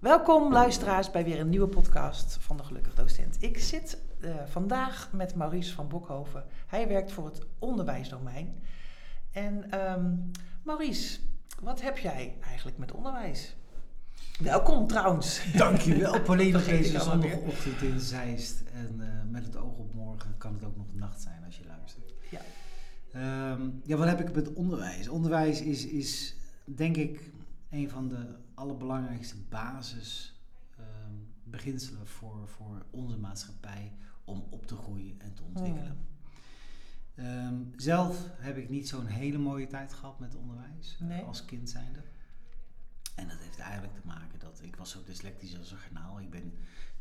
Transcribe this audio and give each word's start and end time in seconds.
Welkom 0.00 0.52
luisteraars 0.52 1.10
bij 1.10 1.24
weer 1.24 1.40
een 1.40 1.48
nieuwe 1.48 1.68
podcast 1.68 2.36
van 2.40 2.56
de 2.56 2.64
Gelukkig 2.64 2.94
Docent. 2.94 3.36
Ik 3.42 3.58
zit 3.58 3.98
uh, 4.20 4.34
vandaag 4.46 5.12
met 5.12 5.34
Maurice 5.34 5.74
van 5.74 5.88
Bokhoven. 5.88 6.44
Hij 6.66 6.88
werkt 6.88 7.12
voor 7.12 7.24
het 7.24 7.46
onderwijsdomein. 7.58 8.62
En 9.32 9.80
um, 9.92 10.30
Maurice, 10.62 11.20
wat 11.60 11.80
heb 11.80 11.98
jij 11.98 12.36
eigenlijk 12.40 12.78
met 12.78 12.92
onderwijs? 12.92 13.56
Welkom 14.40 14.86
trouwens. 14.86 15.52
Dankjewel 15.56 16.20
Pauline 16.28 16.64
deze 16.64 17.00
zondagochtend 17.00 17.82
in 17.82 18.00
Zeist. 18.00 18.62
En 18.72 18.96
uh, 19.00 19.06
met 19.30 19.44
het 19.44 19.56
oog 19.56 19.76
op 19.76 19.94
morgen 19.94 20.34
kan 20.36 20.54
het 20.54 20.64
ook 20.64 20.76
nog 20.76 20.94
nacht 20.94 21.20
zijn 21.20 21.44
als 21.44 21.56
je 21.56 21.64
luistert. 21.66 22.14
Ja. 22.30 22.40
Um, 23.52 23.80
ja, 23.84 23.96
wat 23.96 24.08
heb 24.08 24.20
ik 24.20 24.34
met 24.34 24.52
onderwijs? 24.52 25.08
Onderwijs 25.08 25.60
is, 25.60 25.86
is 25.86 26.36
denk 26.64 26.96
ik 26.96 27.32
een 27.70 27.90
van 27.90 28.08
de 28.08 28.46
allerbelangrijkste 28.58 29.36
basisbeginselen 29.48 32.00
ehm, 32.00 32.08
voor, 32.08 32.48
voor 32.48 32.86
onze 32.90 33.18
maatschappij 33.18 33.96
om 34.24 34.46
op 34.50 34.66
te 34.66 34.76
groeien 34.76 35.20
en 35.20 35.34
te 35.34 35.42
ontwikkelen. 35.42 36.06
Hmm. 37.14 37.24
Um, 37.24 37.72
zelf 37.76 38.30
heb 38.36 38.56
ik 38.56 38.68
niet 38.68 38.88
zo'n 38.88 39.06
hele 39.06 39.38
mooie 39.38 39.66
tijd 39.66 39.92
gehad 39.92 40.18
met 40.18 40.34
onderwijs 40.34 40.96
nee. 41.00 41.22
als 41.22 41.44
kind 41.44 41.70
zijnde. 41.70 42.02
En 43.14 43.28
dat 43.28 43.38
heeft 43.38 43.58
eigenlijk 43.58 43.94
te 43.94 44.06
maken 44.06 44.38
dat 44.38 44.60
ik 44.62 44.76
was 44.76 44.90
zo 44.90 45.04
dyslectisch 45.04 45.58
als 45.58 45.70
een 45.70 45.78
garnaal. 45.78 46.20
Ik 46.20 46.30
ben 46.30 46.52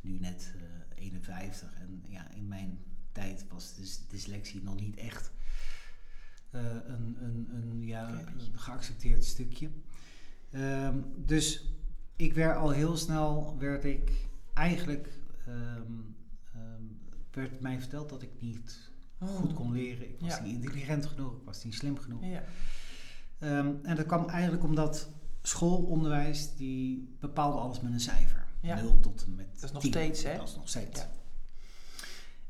nu 0.01 0.19
net 0.19 0.53
uh, 0.55 0.61
51 0.95 1.73
en 1.73 2.03
ja, 2.07 2.31
in 2.31 2.47
mijn 2.47 2.79
tijd 3.11 3.47
was 3.47 3.75
dus 3.75 4.07
dyslexie 4.07 4.63
nog 4.63 4.75
niet 4.75 4.95
echt 4.95 5.31
uh, 6.51 6.61
een, 6.63 7.23
een, 7.23 7.47
een, 7.51 7.81
ja, 7.81 8.09
een 8.09 8.59
geaccepteerd 8.59 9.25
stukje. 9.25 9.69
Um, 10.51 11.05
dus 11.15 11.73
ik 12.15 12.33
werd 12.33 12.57
al 12.57 12.69
heel 12.69 12.97
snel, 12.97 13.55
werd 13.59 13.83
ik 13.83 14.11
eigenlijk, 14.53 15.09
um, 15.47 16.15
um, 16.55 16.99
werd 17.31 17.59
mij 17.59 17.79
verteld 17.79 18.09
dat 18.09 18.21
ik 18.21 18.31
niet 18.39 18.91
oh. 19.19 19.27
goed 19.27 19.53
kon 19.53 19.71
leren. 19.71 20.09
Ik 20.09 20.19
was 20.19 20.37
ja. 20.37 20.43
niet 20.43 20.53
intelligent 20.53 21.05
genoeg, 21.05 21.35
ik 21.35 21.45
was 21.45 21.63
niet 21.63 21.75
slim 21.75 21.97
genoeg. 21.97 22.23
Ja. 22.25 22.43
en 23.83 23.95
dat 23.95 24.05
kwam 24.05 24.29
eigenlijk 24.29 24.63
omdat 24.63 25.09
schoolonderwijs, 25.41 26.55
die 26.55 27.15
bepaalde 27.19 27.57
alles 27.57 27.81
met 27.81 27.93
een 27.93 27.99
cijfer. 27.99 28.45
Ja. 28.61 28.81
0 28.81 28.99
tot 28.99 29.23
en 29.25 29.35
met 29.35 29.47
Dat 29.53 29.63
is 29.63 29.71
nog 29.71 29.81
10. 29.81 29.91
steeds, 29.91 30.23
hè? 30.23 30.37
Dat 30.37 30.47
is 30.47 30.55
nog 30.55 30.69
steeds. 30.69 31.05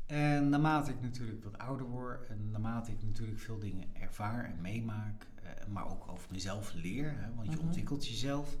En 0.06 0.48
naarmate 0.48 0.90
ik 0.90 1.00
natuurlijk 1.00 1.44
wat 1.44 1.58
ouder 1.58 1.86
word 1.86 2.26
en 2.28 2.50
naarmate 2.50 2.90
ik 2.90 3.02
natuurlijk 3.02 3.38
veel 3.38 3.58
dingen 3.58 3.88
ervaar 3.92 4.44
en 4.44 4.60
meemaak, 4.60 5.26
maar 5.72 5.90
ook 5.90 6.08
over 6.08 6.28
mezelf 6.32 6.72
leer, 6.72 7.18
hè, 7.18 7.34
want 7.34 7.50
je 7.50 7.56
-hmm. 7.56 7.66
ontwikkelt 7.66 8.08
jezelf. 8.08 8.58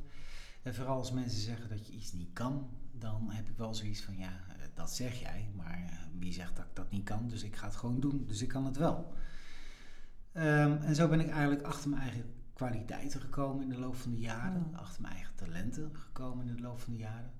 En 0.62 0.74
vooral 0.74 0.96
als 0.96 1.12
mensen 1.12 1.40
zeggen 1.40 1.68
dat 1.68 1.86
je 1.86 1.92
iets 1.92 2.12
niet 2.12 2.32
kan, 2.32 2.68
dan 2.92 3.30
heb 3.30 3.48
ik 3.48 3.56
wel 3.56 3.74
zoiets 3.74 4.00
van 4.02 4.16
ja, 4.16 4.40
dat 4.74 4.90
zeg 4.90 5.20
jij, 5.20 5.50
maar 5.56 6.08
wie 6.18 6.32
zegt 6.32 6.56
dat 6.56 6.64
ik 6.64 6.76
dat 6.76 6.90
niet 6.90 7.04
kan? 7.04 7.28
Dus 7.28 7.42
ik 7.42 7.56
ga 7.56 7.66
het 7.66 7.76
gewoon 7.76 8.00
doen, 8.00 8.24
dus 8.26 8.42
ik 8.42 8.48
kan 8.48 8.64
het 8.64 8.76
wel. 8.76 9.12
Um, 10.32 10.76
en 10.76 10.94
zo 10.94 11.08
ben 11.08 11.20
ik 11.20 11.28
eigenlijk 11.28 11.62
achter 11.62 11.90
mijn 11.90 12.02
eigen 12.02 12.24
kwaliteiten 12.52 13.20
gekomen 13.20 13.62
in 13.62 13.68
de 13.68 13.78
loop 13.78 13.96
van 13.96 14.10
de 14.10 14.18
jaren, 14.18 14.66
mm. 14.68 14.74
achter 14.74 15.02
mijn 15.02 15.14
eigen 15.14 15.34
talenten 15.34 15.96
gekomen 15.96 16.48
in 16.48 16.56
de 16.56 16.62
loop 16.62 16.80
van 16.80 16.92
de 16.92 16.98
jaren. 16.98 17.32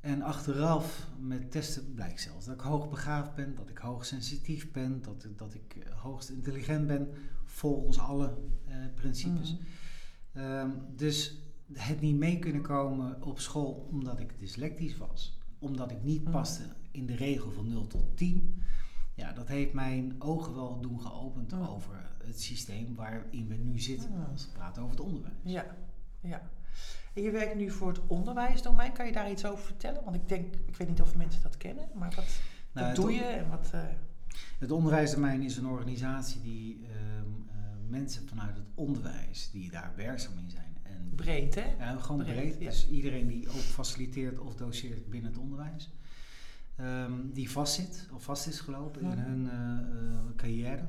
En 0.00 0.22
achteraf 0.22 1.08
met 1.18 1.50
testen 1.50 1.94
blijkt 1.94 2.20
zelfs 2.20 2.46
dat 2.46 2.54
ik 2.54 2.60
hoogbegaafd 2.60 3.34
ben, 3.34 3.54
dat 3.54 3.68
ik 3.68 3.78
hoogsensitief 3.78 4.70
ben, 4.70 5.02
dat, 5.02 5.26
dat 5.36 5.54
ik 5.54 5.86
hoogst 5.96 6.28
intelligent 6.28 6.86
ben, 6.86 7.08
volgens 7.44 7.98
alle 7.98 8.38
uh, 8.68 8.74
principes. 8.94 9.52
Mm. 9.52 10.42
Um, 10.42 10.82
dus 10.96 11.36
het 11.72 12.00
niet 12.00 12.16
mee 12.16 12.38
kunnen 12.38 12.62
komen 12.62 13.22
op 13.22 13.40
school 13.40 13.86
omdat 13.90 14.20
ik 14.20 14.38
dyslectisch 14.38 14.96
was, 14.96 15.38
omdat 15.58 15.90
ik 15.90 16.02
niet 16.02 16.30
paste 16.30 16.62
in 16.90 17.06
de 17.06 17.14
regel 17.14 17.50
van 17.50 17.68
0 17.68 17.86
tot 17.86 18.16
10. 18.16 18.62
Ja, 19.14 19.32
dat 19.32 19.48
heeft 19.48 19.72
mijn 19.72 20.14
ogen 20.18 20.54
wel 20.54 20.80
doen 20.80 21.00
geopend 21.00 21.52
oh. 21.52 21.72
over 21.72 22.10
het 22.24 22.40
systeem 22.40 22.94
waarin 22.94 23.48
we 23.48 23.54
nu 23.54 23.78
zitten 23.78 24.10
oh. 24.10 24.30
als 24.30 24.46
we 24.46 24.52
praten 24.52 24.82
over 24.82 24.96
het 24.96 25.04
onderwijs. 25.04 25.34
Ja, 25.42 25.76
ja. 26.20 26.50
En 27.14 27.22
je 27.22 27.30
werkt 27.30 27.54
nu 27.54 27.70
voor 27.70 27.88
het 27.88 28.00
onderwijsdomein. 28.06 28.92
Kan 28.92 29.06
je 29.06 29.12
daar 29.12 29.30
iets 29.30 29.44
over 29.44 29.64
vertellen? 29.64 30.04
Want 30.04 30.16
ik 30.16 30.28
denk, 30.28 30.54
ik 30.66 30.76
weet 30.76 30.88
niet 30.88 31.00
of 31.00 31.16
mensen 31.16 31.42
dat 31.42 31.56
kennen, 31.56 31.88
maar 31.94 32.12
wat, 32.16 32.40
nou, 32.72 32.86
wat 32.86 32.96
doe 32.96 33.12
je 33.12 33.24
en 33.24 33.50
wat... 33.50 33.70
Uh... 33.74 33.80
Het 34.58 34.70
onderwijsdomein 34.70 35.42
is 35.42 35.56
een 35.56 35.66
organisatie 35.66 36.40
die 36.40 36.80
uh, 36.80 36.88
uh, 36.88 37.22
mensen 37.88 38.28
vanuit 38.28 38.56
het 38.56 38.66
onderwijs 38.74 39.50
die 39.50 39.70
daar 39.70 39.92
werkzaam 39.96 40.38
in 40.38 40.50
zijn. 40.50 40.76
En 40.82 41.12
breed, 41.14 41.54
hè? 41.54 41.74
Ja, 41.78 41.96
gewoon 41.96 42.22
breed. 42.22 42.36
breed. 42.36 42.58
Ja. 42.58 42.68
Dus 42.68 42.88
iedereen 42.88 43.26
die 43.26 43.48
ook 43.48 43.54
faciliteert 43.54 44.38
of 44.38 44.54
doseert 44.54 45.10
binnen 45.10 45.30
het 45.30 45.40
onderwijs. 45.40 45.90
Um, 46.80 47.32
die 47.32 47.50
vastzit 47.50 48.08
of 48.12 48.22
vast 48.22 48.46
is 48.46 48.60
gelopen 48.60 49.02
in 49.02 49.18
hun 49.18 49.44
uh, 49.44 50.36
carrière. 50.36 50.84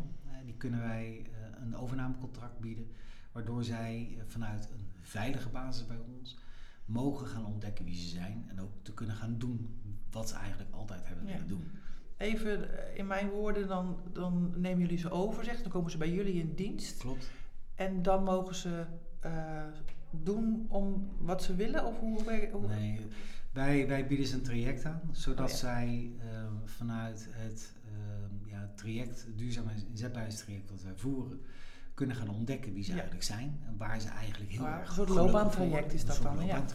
die 0.46 0.54
kunnen 0.58 0.80
wij 0.80 1.26
een 1.62 1.76
overnamecontract 1.76 2.60
bieden, 2.60 2.92
waardoor 3.32 3.64
zij 3.64 4.18
vanuit 4.28 4.70
veilige 5.12 5.50
basis 5.50 5.88
bij 5.88 6.00
ons 6.18 6.38
mogen 6.86 7.28
gaan 7.28 7.46
ontdekken 7.46 7.86
wie 7.86 7.96
ze 7.96 8.08
zijn 8.08 8.46
en 8.48 8.62
ook 8.62 8.72
te 8.82 8.94
kunnen 8.94 9.16
gaan 9.16 9.38
doen 9.38 9.80
wat 10.12 10.30
ze 10.30 10.36
eigenlijk 10.36 10.72
altijd 10.74 11.08
hebben 11.08 11.26
willen 11.26 11.42
ja. 11.42 11.48
doen. 11.48 11.72
Even 12.18 12.70
in 12.98 13.08
mijn 13.08 13.30
woorden, 13.30 13.68
dan, 13.68 14.00
dan 14.14 14.54
nemen 14.56 14.80
jullie 14.80 14.98
ze 14.98 15.10
over, 15.10 15.44
zeg, 15.44 15.62
dan 15.62 15.72
komen 15.72 15.92
ze 15.92 15.98
bij 15.98 16.12
jullie 16.12 16.34
in 16.34 16.56
dienst. 16.56 16.98
Klopt. 16.98 17.32
En 17.76 18.02
dan 18.02 18.24
mogen 18.24 18.56
ze 18.56 18.86
uh, 19.26 19.64
doen 20.10 20.66
om 20.70 21.10
wat 21.20 21.44
ze 21.44 21.56
willen? 21.56 21.86
Of 21.86 22.00
hoe, 22.00 22.50
hoe 22.52 22.68
nee, 22.68 23.00
wij, 23.52 23.88
wij 23.88 24.08
bieden 24.08 24.28
ze 24.28 24.36
een 24.36 24.42
traject 24.42 24.86
aan, 24.86 25.02
zodat 25.12 25.46
oh, 25.46 25.52
ja. 25.52 25.58
zij 25.58 26.12
uh, 26.18 26.24
vanuit 26.66 27.28
het 27.32 27.74
uh, 27.86 28.52
ja, 28.52 28.72
traject, 28.76 29.28
duurzaamheidsinzetbaarheidstraject 29.36 30.68
dat 30.68 30.82
wij 30.82 30.96
voeren, 30.96 31.42
kunnen 32.02 32.20
gaan 32.20 32.36
ontdekken 32.36 32.74
wie 32.74 32.84
ze 32.84 32.90
ja. 32.90 32.96
eigenlijk 32.96 33.26
zijn 33.26 33.62
en 33.66 33.78
waar 33.78 34.00
ze 34.00 34.10
eigenlijk 34.10 34.52
heel 34.52 34.68
erg 34.68 34.88
Een 34.88 34.94
soort 34.96 35.10
loopbaantraject 35.10 35.94
is 35.94 36.06
dat 36.06 36.20
dan, 36.22 36.46
ja. 36.46 36.66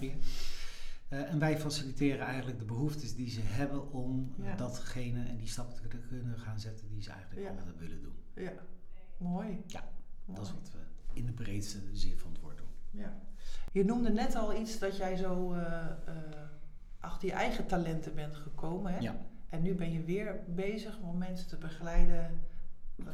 Uh, 1.09 1.33
en 1.33 1.39
wij 1.39 1.59
faciliteren 1.59 2.27
eigenlijk 2.27 2.59
de 2.59 2.65
behoeftes 2.65 3.15
die 3.15 3.31
ze 3.31 3.41
hebben 3.41 3.93
om 3.93 4.35
ja. 4.43 4.57
datgene 4.57 5.25
en 5.25 5.37
die 5.37 5.49
stap 5.49 5.75
te 5.75 5.89
kunnen 6.09 6.39
gaan 6.39 6.61
zetten 6.61 6.89
die 6.89 7.03
ze 7.03 7.11
eigenlijk 7.11 7.43
ja. 7.43 7.73
willen 7.79 8.03
doen. 8.03 8.15
Ja, 8.35 8.53
mooi. 9.17 9.63
Ja, 9.67 9.85
mooi. 10.25 10.39
dat 10.39 10.47
is 10.47 10.53
wat 10.53 10.71
we 10.73 10.79
in 11.13 11.27
de 11.27 11.33
breedste 11.33 11.79
zin 11.93 12.19
van 12.19 12.33
het 12.33 12.41
woord 12.41 12.59
doen. 12.59 12.67
Ja. 12.91 13.19
Je 13.73 13.85
noemde 13.85 14.11
net 14.11 14.35
al 14.35 14.61
iets 14.61 14.79
dat 14.79 14.97
jij 14.97 15.17
zo 15.17 15.53
uh, 15.53 15.59
uh, 15.59 16.15
achter 17.01 17.29
je 17.29 17.35
eigen 17.35 17.67
talenten 17.67 18.15
bent 18.15 18.37
gekomen. 18.37 18.93
Hè? 18.93 18.99
Ja. 18.99 19.17
En 19.49 19.63
nu 19.63 19.75
ben 19.75 19.93
je 19.93 20.05
weer 20.05 20.41
bezig 20.47 20.99
om 21.01 21.19
mensen 21.19 21.49
te 21.49 21.57
begeleiden 21.57 22.41
uh, 22.97 23.07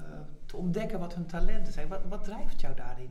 te 0.46 0.56
ontdekken 0.56 0.98
wat 0.98 1.14
hun 1.14 1.26
talenten 1.26 1.72
zijn. 1.72 1.88
Wat, 1.88 2.00
wat 2.08 2.24
drijft 2.24 2.60
jou 2.60 2.74
daarin? 2.76 3.10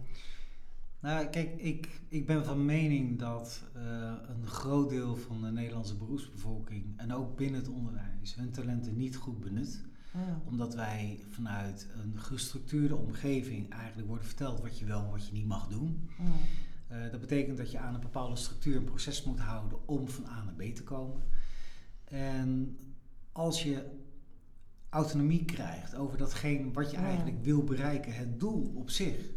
Nou, 0.99 1.25
kijk, 1.25 1.55
ik, 1.57 2.01
ik 2.07 2.25
ben 2.25 2.45
van 2.45 2.65
mening 2.65 3.19
dat 3.19 3.63
uh, 3.75 4.13
een 4.27 4.47
groot 4.47 4.89
deel 4.89 5.15
van 5.15 5.41
de 5.41 5.51
Nederlandse 5.51 5.95
beroepsbevolking 5.95 6.99
en 6.99 7.13
ook 7.13 7.37
binnen 7.37 7.59
het 7.59 7.69
onderwijs 7.69 8.35
hun 8.35 8.51
talenten 8.51 8.97
niet 8.97 9.15
goed 9.15 9.39
benut. 9.39 9.81
Ja. 10.13 10.41
Omdat 10.45 10.75
wij 10.75 11.19
vanuit 11.29 11.87
een 12.01 12.19
gestructureerde 12.19 12.95
omgeving 12.95 13.69
eigenlijk 13.69 14.07
worden 14.07 14.25
verteld 14.25 14.61
wat 14.61 14.79
je 14.79 14.85
wel 14.85 15.03
en 15.03 15.11
wat 15.11 15.27
je 15.27 15.33
niet 15.33 15.47
mag 15.47 15.67
doen. 15.67 16.09
Ja. 16.17 16.25
Uh, 16.97 17.11
dat 17.11 17.19
betekent 17.19 17.57
dat 17.57 17.71
je 17.71 17.79
aan 17.79 17.93
een 17.93 18.01
bepaalde 18.01 18.35
structuur 18.35 18.75
een 18.75 18.83
proces 18.83 19.23
moet 19.23 19.39
houden 19.39 19.87
om 19.87 20.07
van 20.07 20.25
A 20.25 20.43
naar 20.43 20.53
B 20.53 20.75
te 20.75 20.83
komen. 20.83 21.21
En 22.03 22.77
als 23.31 23.63
je 23.63 24.00
autonomie 24.91 25.45
krijgt 25.45 25.95
over 25.95 26.17
datgene 26.17 26.71
wat 26.71 26.91
je 26.91 26.97
ja. 26.97 27.03
eigenlijk 27.03 27.43
wil 27.43 27.63
bereiken, 27.63 28.13
het 28.13 28.39
doel 28.39 28.73
op 28.75 28.89
zich, 28.89 29.29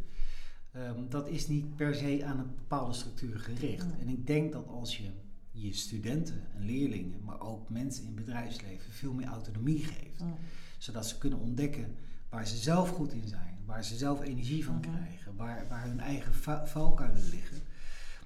um, 0.76 1.08
dat 1.08 1.28
is 1.28 1.48
niet 1.48 1.76
per 1.76 1.94
se 1.94 2.24
aan 2.24 2.38
een 2.38 2.54
bepaalde 2.54 2.92
structuur 2.92 3.38
gericht. 3.38 3.86
Ja. 3.90 3.98
En 4.00 4.08
ik 4.08 4.26
denk 4.26 4.52
dat 4.52 4.66
als 4.66 4.96
je 4.96 5.10
je 5.50 5.72
studenten 5.72 6.42
en 6.54 6.64
leerlingen, 6.64 7.24
maar 7.24 7.40
ook 7.40 7.70
mensen 7.70 8.02
in 8.02 8.06
het 8.06 8.24
bedrijfsleven 8.24 8.92
veel 8.92 9.12
meer 9.12 9.26
autonomie 9.26 9.84
geeft, 9.84 10.18
ja. 10.18 10.36
zodat 10.78 11.06
ze 11.06 11.18
kunnen 11.18 11.38
ontdekken 11.38 11.96
waar 12.28 12.46
ze 12.46 12.56
zelf 12.56 12.88
goed 12.88 13.12
in 13.12 13.28
zijn, 13.28 13.58
waar 13.64 13.84
ze 13.84 13.96
zelf 13.96 14.20
energie 14.20 14.64
van 14.64 14.80
krijgen, 14.80 15.36
waar, 15.36 15.68
waar 15.68 15.84
hun 15.84 16.00
eigen 16.00 16.34
valkuilen 16.68 17.28
liggen, 17.28 17.62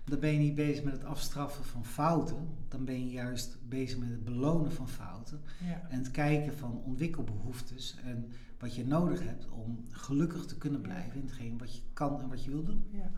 dan 0.09 0.21
ben 0.21 0.33
je 0.33 0.39
niet 0.39 0.55
bezig 0.55 0.85
met 0.85 0.93
het 0.93 1.05
afstraffen 1.05 1.65
van 1.65 1.85
fouten. 1.85 2.49
Dan 2.69 2.85
ben 2.85 3.05
je 3.07 3.11
juist 3.11 3.59
bezig 3.69 3.99
met 3.99 4.09
het 4.09 4.25
belonen 4.25 4.73
van 4.73 4.89
fouten. 4.89 5.41
Ja. 5.65 5.87
En 5.89 5.99
het 5.99 6.11
kijken 6.11 6.59
van 6.59 6.83
ontwikkelbehoeftes 6.85 7.97
en 8.05 8.31
wat 8.59 8.75
je 8.75 8.87
nodig 8.87 9.23
hebt 9.25 9.49
om 9.49 9.85
gelukkig 9.91 10.45
te 10.45 10.59
kunnen 10.59 10.81
blijven 10.81 11.15
in 11.21 11.27
hetgeen 11.27 11.59
wat 11.59 11.77
je 11.77 11.83
kan 11.93 12.21
en 12.21 12.29
wat 12.29 12.45
je 12.45 12.51
wil 12.51 12.65
doen. 12.65 12.85
Ja. 12.91 13.11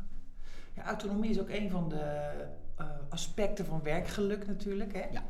ja, 0.74 0.84
autonomie 0.84 1.30
is 1.30 1.40
ook 1.40 1.48
een 1.48 1.70
van 1.70 1.88
de 1.88 2.30
eh, 2.76 2.86
aspecten 3.08 3.66
van 3.66 3.82
werkgeluk 3.82 4.46
natuurlijk. 4.46 4.92
Hè? 4.92 5.04
Ja. 5.12 5.24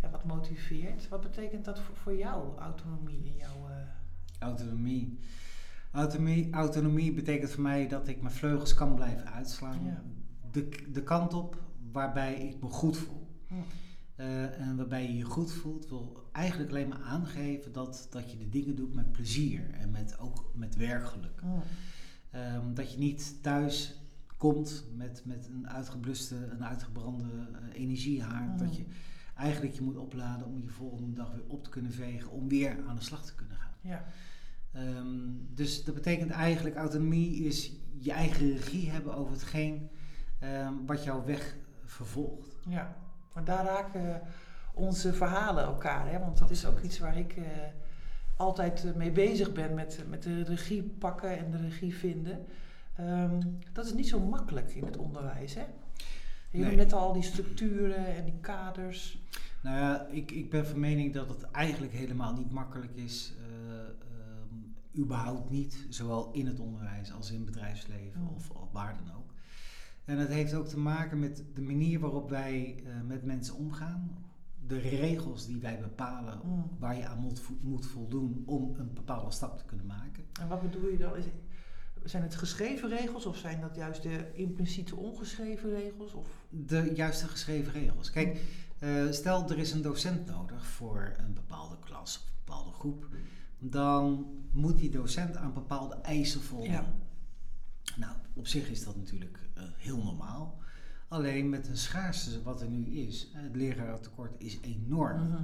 En 0.00 0.10
wat 0.10 0.24
motiveert. 0.24 1.08
Wat 1.08 1.20
betekent 1.20 1.64
dat 1.64 1.78
voor, 1.80 1.96
voor 1.96 2.16
jou, 2.16 2.58
autonomie 2.58 3.24
in 3.24 3.36
jouw... 3.36 3.68
eh, 3.68 3.74
Autonomie. 4.38 5.18
Autonomie. 5.90 6.48
Autonomie 6.52 7.12
betekent 7.12 7.50
voor 7.50 7.62
mij 7.62 7.88
dat 7.88 8.08
ik 8.08 8.20
mijn 8.22 8.34
vleugels 8.34 8.74
kan 8.74 8.94
blijven 8.94 9.32
uitslaan. 9.32 9.84
Ja. 9.84 10.02
De, 10.54 10.68
de 10.92 11.02
kant 11.02 11.34
op 11.34 11.62
waarbij 11.92 12.34
ik 12.34 12.60
me 12.62 12.68
goed 12.68 12.96
voel. 12.96 13.26
hm, 13.48 13.54
Eh, 14.16 14.60
en 14.60 14.76
waarbij 14.76 15.06
je 15.06 15.16
je 15.16 15.24
goed 15.24 15.52
voelt, 15.52 15.88
wil 15.88 16.28
eigenlijk 16.32 16.70
alleen 16.70 16.88
maar 16.88 17.02
aangeven 17.02 17.72
dat, 17.72 18.06
dat 18.10 18.30
je 18.30 18.38
de 18.38 18.48
dingen 18.48 18.76
doet 18.76 18.94
met 18.94 19.12
plezier 19.12 19.70
en 19.70 19.90
met, 19.90 20.18
ook 20.18 20.50
met 20.54 20.76
werkgeluk. 20.76 21.40
hm. 21.40 21.46
Ehm, 22.30 22.74
dat 22.74 22.92
je 22.92 22.98
niet 22.98 23.42
thuis 23.42 24.00
komt 24.36 24.84
met, 24.96 25.22
met 25.24 25.48
een 25.48 25.68
uitgebluste, 25.68 26.36
een 26.50 26.64
uitgebrande 26.64 27.26
energiehaard. 27.72 28.50
Mm. 28.50 28.58
Dat 28.58 28.76
je 28.76 28.84
eigenlijk 29.36 29.74
je 29.74 29.82
moet 29.82 29.96
opladen 29.96 30.46
om 30.46 30.60
je 30.62 30.68
volgende 30.68 31.12
dag 31.12 31.32
weer 31.32 31.44
op 31.46 31.64
te 31.64 31.70
kunnen 31.70 31.92
vegen, 31.92 32.30
om 32.30 32.48
weer 32.48 32.76
aan 32.86 32.96
de 32.96 33.02
slag 33.02 33.24
te 33.24 33.34
kunnen 33.34 33.56
gaan. 33.56 33.74
Ja. 33.80 34.04
Ehm, 34.72 35.28
dus 35.54 35.84
dat 35.84 35.94
betekent 35.94 36.30
eigenlijk 36.30 36.76
autonomie 36.76 37.44
is 37.44 37.72
je 37.98 38.12
eigen 38.12 38.50
regie 38.50 38.90
hebben 38.90 39.14
over 39.14 39.32
hetgeen 39.32 39.88
ehm, 40.38 40.72
wat 40.86 41.04
jouw 41.04 41.24
weg 41.24 41.56
vervolgt. 41.84 42.48
Ja, 42.68 42.96
maar 43.32 43.44
daar 43.44 43.64
raken 43.64 44.20
onze 44.74 45.12
verhalen 45.12 45.64
elkaar. 45.64 46.10
Hè? 46.10 46.18
Want 46.18 46.38
dat 46.38 46.50
is 46.50 46.66
ook 46.66 46.80
iets 46.80 46.98
waar 46.98 47.18
ik 47.18 47.36
eh, 47.36 47.44
altijd 48.36 48.84
eh, 48.84 48.94
mee 48.94 49.10
bezig 49.12 49.52
ben 49.52 49.74
met, 49.74 50.04
met 50.08 50.22
de 50.22 50.42
regie 50.44 50.82
pakken 50.82 51.38
en 51.38 51.50
de 51.50 51.56
regie 51.58 51.94
vinden. 51.96 52.44
Ehm, 52.96 53.40
dat 53.72 53.86
is 53.86 53.92
niet 53.92 54.08
zo 54.08 54.20
makkelijk 54.20 54.70
in 54.74 54.84
het 54.84 54.96
onderwijs. 54.96 55.54
Hè? 55.54 55.64
Je 56.50 56.60
Nee. 56.60 56.64
hebt 56.64 56.76
net 56.76 56.92
al 56.92 57.12
die 57.12 57.22
structuren 57.22 58.06
en 58.16 58.24
die 58.24 58.38
kaders. 58.40 59.18
Nou 59.62 59.76
ja, 59.78 60.06
ik, 60.06 60.30
ik 60.30 60.50
ben 60.50 60.66
van 60.66 60.80
mening 60.80 61.14
dat 61.14 61.28
het 61.28 61.42
eigenlijk 61.50 61.92
helemaal 61.92 62.32
niet 62.34 62.50
makkelijk 62.50 62.94
is. 62.96 63.32
eh, 63.38 63.78
ehm, 63.78 65.00
überhaupt 65.02 65.50
niet, 65.50 65.86
zowel 65.88 66.30
in 66.32 66.46
het 66.46 66.60
onderwijs 66.60 67.12
als 67.12 67.30
in 67.30 67.36
het 67.36 67.44
bedrijfsleven 67.44 68.20
Mm. 68.20 68.28
of, 68.36 68.50
of 68.50 68.72
waar 68.72 68.96
dan 69.04 69.13
ook. 69.13 69.13
En 70.04 70.16
dat 70.16 70.28
heeft 70.28 70.54
ook 70.54 70.66
te 70.66 70.78
maken 70.78 71.18
met 71.18 71.44
de 71.54 71.62
manier 71.62 72.00
waarop 72.00 72.30
wij 72.30 72.82
eh, 72.86 72.92
met 73.06 73.24
mensen 73.24 73.54
omgaan. 73.54 74.18
De 74.66 74.78
regels 74.78 75.46
die 75.46 75.60
wij 75.60 75.78
bepalen 75.78 76.40
Mm. 76.44 76.70
waar 76.78 76.96
je 76.96 77.06
aan 77.06 77.18
moet, 77.18 77.42
moet 77.60 77.86
voldoen 77.86 78.42
om 78.46 78.74
een 78.78 78.92
bepaalde 78.94 79.30
stap 79.30 79.58
te 79.58 79.64
kunnen 79.64 79.86
maken. 79.86 80.24
En 80.40 80.48
wat 80.48 80.62
bedoel 80.62 80.88
je 80.88 80.98
dan? 80.98 81.16
Is, 81.16 81.24
zijn 82.04 82.22
het 82.22 82.34
geschreven 82.34 82.88
regels 82.88 83.26
of 83.26 83.36
zijn 83.36 83.60
dat 83.60 83.76
juist 83.76 84.02
de 84.02 84.30
impliciete 84.34 84.96
ongeschreven 84.96 85.70
regels? 85.70 86.12
Of? 86.14 86.26
De 86.48 86.92
juiste 86.94 87.28
geschreven 87.28 87.72
regels. 87.72 88.10
Kijk, 88.10 88.40
eh, 88.78 89.10
stel 89.10 89.50
er 89.50 89.58
is 89.58 89.72
een 89.72 89.82
docent 89.82 90.26
nodig 90.26 90.66
voor 90.66 91.14
een 91.26 91.34
bepaalde 91.34 91.76
klas 91.78 92.16
of 92.16 92.22
een 92.28 92.32
bepaalde 92.44 92.72
groep. 92.72 93.06
Dan 93.58 94.26
moet 94.52 94.78
die 94.78 94.90
docent 94.90 95.36
aan 95.36 95.52
bepaalde 95.52 95.94
eisen 95.94 96.40
voldoen. 96.42 96.70
Ja. 96.72 96.84
Nou, 97.96 98.12
op 98.34 98.46
zich 98.46 98.68
is 98.70 98.84
dat 98.84 98.96
natuurlijk 98.96 99.38
eh, 99.54 99.62
heel 99.76 100.02
normaal. 100.02 100.58
Alleen 101.08 101.48
met 101.48 101.68
een 101.68 101.76
schaarste 101.76 102.42
wat 102.42 102.60
er 102.62 102.68
nu 102.68 102.86
is, 102.86 103.30
eh, 103.34 103.42
het 103.42 103.56
lerarentekort 103.56 104.34
is 104.38 104.58
enorm. 104.60 105.28
Mhm. 105.28 105.42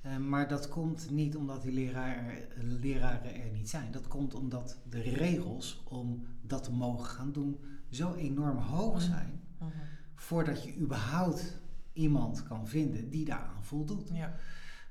Eh, 0.00 0.16
maar 0.16 0.48
dat 0.48 0.68
komt 0.68 1.10
niet 1.10 1.36
omdat 1.36 1.62
die 1.62 1.72
leraren, 1.72 2.48
leraren 2.80 3.34
er 3.34 3.50
niet 3.52 3.70
zijn. 3.70 3.92
Dat 3.92 4.08
komt 4.08 4.34
omdat 4.34 4.78
de 4.88 5.00
regels 5.00 5.82
om 5.88 6.26
dat 6.42 6.64
te 6.64 6.72
mogen 6.72 7.06
gaan 7.06 7.32
doen 7.32 7.58
zo 7.90 8.14
enorm 8.14 8.56
hoog 8.58 8.94
Mhm. 8.94 9.04
zijn. 9.04 9.40
Mhm. 9.58 9.70
Voordat 10.14 10.64
je 10.64 10.76
überhaupt 10.78 11.58
iemand 11.92 12.42
kan 12.42 12.68
vinden 12.68 13.10
die 13.10 13.24
daaraan 13.24 13.64
voldoet. 13.64 14.10
Ja. 14.12 14.34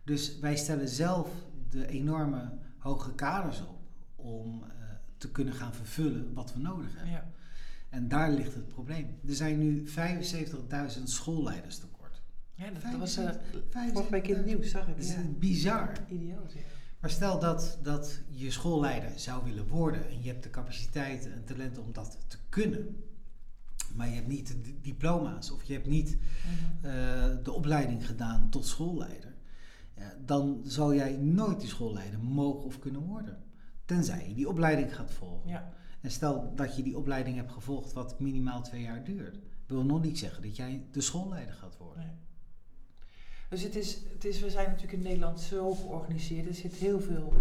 Dus 0.04 0.40
wij 0.40 0.56
stellen 0.56 0.90
zelf 0.90 1.30
de 1.70 1.88
enorme 1.88 2.52
hoge 2.78 3.14
kaders 3.16 3.62
op 3.62 3.80
om 4.16 4.64
te 5.18 5.32
kunnen 5.32 5.54
gaan 5.54 5.74
vervullen 5.74 6.34
wat 6.34 6.54
we 6.54 6.60
nodig 6.60 6.94
hebben. 6.96 7.12
Ja. 7.12 7.32
En 7.90 8.08
daar 8.08 8.32
ligt 8.32 8.54
het 8.54 8.68
probleem. 8.68 9.08
Er 9.28 9.36
zijn 9.36 9.60
nu 9.60 9.88
75.000 9.88 11.04
schoolleiders 11.04 11.78
tekort. 11.78 12.22
Ja, 12.54 12.66
dat, 12.72 12.98
was 13.00 13.18
75.000. 13.20 13.24
vorige 13.94 14.12
week 14.12 14.28
in 14.28 14.36
het 14.36 14.46
nieuws, 14.46 14.70
zag 14.70 14.88
ik. 14.88 14.96
Dat 14.96 15.06
is 15.06 15.12
Ja. 15.14 15.22
bizar. 15.40 15.92
Idioot, 16.10 16.54
ja. 16.54 16.60
Maar 17.00 17.10
stel 17.10 17.40
dat, 17.40 17.80
dat 17.84 18.22
je 18.30 18.52
schoolleider 18.52 19.12
zou 19.20 19.44
willen 19.44 19.68
worden 19.68 20.10
en 20.10 20.22
je 20.24 20.28
hebt 20.30 20.44
de 20.44 20.50
capaciteiten 20.50 21.34
en 21.34 21.44
talenten 21.46 21.84
om 21.84 21.94
dat 21.94 22.18
te 22.28 22.38
kunnen, 22.50 23.04
maar 23.96 24.08
je 24.10 24.16
hebt 24.16 24.28
niet 24.28 24.48
de 24.48 24.62
di- 24.62 24.80
diploma's 24.82 25.52
of 25.52 25.64
je 25.64 25.74
hebt 25.74 25.88
niet 25.88 26.18
Mhm. 26.18 26.86
eh, 26.86 26.94
de 27.44 27.52
opleiding 27.52 28.06
gedaan 28.08 28.50
tot 28.50 28.66
schoolleider, 28.66 29.34
ja, 29.98 30.14
dan 30.26 30.62
zal 30.64 30.94
jij 30.94 31.18
nooit 31.18 31.60
die 31.60 31.70
schoolleider 31.70 32.20
mogen 32.20 32.64
of 32.64 32.80
kunnen 32.80 33.02
worden. 33.02 33.38
Tenzij 33.86 34.28
je 34.28 34.34
die 34.34 34.50
opleiding 34.50 34.96
gaat 34.96 35.12
volgen. 35.12 35.50
Ja. 35.50 35.74
En 36.02 36.12
stel 36.12 36.52
dat 36.56 36.76
je 36.76 36.84
die 36.84 36.98
opleiding 36.98 37.36
hebt 37.36 37.52
gevolgd 37.52 37.94
wat 37.94 38.20
minimaal 38.20 38.62
twee 38.62 38.82
jaar 38.82 39.04
duurt, 39.04 39.38
wil 39.66 39.84
nog 39.84 40.02
niet 40.02 40.20
zeggen 40.20 40.44
dat 40.44 40.56
jij 40.56 40.86
de 40.92 41.02
schoolleider 41.02 41.54
gaat 41.54 41.78
worden. 41.78 42.04
Nee. 42.04 42.14
Dus 43.50 43.62
het 43.62 43.76
is, 43.76 43.98
het 44.14 44.26
is, 44.26 44.40
we 44.40 44.50
zijn 44.50 44.66
natuurlijk 44.66 44.94
in 44.94 45.02
Nederland 45.02 45.40
zo 45.40 45.74
georganiseerd. 45.74 46.48
Er 46.48 46.54
zit 46.54 46.74
heel 46.74 47.00
veel, 47.00 47.34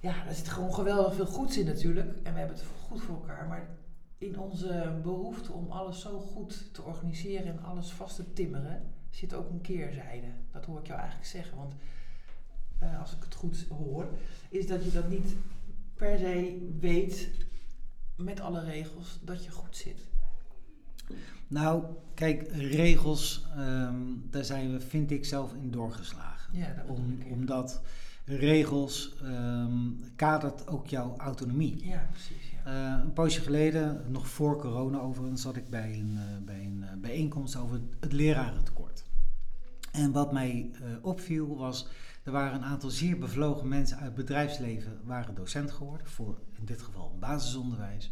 ja, 0.00 0.26
er 0.26 0.34
zit 0.34 0.48
gewoon 0.48 0.74
geweldig 0.74 1.14
veel 1.14 1.26
goeds 1.26 1.58
in 1.58 1.66
natuurlijk. 1.66 2.16
En 2.22 2.32
we 2.32 2.38
hebben 2.38 2.56
het 2.56 2.66
goed 2.82 3.00
voor 3.00 3.14
elkaar. 3.14 3.46
Maar 3.48 3.68
in 4.18 4.38
onze 4.38 5.00
behoefte 5.02 5.52
om 5.52 5.70
alles 5.70 6.00
zo 6.00 6.18
goed 6.18 6.74
te 6.74 6.82
organiseren 6.82 7.46
en 7.46 7.62
alles 7.62 7.90
vast 7.90 8.16
te 8.16 8.32
timmeren, 8.32 8.82
zit 9.10 9.34
ook 9.34 9.50
een 9.50 9.60
keerzijde. 9.60 10.26
Dat 10.52 10.64
hoor 10.64 10.78
ik 10.78 10.86
jou 10.86 10.98
eigenlijk 10.98 11.28
zeggen. 11.28 11.56
Want 11.56 11.74
eh, 12.78 13.00
als 13.00 13.12
ik 13.12 13.22
het 13.24 13.34
goed 13.34 13.66
hoor, 13.68 14.08
is 14.48 14.66
dat 14.66 14.84
je 14.84 14.92
dan 14.92 15.08
niet 15.08 15.36
per 15.94 16.18
se 16.18 16.68
weet 16.80 17.28
met 18.16 18.40
alle 18.40 18.64
regels 18.64 19.18
dat 19.22 19.44
je 19.44 19.50
goed 19.50 19.76
zit. 19.76 19.98
Nou, 21.48 21.84
kijk, 22.14 22.48
regels, 22.52 23.46
ehm, 23.56 23.96
daar 24.30 24.44
zijn 24.44 24.72
we, 24.72 24.80
vind 24.80 25.10
ik 25.10 25.24
zelf, 25.24 25.54
in 25.54 25.70
doorgeslagen. 25.70 26.58
Ja, 26.58 26.66
dat 26.66 26.86
bedoel 26.86 26.96
Om, 26.96 27.12
ik, 27.12 27.26
ja. 27.26 27.32
omdat 27.32 27.80
regels 28.24 29.16
ehm, 29.22 29.90
kadert 30.16 30.68
ook 30.68 30.86
jouw 30.86 31.16
autonomie. 31.16 31.86
Ja, 31.86 32.08
precies. 32.10 32.50
Ja. 32.64 32.96
Eh, 32.96 33.02
een 33.04 33.12
poosje 33.12 33.40
geleden, 33.40 34.04
nog 34.08 34.28
voor 34.28 34.58
corona 34.58 34.98
overigens, 34.98 35.42
zat 35.42 35.56
ik 35.56 35.68
bij 35.70 35.92
een, 35.98 36.16
eh, 36.16 36.44
bij 36.44 36.64
een 36.64 37.00
bijeenkomst 37.00 37.56
over 37.56 37.80
het 38.00 38.12
lerarentekort. 38.12 39.04
En 39.92 40.12
wat 40.12 40.32
mij 40.32 40.70
opviel 41.02 41.56
was, 41.56 41.88
er 42.26 42.32
waren 42.32 42.54
een 42.54 42.64
aantal 42.64 42.90
zeer 42.90 43.18
bevlogen 43.18 43.68
mensen 43.68 43.96
uit 43.96 44.06
het 44.06 44.14
bedrijfsleven, 44.14 45.00
waren 45.04 45.34
docent 45.34 45.70
geworden, 45.70 46.06
voor 46.06 46.38
in 46.58 46.64
dit 46.64 46.82
geval 46.82 47.16
basisonderwijs. 47.18 48.10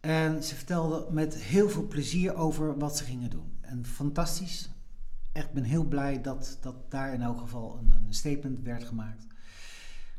En 0.00 0.42
ze 0.44 0.54
vertelden 0.54 1.14
met 1.14 1.34
heel 1.34 1.68
veel 1.70 1.86
plezier 1.86 2.34
over 2.34 2.78
wat 2.78 2.96
ze 2.96 3.04
gingen 3.04 3.30
doen. 3.30 3.52
En 3.60 3.86
fantastisch. 3.86 4.70
Echt 5.32 5.52
ben 5.52 5.62
heel 5.62 5.84
blij 5.84 6.20
dat, 6.22 6.58
dat 6.60 6.90
daar 6.90 7.14
in 7.14 7.22
elk 7.22 7.38
geval 7.38 7.78
een, 7.78 7.92
een 7.92 8.14
statement 8.14 8.60
werd 8.62 8.84
gemaakt. 8.84 9.26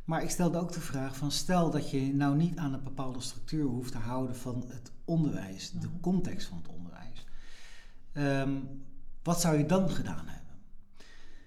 Maar 0.03 0.23
ik 0.23 0.29
stelde 0.29 0.57
ook 0.59 0.71
de 0.71 0.79
vraag 0.81 1.15
van 1.17 1.31
stel 1.31 1.69
dat 1.71 1.89
je 1.91 2.13
nou 2.13 2.35
niet 2.35 2.57
aan 2.57 2.73
een 2.73 2.83
bepaalde 2.83 3.21
structuur 3.21 3.65
hoeft 3.65 3.91
te 3.91 3.97
houden 3.97 4.35
van 4.35 4.63
het 4.67 4.91
onderwijs, 5.05 5.71
de 5.71 5.87
Mhm. 5.87 5.99
context 5.99 6.47
van 6.47 6.57
het 6.57 6.67
onderwijs. 6.67 7.25
Ehm, 8.11 8.53
wat 9.23 9.41
zou 9.41 9.57
je 9.57 9.65
dan 9.65 9.89
gedaan 9.89 10.27
hebben? 10.27 10.44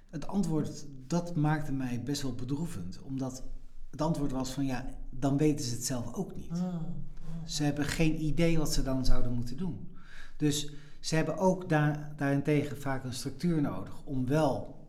Het 0.08 0.26
antwoord, 0.26 0.86
dat 1.06 1.36
maakte 1.36 1.72
mij 1.72 2.02
best 2.02 2.22
wel 2.22 2.34
bedroevend. 2.34 3.02
Omdat 3.02 3.42
het 3.90 4.00
antwoord 4.02 4.32
was 4.32 4.50
van 4.50 4.66
ja, 4.66 4.86
dan 5.10 5.36
weten 5.36 5.64
ze 5.64 5.74
het 5.74 5.84
zelf 5.84 6.14
ook 6.14 6.36
niet. 6.36 6.50
Mm, 6.50 6.58
mm. 6.58 7.46
Ze 7.46 7.62
hebben 7.62 7.84
geen 7.84 8.22
idee 8.22 8.58
wat 8.58 8.72
ze 8.72 8.82
dan 8.82 9.04
zouden 9.04 9.32
moeten 9.32 9.56
doen. 9.56 9.88
Dus 10.36 10.72
ze 11.00 11.14
hebben 11.14 11.36
ook 11.36 11.68
daar, 11.68 12.12
daarentegen 12.16 12.80
vaak 12.80 13.04
een 13.04 13.12
structuur 13.12 13.60
nodig 13.60 14.04
om 14.04 14.26
wel 14.26 14.86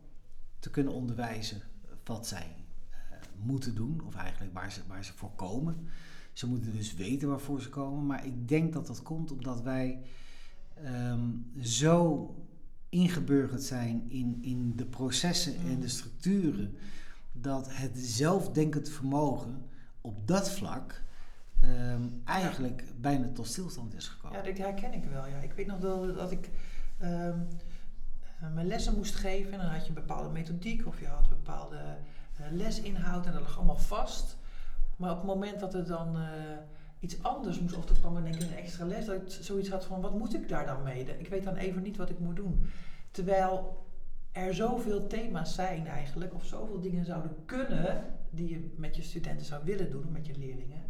te 0.58 0.70
kunnen 0.70 0.92
onderwijzen 0.92 1.62
wat 2.04 2.26
zij 2.26 2.56
eh, 2.90 2.98
moeten 3.42 3.74
doen, 3.74 4.02
of 4.06 4.14
eigenlijk 4.14 4.54
waar 4.54 4.72
ze, 4.72 4.80
waar 4.88 5.04
ze 5.04 5.12
voor 5.12 5.32
komen. 5.36 5.88
Ze 6.32 6.46
moeten 6.46 6.72
dus 6.72 6.94
weten 6.94 7.28
waarvoor 7.28 7.62
ze 7.62 7.68
komen, 7.68 8.06
maar 8.06 8.26
ik 8.26 8.48
denk 8.48 8.72
dat 8.72 8.86
dat 8.86 9.02
komt 9.02 9.32
omdat 9.32 9.62
wij 9.62 10.02
ehm, 10.74 11.28
zo 11.60 12.34
ingeburgerd 12.90 13.62
zijn 13.62 14.04
in, 14.08 14.38
in 14.42 14.76
de 14.76 14.86
processen 14.86 15.54
en 15.56 15.80
de 15.80 15.88
structuren, 15.88 16.76
dat 17.32 17.66
het 17.70 17.98
zelfdenkend 17.98 18.88
vermogen 18.88 19.62
op 20.00 20.26
dat 20.26 20.50
vlak 20.50 21.02
ehm, 21.60 22.02
eigenlijk 22.24 22.84
bijna 23.00 23.28
tot 23.32 23.46
stilstand 23.46 23.94
is 23.94 24.08
gekomen. 24.08 24.38
Ja, 24.38 24.44
dat 24.44 24.58
herken 24.58 24.92
ik 24.92 25.04
wel. 25.04 25.26
Ja. 25.26 25.38
Ik 25.38 25.52
weet 25.52 25.66
nog 25.66 25.78
wel 25.78 26.14
dat 26.14 26.30
ik 26.30 26.50
ehm, 26.98 27.38
eh, 28.40 28.52
mijn 28.54 28.66
lessen 28.66 28.96
moest 28.96 29.14
geven 29.14 29.52
en 29.52 29.58
dan 29.58 29.68
had 29.68 29.82
je 29.82 29.88
een 29.88 29.94
bepaalde 29.94 30.28
methodiek 30.28 30.86
of 30.86 31.00
je 31.00 31.06
had 31.06 31.22
een 31.22 31.28
bepaalde 31.28 31.96
eh, 32.36 32.46
lesinhoud 32.50 33.26
en 33.26 33.32
dat 33.32 33.40
lag 33.40 33.56
allemaal 33.56 33.76
vast. 33.76 34.36
Maar 34.96 35.10
op 35.10 35.16
het 35.16 35.26
moment 35.26 35.60
dat 35.60 35.74
er 35.74 35.86
dan 35.86 36.16
eh, 36.16 36.22
iets 37.00 37.22
anders 37.22 37.60
moest, 37.60 37.76
of 37.76 37.88
er 37.88 37.98
kwam 37.98 38.16
er 38.16 38.22
denk 38.22 38.34
ik 38.34 38.42
een 38.42 38.56
extra 38.56 38.84
les, 38.84 39.04
dat 39.04 39.14
ik 39.14 39.30
zoiets 39.44 39.68
had 39.68 39.84
van 39.84 40.00
wat 40.00 40.18
moet 40.18 40.34
ik 40.34 40.48
daar 40.48 40.66
dan 40.66 40.82
mee? 40.82 41.18
Ik 41.18 41.28
weet 41.28 41.44
dan 41.44 41.56
even 41.56 41.82
niet 41.82 41.96
wat 41.96 42.10
ik 42.10 42.18
moet 42.18 42.36
doen. 42.36 42.70
Terwijl 43.10 43.86
er 44.32 44.54
zoveel 44.54 45.06
thema's 45.06 45.54
zijn 45.54 45.86
eigenlijk, 45.86 46.34
of 46.34 46.44
zoveel 46.44 46.80
dingen 46.80 47.04
zouden 47.04 47.44
kunnen 47.44 48.04
die 48.30 48.48
je 48.48 48.74
met 48.76 48.96
je 48.96 49.02
studenten 49.02 49.46
zou 49.46 49.64
willen 49.64 49.90
doen, 49.90 50.04
of 50.04 50.10
met 50.10 50.26
je 50.26 50.38
leerlingen. 50.38 50.82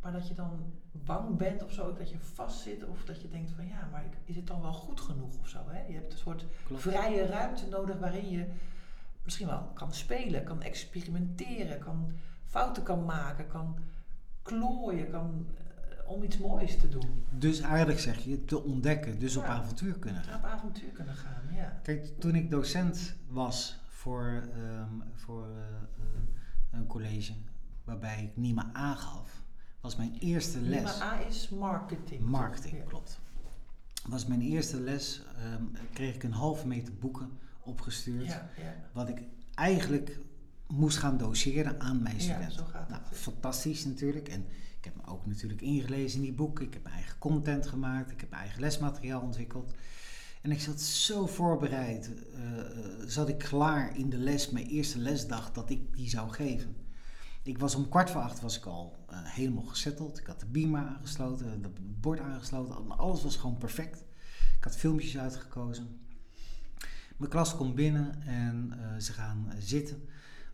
Maar 0.00 0.12
dat 0.12 0.28
je 0.28 0.34
dan 0.34 0.72
bang 0.92 1.36
bent 1.36 1.64
of 1.64 1.72
zo, 1.72 1.92
dat 1.92 2.10
je 2.10 2.18
vastzit 2.18 2.84
of 2.84 3.04
dat 3.04 3.22
je 3.22 3.28
denkt 3.28 3.50
van 3.50 3.66
ja, 3.66 3.88
maar 3.90 4.04
is 4.24 4.36
het 4.36 4.46
dan 4.46 4.62
wel 4.62 4.72
goed 4.72 5.00
genoeg 5.00 5.38
of 5.40 5.48
zo. 5.48 5.58
Hè? 5.66 5.86
Je 5.86 5.94
hebt 5.94 6.12
een 6.12 6.18
soort 6.18 6.46
vrije 6.72 7.26
ruimte 7.26 7.68
nodig 7.68 7.98
waarin 7.98 8.30
je 8.30 8.46
misschien 9.22 9.46
wel 9.46 9.70
kan 9.74 9.92
spelen, 9.92 10.44
kan 10.44 10.62
experimenteren, 10.62 11.78
kan 11.78 12.12
fouten 12.44 12.82
kan 12.82 13.04
maken, 13.04 13.46
kan 13.46 13.78
klooien, 14.48 15.10
kan, 15.10 15.46
eh, 15.90 16.10
om 16.10 16.22
iets 16.22 16.38
moois 16.38 16.78
te 16.78 16.88
doen. 16.88 17.24
Dus 17.30 17.60
eigenlijk 17.60 18.00
zeg 18.00 18.24
je 18.24 18.44
te 18.44 18.62
ontdekken, 18.62 19.18
dus 19.18 19.36
op 19.36 19.44
avontuur 19.44 19.98
kunnen 19.98 20.22
gaan. 20.24 20.38
Op 20.38 20.44
avontuur 20.44 20.90
kunnen 20.90 21.14
gaan, 21.14 21.42
ja. 21.54 21.80
Kijk, 21.82 22.20
toen 22.20 22.34
ik 22.34 22.50
docent 22.50 23.14
was 23.28 23.80
voor, 23.88 24.48
um, 24.56 25.02
voor 25.14 25.46
uh, 25.48 25.64
een 26.70 26.86
college 26.86 27.32
waarbij 27.84 28.22
ik 28.22 28.36
NIMA 28.36 28.70
aangaf, 28.72 29.42
was 29.80 29.96
mijn 29.96 30.16
eerste 30.18 30.60
les. 30.60 30.78
NIMA 30.78 31.02
A 31.02 31.20
is 31.20 31.48
marketing. 31.48 32.20
Marketing, 32.24 32.84
klopt. 32.84 33.20
Was 34.08 34.26
mijn 34.26 34.40
eerste 34.40 34.80
les, 34.80 35.22
um, 35.54 35.70
kreeg 35.92 36.14
ik 36.14 36.22
een 36.22 36.32
halve 36.32 36.66
meter 36.66 36.94
boeken 36.94 37.30
opgestuurd. 37.60 38.26
Ja. 38.26 38.48
Wat 38.92 39.08
ik 39.08 39.22
eigenlijk 39.54 40.18
moest 40.68 40.98
gaan 40.98 41.16
doseren 41.16 41.80
aan 41.80 42.02
mijn 42.02 42.20
studenten. 42.20 42.50
Ja, 42.50 42.56
zo 42.56 42.64
gaat 42.64 42.88
nou, 42.88 43.02
fantastisch 43.12 43.84
natuurlijk. 43.84 44.28
En 44.28 44.46
ik 44.78 44.84
heb 44.84 44.96
me 44.96 45.06
ook 45.06 45.26
natuurlijk 45.26 45.60
ingelezen 45.60 46.18
in 46.18 46.24
die 46.24 46.32
boeken. 46.32 46.66
Ik 46.66 46.72
heb 46.72 46.82
mijn 46.82 46.94
eigen 46.94 47.18
content 47.18 47.66
gemaakt. 47.66 48.10
Ik 48.10 48.20
heb 48.20 48.30
mijn 48.30 48.42
eigen 48.42 48.60
lesmateriaal 48.60 49.20
ontwikkeld. 49.20 49.74
En 50.42 50.50
ik 50.50 50.60
zat 50.60 50.80
zo 50.80 51.26
voorbereid, 51.26 52.10
uh, 52.34 52.62
zat 53.06 53.28
ik 53.28 53.38
klaar 53.38 53.96
in 53.96 54.10
de 54.10 54.16
les, 54.16 54.50
mijn 54.50 54.66
eerste 54.66 54.98
lesdag, 54.98 55.52
dat 55.52 55.70
ik 55.70 55.96
die 55.96 56.08
zou 56.08 56.30
geven. 56.30 56.76
Ik 57.42 57.58
was 57.58 57.74
om 57.74 57.88
kwart 57.88 58.10
voor 58.10 58.20
acht 58.20 58.40
was 58.40 58.56
ik 58.56 58.64
al 58.64 59.06
uh, 59.10 59.18
helemaal 59.22 59.64
gezetteld. 59.64 60.18
Ik 60.18 60.26
had 60.26 60.40
de 60.40 60.46
beamer 60.46 60.80
aangesloten, 60.80 61.50
het 61.50 62.00
bord 62.00 62.20
aangesloten. 62.20 62.98
Alles 62.98 63.22
was 63.22 63.36
gewoon 63.36 63.58
perfect. 63.58 64.04
Ik 64.56 64.64
had 64.64 64.76
filmpjes 64.76 65.18
uitgekozen. 65.18 66.00
Mijn 67.16 67.30
klas 67.30 67.56
komt 67.56 67.74
binnen 67.74 68.22
en 68.22 68.72
ze 68.98 69.12
gaan 69.12 69.52
zitten. 69.58 70.08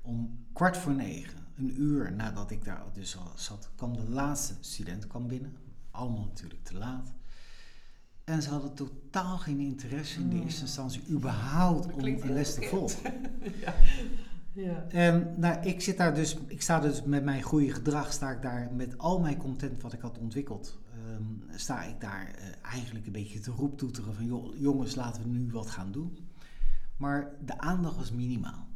Om 0.04 0.46
kwart 0.52 0.76
voor 0.76 0.94
negen, 0.94 1.38
een 1.56 1.80
uur 1.80 2.12
nadat 2.12 2.50
ik 2.50 2.64
daar 2.64 2.82
dus 2.92 3.16
al 3.16 3.32
zat, 3.34 3.70
kwam 3.76 3.96
de 3.96 4.08
laatste 4.08 4.54
student 4.60 5.06
kwam 5.06 5.26
binnen. 5.26 5.56
Allemaal 5.90 6.24
natuurlijk 6.24 6.64
te 6.64 6.76
laat. 6.76 7.12
En 8.24 8.42
ze 8.42 8.50
hadden 8.50 8.74
totaal 8.74 9.38
geen 9.38 9.60
interesse 9.60 10.20
in 10.20 10.28
de 10.28 10.34
eerste 10.34 10.58
hmm. 10.58 10.66
instantie 10.66 11.02
überhaupt 11.08 11.92
om 11.92 12.04
een 12.04 12.32
les 12.32 12.54
te 12.54 12.62
volgen. 12.62 13.12
ja. 13.64 13.74
Ja. 14.54 14.84
En 14.88 15.34
nou, 15.36 15.66
ik 15.66 15.80
zit 15.80 15.96
daar 15.96 16.14
dus, 16.14 16.36
ik 16.46 16.62
sta 16.62 16.80
dus 16.80 17.02
met 17.02 17.24
mijn 17.24 17.42
goede 17.42 17.72
gedrag, 17.72 18.12
sta 18.12 18.30
ik 18.30 18.42
daar 18.42 18.70
met 18.72 18.98
al 18.98 19.20
mijn 19.20 19.36
content 19.36 19.82
wat 19.82 19.92
ik 19.92 20.00
had 20.00 20.18
ontwikkeld, 20.18 20.78
um, 21.08 21.42
sta 21.54 21.82
ik 21.82 22.00
daar 22.00 22.34
uh, 22.38 22.44
eigenlijk 22.62 23.06
een 23.06 23.12
beetje 23.12 23.40
te 23.40 23.50
roeptoeteren 23.50 24.14
van 24.14 24.26
joh, 24.26 24.56
jongens, 24.56 24.94
laten 24.94 25.22
we 25.22 25.28
nu 25.28 25.50
wat 25.50 25.70
gaan 25.70 25.92
doen. 25.92 26.18
Maar 26.96 27.30
de 27.44 27.58
aandacht 27.58 27.96
was 27.96 28.12
minimaal. 28.12 28.66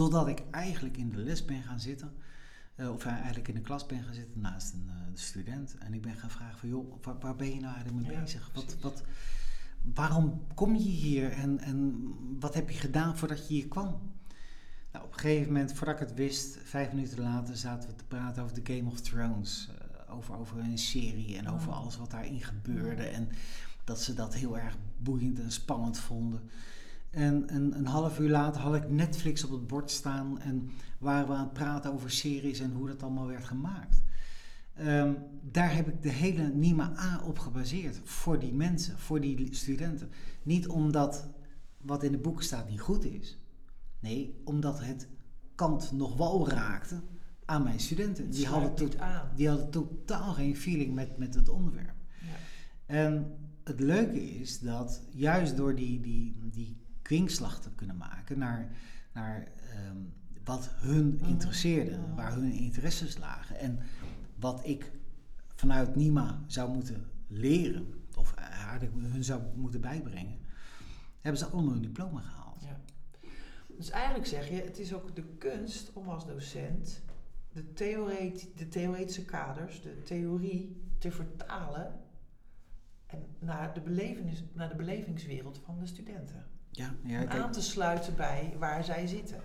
Totdat 0.00 0.28
ik 0.28 0.42
eigenlijk 0.50 0.96
in 0.96 1.10
de 1.10 1.16
les 1.16 1.44
ben 1.44 1.62
gaan 1.62 1.80
zitten. 1.80 2.12
Uh, 2.76 2.92
of 2.92 3.04
eigenlijk 3.04 3.48
in 3.48 3.54
de 3.54 3.60
klas 3.60 3.86
ben 3.86 4.02
gaan 4.02 4.14
zitten 4.14 4.40
naast 4.40 4.72
een 4.72 4.86
uh, 4.88 4.94
student. 5.14 5.78
En 5.78 5.94
ik 5.94 6.02
ben 6.02 6.16
gaan 6.16 6.30
vragen 6.30 6.58
van, 6.58 6.68
joh, 6.68 7.02
waar, 7.02 7.18
waar 7.18 7.36
ben 7.36 7.54
je 7.54 7.60
nou 7.60 7.74
eigenlijk 7.74 8.06
mee 8.06 8.18
bezig? 8.18 8.50
Wat, 8.54 8.76
wat, 8.80 9.02
waarom 9.94 10.42
kom 10.54 10.74
je 10.74 10.88
hier 10.88 11.32
en, 11.32 11.58
en 11.58 12.08
wat 12.38 12.54
heb 12.54 12.70
je 12.70 12.78
gedaan 12.78 13.16
voordat 13.16 13.48
je 13.48 13.54
hier 13.54 13.68
kwam? 13.68 14.00
Nou, 14.92 15.04
op 15.04 15.12
een 15.12 15.18
gegeven 15.18 15.52
moment, 15.52 15.72
voordat 15.72 16.00
ik 16.00 16.08
het 16.08 16.16
wist, 16.16 16.58
vijf 16.64 16.92
minuten 16.92 17.20
later 17.20 17.56
zaten 17.56 17.88
we 17.88 17.94
te 17.94 18.04
praten 18.04 18.42
over 18.42 18.62
de 18.62 18.74
Game 18.74 18.90
of 18.90 19.00
Thrones. 19.00 19.68
Uh, 19.70 20.16
over, 20.16 20.36
over 20.36 20.58
een 20.58 20.78
serie 20.78 21.36
en 21.36 21.48
over 21.48 21.72
alles 21.72 21.96
wat 21.96 22.10
daarin 22.10 22.40
gebeurde. 22.40 23.02
En 23.02 23.28
dat 23.84 24.00
ze 24.00 24.14
dat 24.14 24.34
heel 24.34 24.58
erg 24.58 24.76
boeiend 24.96 25.40
en 25.40 25.52
spannend 25.52 25.98
vonden. 25.98 26.40
En 27.10 27.54
een, 27.54 27.76
een 27.76 27.86
half 27.86 28.18
uur 28.18 28.30
later 28.30 28.60
had 28.60 28.74
ik 28.74 28.90
Netflix 28.90 29.44
op 29.44 29.50
het 29.50 29.66
bord 29.66 29.90
staan 29.90 30.40
en 30.40 30.70
waren 30.98 31.26
we 31.26 31.34
aan 31.34 31.44
het 31.44 31.52
praten 31.52 31.92
over 31.92 32.10
series 32.10 32.60
en 32.60 32.72
hoe 32.72 32.86
dat 32.86 33.02
allemaal 33.02 33.26
werd 33.26 33.44
gemaakt. 33.44 34.02
Um, 34.80 35.16
daar 35.42 35.74
heb 35.74 35.88
ik 35.88 36.02
de 36.02 36.08
hele 36.08 36.48
NIMA 36.48 36.92
A 36.98 37.22
op 37.24 37.38
gebaseerd. 37.38 38.00
Voor 38.04 38.38
die 38.38 38.52
mensen, 38.52 38.98
voor 38.98 39.20
die 39.20 39.54
studenten. 39.54 40.10
Niet 40.42 40.68
omdat 40.68 41.28
wat 41.80 42.02
in 42.02 42.12
de 42.12 42.18
boeken 42.18 42.44
staat 42.44 42.68
niet 42.68 42.80
goed 42.80 43.04
is. 43.04 43.38
Nee, 44.00 44.40
omdat 44.44 44.80
het 44.80 45.08
kant 45.54 45.92
nog 45.92 46.16
wel 46.16 46.48
raakte 46.48 47.00
aan 47.44 47.62
mijn 47.62 47.80
studenten. 47.80 48.30
Die 48.30 48.46
hadden, 48.46 48.90
die 49.34 49.48
hadden 49.48 49.70
totaal 49.70 50.32
geen 50.32 50.56
feeling 50.56 50.94
met, 50.94 51.18
met 51.18 51.34
het 51.34 51.48
onderwerp. 51.48 51.96
Ja. 52.20 52.26
En 52.86 53.38
het 53.64 53.80
leuke 53.80 54.38
is 54.38 54.60
dat 54.60 55.02
juist 55.10 55.56
door 55.56 55.74
die, 55.74 56.00
die, 56.00 56.36
die 56.50 56.76
kwinkslag 57.10 57.60
te 57.60 57.70
kunnen 57.70 57.96
maken 57.96 58.38
naar, 58.38 58.70
naar 59.12 59.48
um, 59.88 60.12
wat 60.44 60.70
hun 60.74 61.14
mhm. 61.14 61.24
interesseerde, 61.24 61.98
waar 62.14 62.32
hun 62.32 62.52
interesses 62.52 63.18
lagen. 63.18 63.58
En 63.58 63.78
wat 64.36 64.66
ik 64.66 64.90
vanuit 65.54 65.96
NIMA 65.96 66.44
zou 66.46 66.70
moeten 66.70 67.10
leren, 67.26 68.04
of 68.16 68.34
hun 68.94 69.24
zou 69.24 69.42
moeten 69.54 69.80
bijbrengen, 69.80 70.38
hebben 71.20 71.40
ze 71.40 71.46
allemaal 71.46 71.74
een 71.74 71.82
diploma 71.82 72.20
gehaald. 72.20 72.62
Ja. 72.62 72.80
Dus 73.76 73.90
eigenlijk 73.90 74.26
zeg 74.26 74.48
je, 74.48 74.54
het 74.54 74.78
is 74.78 74.94
ook 74.94 75.16
de 75.16 75.24
kunst 75.38 75.92
om 75.92 76.08
als 76.08 76.26
docent 76.26 77.02
de, 77.52 77.72
theoret 77.72 78.48
de 78.56 78.68
theoretische 78.68 79.24
kaders, 79.24 79.82
de 79.82 80.02
theorie 80.02 80.82
te 80.98 81.10
vertalen 81.10 82.00
en 83.06 83.26
naar 83.38 83.74
de, 83.74 83.80
naar 84.52 84.68
de 84.68 84.76
belevingswereld 84.76 85.60
van 85.64 85.78
de 85.78 85.86
studenten. 85.86 86.58
Ja, 86.70 86.94
ja, 87.04 87.26
aan 87.28 87.52
te 87.52 87.62
sluiten 87.62 88.16
bij 88.16 88.54
waar 88.58 88.84
zij 88.84 89.06
zitten. 89.06 89.40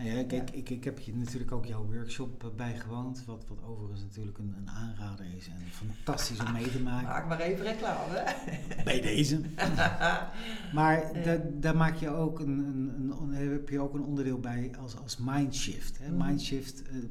Nou 0.00 0.12
ja, 0.12 0.24
kijk, 0.24 0.50
Ik, 0.50 0.70
ik 0.70 0.84
heb 0.84 0.98
je 0.98 1.16
natuurlijk 1.16 1.52
ook 1.52 1.66
jouw 1.66 1.84
workshop 1.84 2.44
eh, 2.44 2.50
bijgewoond, 2.56 3.24
wat, 3.26 3.44
wat 3.48 3.62
overigens 3.64 4.02
natuurlijk 4.02 4.38
een, 4.38 4.54
een 4.58 4.70
aanrader 4.70 5.26
is 5.36 5.48
en 5.48 5.62
fantastisch 5.70 6.40
om 6.40 6.52
mee 6.52 6.70
te 6.70 6.80
maken. 6.80 7.08
Maak 7.08 7.28
maar 7.28 7.40
even 7.40 7.64
reclame. 7.64 8.34
Bij 8.84 9.00
deze. 9.00 9.40
maar 10.78 11.10
daar 11.52 11.76
maak 11.76 11.96
je 11.96 12.10
ook 12.10 12.40
een, 12.40 12.58
een, 12.58 13.14
een, 13.20 13.50
heb 13.50 13.68
je 13.68 13.80
ook 13.80 13.94
een 13.94 14.04
onderdeel 14.04 14.40
bij 14.40 14.72
als, 14.80 14.96
als 14.96 15.16
mindshift. 15.16 15.98
Hè? 15.98 16.08
Mhm. 16.10 16.26
Mindshift, 16.26 16.82
uh, 16.90 17.04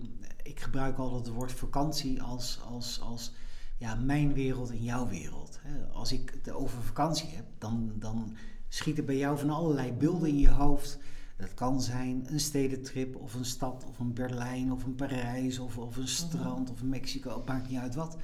ik 0.44 0.60
gebruik 0.60 0.98
altijd 0.98 1.26
het 1.26 1.36
woord 1.36 1.52
vakantie 1.52 2.22
als, 2.22 2.60
als, 2.66 3.02
als 3.02 3.34
ja, 3.78 3.96
mijn 3.96 4.34
wereld 4.34 4.70
en 4.70 4.84
jouw 4.84 5.08
wereld. 5.08 5.60
Hè? 5.62 5.86
Als 5.92 6.12
ik 6.12 6.34
het 6.44 6.54
over 6.54 6.82
vakantie 6.82 7.30
heb, 7.30 7.46
dan, 7.58 7.92
dan 7.96 8.36
schieten 8.70 9.06
bij 9.06 9.18
jou 9.18 9.38
van 9.38 9.50
allerlei 9.50 9.94
beelden 9.94 10.30
in 10.30 10.40
je 10.40 10.50
hoofd. 10.50 11.00
Dat 11.38 11.54
kan 11.54 11.82
zijn 11.82 12.26
een 12.28 12.40
stedentrip 12.40 13.16
of 13.16 13.34
een 13.34 13.46
stad 13.46 13.86
of 13.88 14.00
een 14.00 14.14
Berlijn 14.14 14.72
of 14.72 14.84
een 14.84 14.96
Parijs 14.96 15.60
of, 15.60 15.78
of 15.78 15.96
een 15.96 16.02
mhm. 16.02 16.12
strand 16.12 16.72
of 16.72 16.84
Mexico. 16.84 17.38
Het 17.38 17.46
maakt 17.46 17.70
niet 17.70 17.80
uit 17.80 17.96
wat. 17.96 18.18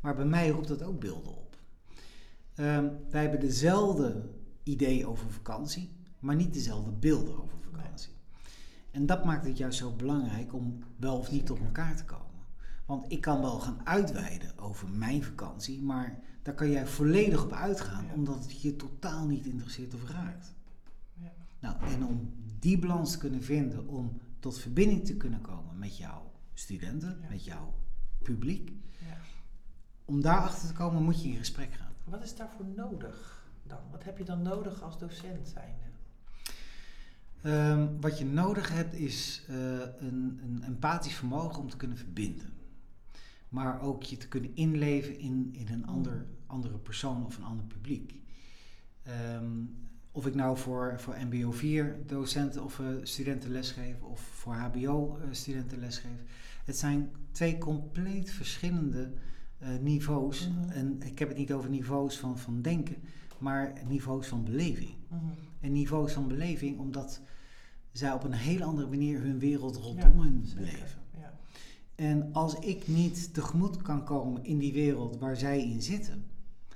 Maar 0.00 0.14
bij 0.14 0.24
mij 0.24 0.48
roept 0.48 0.68
dat 0.68 0.82
ook 0.82 1.00
beelden 1.00 1.36
op. 1.36 1.56
Um, 2.56 2.92
wij 3.10 3.22
hebben 3.22 3.40
dezelfde 3.40 4.30
idee 4.62 5.06
over 5.06 5.30
vakantie, 5.30 5.90
maar 6.18 6.36
niet 6.36 6.54
dezelfde 6.54 6.90
beelden 6.90 7.42
over 7.42 7.58
vakantie. 7.60 8.12
En 8.94 9.06
dat 9.06 9.24
maakt 9.24 9.46
het 9.46 9.58
juist 9.58 9.78
zo 9.78 9.92
belangrijk 9.92 10.54
om 10.54 10.78
wel 10.96 11.18
of 11.18 11.30
niet 11.30 11.46
tot 11.46 11.58
elkaar 11.58 11.96
te 11.96 12.04
komen. 12.04 12.24
Want 12.86 13.12
ik 13.12 13.20
kan 13.20 13.40
wel 13.40 13.58
gaan 13.58 13.80
uitweiden 13.84 14.58
over 14.58 14.88
mijn 14.88 15.24
vakantie, 15.24 15.82
maar 15.82 16.22
daar 16.44 16.54
kan 16.54 16.70
jij 16.70 16.86
volledig 16.86 17.44
op 17.44 17.52
uitgaan, 17.52 18.10
omdat 18.14 18.42
het 18.42 18.62
je 18.62 18.76
totaal 18.76 19.26
niet 19.26 19.46
interesseert 19.46 19.94
of 19.94 20.08
raakt. 20.10 20.54
Ja. 21.14 21.32
Nou, 21.58 21.76
en 21.84 22.04
om 22.04 22.32
die 22.58 22.78
balans 22.78 23.10
te 23.10 23.18
kunnen 23.18 23.42
vinden, 23.42 23.88
om 23.88 24.20
tot 24.38 24.58
verbinding 24.58 25.04
te 25.04 25.16
kunnen 25.16 25.40
komen 25.40 25.78
met 25.78 25.96
jouw 25.96 26.32
studenten, 26.54 27.20
met 27.30 27.44
jouw 27.44 27.74
publiek, 28.22 28.72
om 30.04 30.20
daarachter 30.20 30.68
te 30.68 30.74
komen 30.74 31.02
moet 31.02 31.22
je 31.22 31.28
in 31.28 31.36
gesprek 31.36 31.72
gaan. 31.72 31.92
Wat 32.04 32.22
is 32.22 32.36
daarvoor 32.36 32.66
nodig 32.76 33.46
dan? 33.62 33.78
Wat 33.90 34.04
heb 34.04 34.18
je 34.18 34.24
dan 34.24 34.42
nodig 34.42 34.82
als 34.82 34.98
docent 34.98 35.48
zijnde? 35.48 35.82
Um, 37.46 38.00
wat 38.00 38.18
je 38.18 38.24
nodig 38.24 38.72
hebt 38.72 38.94
is 38.94 39.46
uh, 39.50 39.56
een, 39.80 40.40
een 40.42 40.62
empathisch 40.66 41.14
vermogen 41.14 41.60
om 41.60 41.68
te 41.68 41.76
kunnen 41.76 41.96
verbinden. 41.96 42.52
Maar 43.54 43.80
ook 43.80 44.02
je 44.02 44.16
te 44.16 44.28
kunnen 44.28 44.50
inleven 44.54 45.18
in, 45.18 45.48
in 45.52 45.68
een 45.68 45.86
ander, 45.86 46.26
andere 46.46 46.78
persoon 46.78 47.26
of 47.26 47.36
een 47.36 47.44
ander 47.44 47.64
publiek. 47.64 48.20
Ehm, 49.02 49.62
of 50.12 50.26
ik 50.26 50.34
nou 50.34 50.56
voor, 50.56 50.94
voor 51.00 51.16
MBO 51.30 51.52
4 51.52 51.96
docenten 52.06 52.64
of 52.64 52.78
uh, 52.78 52.86
studenten 53.02 53.50
lesgeef 53.50 54.02
of 54.02 54.20
voor 54.20 54.54
HBO 54.54 55.18
uh, 55.18 55.24
studenten 55.30 55.78
lesgeef. 55.78 56.22
Het 56.64 56.76
zijn 56.76 57.10
twee 57.30 57.58
compleet 57.58 58.30
verschillende 58.30 59.12
uh, 59.62 59.68
niveaus. 59.80 60.48
Mhm. 60.48 60.70
En 60.70 61.02
ik 61.02 61.18
heb 61.18 61.28
het 61.28 61.38
niet 61.38 61.52
over 61.52 61.70
niveaus 61.70 62.18
van, 62.18 62.38
van 62.38 62.62
denken, 62.62 62.96
maar 63.38 63.72
niveaus 63.88 64.26
van 64.26 64.44
beleving. 64.44 64.94
Mhm. 65.08 65.22
En 65.60 65.72
niveaus 65.72 66.12
van 66.12 66.28
beleving 66.28 66.78
omdat 66.78 67.20
zij 67.92 68.12
op 68.12 68.24
een 68.24 68.32
hele 68.32 68.64
andere 68.64 68.88
manier 68.88 69.20
hun 69.20 69.38
wereld 69.38 69.76
rondom 69.76 70.20
hen 70.20 70.40
zeker. 70.44 70.64
beleven. 70.64 71.02
En 71.94 72.32
als 72.32 72.54
ik 72.54 72.88
niet 72.88 73.34
tegemoet 73.34 73.82
kan 73.82 74.04
komen 74.04 74.44
in 74.44 74.58
die 74.58 74.72
wereld 74.72 75.18
waar 75.18 75.36
zij 75.36 75.62
in 75.62 75.82
zitten, 75.82 76.24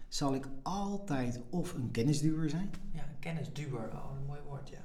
zal 0.09 0.35
ik 0.35 0.49
altijd 0.63 1.41
of 1.51 1.75
een 1.75 1.91
kennisduwer 1.91 2.51
zijn, 2.51 2.71
ja, 2.93 3.05
kennisduwer. 3.19 3.93
Oh, 3.93 4.17
een 4.21 4.27
mooi 4.27 4.41
woord, 4.47 4.69
ja. 4.69 4.83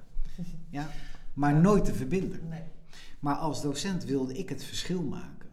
ja, 0.69 0.89
maar 1.33 1.61
nooit 1.61 1.85
de 1.85 1.93
verbinder. 1.93 2.39
Nee. 2.49 2.63
Maar 3.19 3.35
als 3.35 3.61
docent 3.61 4.03
wilde 4.03 4.37
ik 4.37 4.49
het 4.49 4.63
verschil 4.63 5.03
maken. 5.03 5.49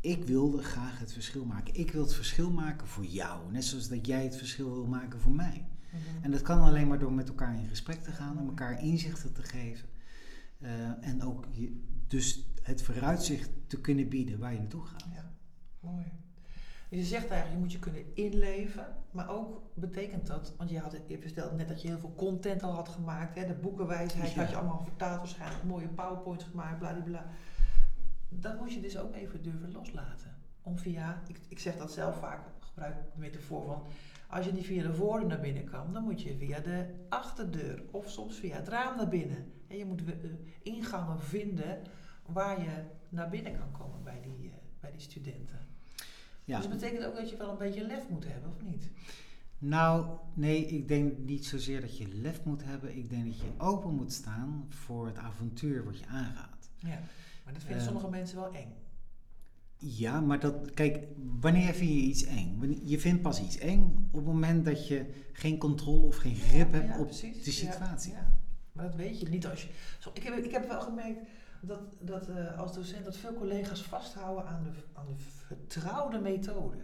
Ik 0.00 0.24
wilde 0.24 0.62
graag 0.62 0.98
het 0.98 1.12
verschil 1.12 1.44
maken. 1.44 1.74
Ik 1.74 1.90
wil 1.90 2.02
het 2.02 2.14
verschil 2.14 2.50
maken 2.50 2.86
voor 2.86 3.04
jou, 3.04 3.52
net 3.52 3.64
zoals 3.64 3.88
dat 3.88 4.06
jij 4.06 4.24
het 4.24 4.36
verschil 4.36 4.72
wil 4.72 4.86
maken 4.86 5.20
voor 5.20 5.32
mij. 5.32 5.66
Mhm. 5.90 6.24
En 6.24 6.30
dat 6.30 6.42
kan 6.42 6.60
alleen 6.60 6.88
maar 6.88 6.98
door 6.98 7.12
met 7.12 7.28
elkaar 7.28 7.58
in 7.58 7.68
gesprek 7.68 8.02
te 8.02 8.12
gaan 8.12 8.38
en 8.38 8.46
elkaar 8.46 8.82
inzichten 8.82 9.32
te 9.32 9.42
geven. 9.42 9.88
Eh, 10.58 11.06
en 11.08 11.22
ook 11.22 11.44
je, 11.50 11.80
dus 12.06 12.44
het 12.62 12.82
vooruitzicht 12.82 13.50
te 13.66 13.80
kunnen 13.80 14.08
bieden 14.08 14.38
waar 14.38 14.52
je 14.52 14.58
naartoe 14.58 14.84
gaat. 14.86 15.06
Ja, 15.14 15.30
mooi. 15.80 16.04
Je 16.88 17.04
zegt 17.04 17.28
eigenlijk, 17.28 17.52
je 17.52 17.58
moet 17.58 17.72
je 17.72 17.78
kunnen 17.78 18.16
inleven, 18.16 18.86
maar 19.10 19.28
ook 19.30 19.62
betekent 19.74 20.26
dat, 20.26 20.54
want 20.56 20.70
je, 20.70 20.78
had, 20.78 20.96
je 21.06 21.18
vertelde 21.18 21.56
net 21.56 21.68
dat 21.68 21.82
je 21.82 21.88
heel 21.88 21.98
veel 21.98 22.14
content 22.16 22.62
al 22.62 22.72
had 22.72 22.88
gemaakt, 22.88 23.34
hè, 23.34 23.46
de 23.46 23.54
boekenwijsheid 23.54 24.32
Ja. 24.32 24.40
had 24.40 24.50
je 24.50 24.56
allemaal 24.56 24.82
vertaald 24.82 25.18
waarschijnlijk, 25.18 25.64
mooie 25.64 25.88
powerpoints 25.88 26.44
gemaakt, 26.44 26.78
bladibla. 26.78 27.26
Dat 28.28 28.60
moet 28.60 28.72
je 28.72 28.80
dus 28.80 28.98
ook 28.98 29.14
even 29.14 29.42
durven 29.42 29.72
loslaten. 29.72 30.36
Om 30.62 30.78
via, 30.78 31.22
ik, 31.26 31.40
ik 31.48 31.58
zeg 31.58 31.76
dat 31.76 31.92
zelf 31.92 32.18
vaak, 32.18 32.40
gebruik 32.60 32.94
de 33.14 33.20
metafoor 33.20 33.64
van, 33.66 33.82
als 34.28 34.46
je 34.46 34.52
niet 34.52 34.66
via 34.66 34.82
de 34.82 34.94
voordeur 34.94 35.28
naar 35.28 35.40
binnen 35.40 35.64
kan, 35.64 35.92
dan 35.92 36.02
moet 36.02 36.22
je 36.22 36.36
via 36.36 36.58
de 36.60 36.86
achterdeur 37.08 37.82
of 37.90 38.10
soms 38.10 38.36
via 38.36 38.56
het 38.56 38.68
raam 38.68 38.96
naar 38.96 39.08
binnen. 39.08 39.52
En 39.68 39.76
je 39.76 39.84
moet 39.84 40.04
eh, 40.04 40.14
ingangen 40.62 41.20
vinden 41.20 41.82
waar 42.32 42.60
je 42.62 42.82
naar 43.08 43.28
binnen 43.30 43.58
kan 43.58 43.72
komen 43.72 44.02
bij 44.02 44.20
die, 44.22 44.48
eh, 44.50 44.54
bij 44.80 44.90
die 44.90 45.00
studenten. 45.00 45.58
Ja. 46.44 46.56
Dus 46.60 46.68
dat 46.68 46.78
betekent 46.78 47.04
ook 47.04 47.16
dat 47.16 47.30
je 47.30 47.36
wel 47.36 47.50
een 47.50 47.58
beetje 47.58 47.86
lef 47.86 48.08
moet 48.08 48.24
hebben, 48.28 48.50
of 48.50 48.62
niet? 48.62 48.90
Nou, 49.58 50.06
nee, 50.34 50.66
ik 50.66 50.88
denk 50.88 51.18
niet 51.18 51.46
zozeer 51.46 51.80
dat 51.80 51.98
je 51.98 52.08
lef 52.08 52.44
moet 52.44 52.64
hebben. 52.64 52.96
Ik 52.96 53.10
denk 53.10 53.26
dat 53.26 53.36
je 53.40 53.50
open 53.58 53.94
moet 53.94 54.12
staan 54.12 54.66
voor 54.68 55.06
het 55.06 55.16
avontuur 55.18 55.84
wat 55.84 55.98
je 55.98 56.06
aangaat. 56.06 56.70
Ja. 56.78 57.00
Maar 57.44 57.52
dat 57.52 57.62
vinden 57.62 57.78
Eh. 57.80 57.84
sommige 57.84 58.08
mensen 58.10 58.36
wel 58.36 58.54
eng. 58.54 58.72
Ja, 59.76 60.20
maar 60.20 60.40
dat, 60.40 60.70
kijk, 60.74 61.04
wanneer 61.40 61.74
vind 61.74 61.90
je 61.90 61.96
iets 62.00 62.24
eng? 62.24 62.80
Je 62.84 62.98
vindt 63.00 63.22
pas 63.22 63.42
iets 63.42 63.58
eng 63.58 64.08
op 64.10 64.14
het 64.14 64.24
moment 64.24 64.64
dat 64.64 64.88
je 64.88 65.12
geen 65.32 65.58
controle 65.58 66.06
of 66.06 66.16
geen 66.16 66.34
grip 66.36 66.70
Ja, 66.72 66.76
hebt 66.78 66.88
ja, 66.88 66.98
op 66.98 67.06
precies. 67.06 67.44
de 67.44 67.50
situatie. 67.50 68.12
Ja. 68.12 68.38
Maar 68.72 68.84
dat 68.84 68.94
weet 68.94 69.20
je 69.20 69.28
niet 69.28 69.46
als 69.46 69.62
je. 69.62 69.68
Ik, 70.14 70.22
heb, 70.22 70.34
ik 70.44 70.50
heb 70.50 70.68
wel 70.68 70.80
gemerkt 70.80 71.20
dat, 71.64 71.96
dat 72.00 72.28
eh, 72.28 72.58
als 72.58 72.74
docent 72.74 73.04
dat 73.04 73.16
veel 73.16 73.34
collega's 73.34 73.82
vasthouden 73.82 74.46
aan 74.46 74.62
de, 74.62 74.70
aan 74.92 75.06
de 75.06 75.16
vertrouwde 75.16 76.18
methode. 76.18 76.76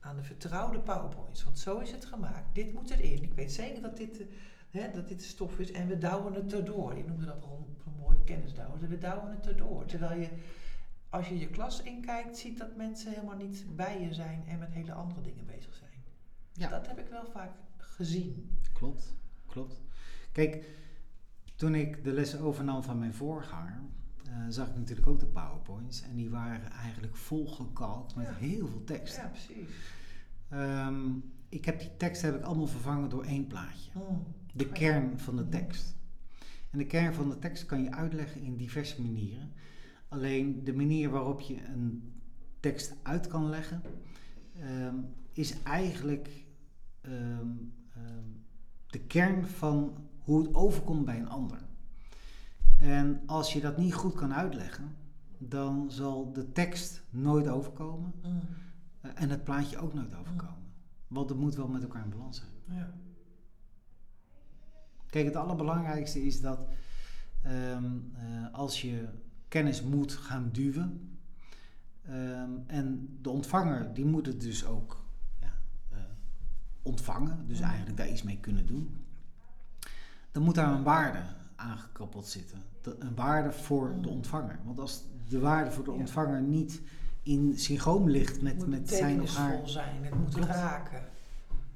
Aan 0.00 0.16
de 0.16 0.22
vertrouwde 0.22 0.80
PowerPoints. 0.80 1.44
Want 1.44 1.58
zo 1.58 1.78
is 1.78 1.90
het 1.90 2.04
gemaakt. 2.04 2.54
Dit 2.54 2.72
moet 2.72 2.90
erin. 2.90 3.22
Ik 3.22 3.34
weet 3.34 3.52
zeker 3.52 3.82
dat 3.82 3.96
dit, 3.96 4.20
eh, 4.20 4.26
hè, 4.70 4.90
dat 4.92 5.08
dit 5.08 5.18
de 5.18 5.24
stof 5.24 5.58
is. 5.58 5.72
En 5.72 5.88
we 5.88 5.98
douwen 5.98 6.34
het 6.34 6.52
erdoor. 6.52 6.96
Je 6.96 7.04
noemde 7.04 7.24
dat 7.24 7.42
al 7.42 7.68
een 7.86 7.92
mooi 8.00 8.16
kennisdouwen. 8.24 8.88
We 8.88 8.98
douwen 8.98 9.30
het 9.30 9.46
erdoor. 9.46 9.84
Terwijl 9.84 10.20
je, 10.20 10.28
als 11.08 11.28
je 11.28 11.38
je 11.38 11.48
klas 11.48 11.82
inkijkt, 11.82 12.38
ziet 12.38 12.58
dat 12.58 12.76
mensen 12.76 13.12
helemaal 13.12 13.36
niet 13.36 13.76
bij 13.76 14.00
je 14.00 14.14
zijn 14.14 14.44
en 14.46 14.58
met 14.58 14.72
hele 14.72 14.92
andere 14.92 15.20
dingen 15.20 15.46
bezig 15.46 15.74
zijn. 15.74 15.90
Ja. 16.52 16.68
Dat 16.68 16.86
heb 16.86 16.98
ik 16.98 17.08
wel 17.08 17.26
vaak 17.26 17.52
gezien. 17.76 18.58
Klopt, 18.72 19.14
klopt. 19.46 19.80
Kijk, 20.32 20.64
toen 21.56 21.74
ik 21.74 22.04
de 22.04 22.12
lessen 22.12 22.40
overnam 22.40 22.82
van 22.82 22.98
mijn 22.98 23.14
voorganger, 23.14 23.80
eh, 24.30 24.36
zag 24.48 24.68
ik 24.68 24.76
natuurlijk 24.76 25.08
ook 25.08 25.18
de 25.20 25.26
PowerPoints. 25.26 26.02
En 26.02 26.16
die 26.16 26.30
waren 26.30 26.70
eigenlijk 26.70 27.16
volgekalkt 27.16 28.14
met 28.14 28.26
Ja. 28.26 28.34
heel 28.34 28.66
veel 28.68 28.84
tekst. 28.84 29.16
Ja, 29.16 29.26
precies. 29.28 29.68
Ehm, 30.48 31.08
ik 31.48 31.64
heb 31.64 31.78
die 31.80 31.96
tekst 31.96 32.22
heb 32.22 32.34
ik 32.36 32.42
allemaal 32.42 32.66
vervangen 32.66 33.08
door 33.10 33.24
één 33.24 33.46
plaatje. 33.46 33.90
Mm. 33.94 34.22
De 34.54 34.66
Oh 34.66 34.72
kern 34.72 35.18
van 35.18 35.36
de 35.36 35.42
Mhm. 35.42 35.50
tekst. 35.50 35.96
En 36.70 36.78
de 36.78 36.86
kern 36.86 37.14
van 37.14 37.28
de 37.28 37.38
tekst 37.38 37.66
kan 37.66 37.82
je 37.82 37.92
uitleggen 37.92 38.40
in 38.40 38.56
diverse 38.56 39.02
manieren. 39.02 39.52
Alleen 40.08 40.64
de 40.64 40.72
manier 40.74 41.10
waarop 41.10 41.40
je 41.40 41.64
een 41.64 42.12
tekst 42.60 42.94
uit 43.02 43.26
kan 43.26 43.48
leggen, 43.48 43.82
ehm, 44.60 44.94
is 45.32 45.62
eigenlijk 45.62 46.28
ehm, 47.00 47.46
de 48.86 49.00
kern 49.00 49.46
van 49.46 49.96
hoe 50.18 50.42
het 50.42 50.54
overkomt 50.54 51.04
bij 51.04 51.18
een 51.18 51.28
ander. 51.28 51.58
En 52.80 53.22
als 53.26 53.52
je 53.52 53.60
dat 53.60 53.76
niet 53.78 53.94
goed 53.94 54.14
kan 54.14 54.34
uitleggen, 54.34 54.96
dan 55.38 55.90
zal 55.90 56.32
de 56.32 56.52
tekst 56.52 57.02
nooit 57.10 57.48
overkomen 57.48 58.12
Mm. 58.22 58.40
eh, 59.00 59.10
en 59.14 59.30
het 59.30 59.44
plaatje 59.44 59.78
ook 59.78 59.94
nooit 59.94 60.14
overkomen. 60.14 60.58
Want 61.08 61.28
het 61.28 61.38
moet 61.38 61.54
wel 61.54 61.68
met 61.68 61.82
elkaar 61.82 62.04
in 62.04 62.10
balans 62.10 62.36
zijn. 62.36 62.78
Ja. 62.78 62.92
Kijk, 65.06 65.24
het 65.24 65.36
allerbelangrijkste 65.36 66.24
is 66.26 66.40
dat 66.40 66.60
ehm, 67.42 67.84
eh, 68.14 68.54
als 68.54 68.80
je 68.82 69.08
kennis 69.48 69.82
moet 69.82 70.12
gaan 70.12 70.48
duwen, 70.52 71.18
ehm, 72.02 72.50
en 72.66 73.18
de 73.22 73.30
ontvanger 73.30 73.94
die 73.94 74.04
moet 74.04 74.26
het 74.26 74.40
dus 74.40 74.64
ook 74.64 75.04
ja, 75.40 75.52
eh, 75.88 75.98
ontvangen, 76.82 77.46
dus 77.46 77.58
Mhm. 77.58 77.68
eigenlijk 77.68 77.96
daar 77.96 78.08
iets 78.08 78.22
mee 78.22 78.38
kunnen 78.40 78.66
doen, 78.66 79.04
dan 80.32 80.42
moet 80.42 80.54
daar 80.54 80.72
een 80.72 80.82
waarde 80.82 81.22
aangekoppeld 81.56 82.26
zitten. 82.26 82.62
De- 82.80 82.96
een 82.98 83.14
waarde 83.14 83.52
voor 83.52 83.88
de 83.94 83.98
Mhm. 84.00 84.08
ontvanger. 84.08 84.58
Want 84.64 84.78
als 84.78 85.02
de 85.28 85.38
waarde 85.38 85.70
voor 85.70 85.84
de 85.84 85.90
ontvanger 85.92 86.42
niet 86.42 86.80
in 87.22 87.58
synchroon 87.58 88.10
ligt 88.10 88.32
Het 88.32 88.42
met, 88.42 88.56
moet 88.56 88.66
met 88.68 88.88
zijn 88.88 89.20
of 89.22 89.34
haar, 89.36 89.46
betekenisvol 89.46 89.82
zijn, 89.82 90.04
het 90.04 90.14
moet 90.14 90.34
raken. 90.46 91.02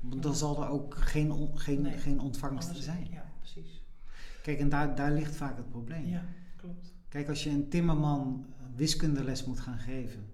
dan 0.01 0.35
zal 0.35 0.63
er 0.63 0.69
ook 0.69 0.95
geen, 0.95 1.33
on- 1.33 1.59
geen, 1.59 1.83
Nee. 1.83 1.93
geen 1.99 2.21
ontvangst 2.21 2.67
Anders- 2.69 2.85
zijn. 2.85 3.07
Ja, 3.11 3.25
precies. 3.39 3.83
Kijk, 4.43 4.59
en 4.59 4.69
daar, 4.69 4.95
daar 4.95 5.13
ligt 5.13 5.37
vaak 5.37 5.57
het 5.57 5.69
probleem. 5.69 6.07
Ja, 6.07 6.25
klopt. 6.57 6.93
Kijk, 7.09 7.29
als 7.29 7.45
je 7.45 7.51
een 7.51 7.69
timmerman 7.69 8.45
wiskundeles 8.77 9.45
moet 9.45 9.61
gaan 9.61 9.79
geven, 9.79 10.25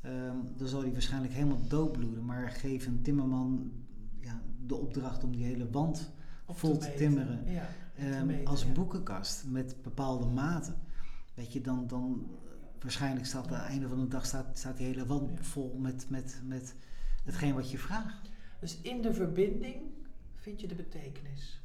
ehm, 0.00 0.36
dan 0.56 0.68
zal 0.68 0.80
hij 0.80 0.92
waarschijnlijk 0.92 1.32
helemaal 1.32 1.66
doodbloeden. 1.68 2.24
Maar 2.24 2.50
geef 2.50 2.86
een 2.86 3.02
timmerman 3.02 3.72
ja, 4.20 4.40
de 4.66 4.74
opdracht 4.74 5.24
om 5.24 5.30
die 5.32 5.44
hele 5.44 5.70
wand 5.70 6.10
Op 6.46 6.58
vol 6.58 6.72
te 6.78 6.84
meten. 6.86 6.96
timmeren. 6.98 7.50
Ja, 7.52 7.68
ehm, 8.00 8.26
meten, 8.26 8.46
als 8.46 8.62
een 8.64 8.72
boekenkast 8.72 9.44
met 9.46 9.82
bepaalde 9.82 10.26
maten. 10.26 10.74
Weet 11.34 11.52
je, 11.52 11.60
dan, 11.60 11.86
dan 11.86 12.30
waarschijnlijk 12.80 13.26
staat 13.26 13.46
aan 13.46 13.52
het 13.60 13.68
einde 13.68 13.88
van 13.88 14.00
de 14.00 14.08
dag 14.08 14.26
staat, 14.26 14.58
staat 14.58 14.76
die 14.76 14.86
hele 14.86 15.06
wand 15.06 15.46
vol 15.46 15.76
met, 15.78 16.06
met, 16.08 16.40
met 16.44 16.74
hetgeen 17.24 17.54
wat 17.54 17.70
je 17.70 17.78
vraagt. 17.78 18.30
Dus 18.60 18.80
in 18.80 19.02
de 19.02 19.14
verbinding 19.14 19.76
vind 20.34 20.60
je 20.60 20.66
de 20.68 20.74
betekenis. 20.74 21.60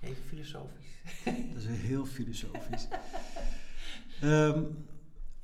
Even 0.00 0.22
filosofisch. 0.24 1.00
Dat 1.54 1.62
is 1.62 1.66
heel 1.66 2.06
filosofisch. 2.06 2.88
Ehm, 4.20 4.62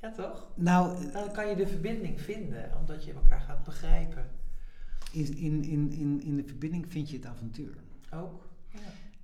Ja, 0.01 0.11
toch? 0.11 0.47
nou, 0.55 1.11
Dan 1.11 1.31
kan 1.31 1.47
je 1.49 1.55
de 1.55 1.67
verbinding 1.67 2.21
vinden, 2.21 2.77
omdat 2.79 3.03
je 3.05 3.13
elkaar 3.13 3.41
gaat 3.41 3.63
begrijpen. 3.63 4.29
in, 5.11 5.37
in, 5.37 5.63
in, 5.63 5.91
in, 5.91 6.21
in 6.21 6.35
de 6.35 6.43
verbinding 6.43 6.91
vind 6.91 7.09
je 7.09 7.15
het 7.15 7.25
avontuur. 7.25 7.75
Ook. 8.13 8.49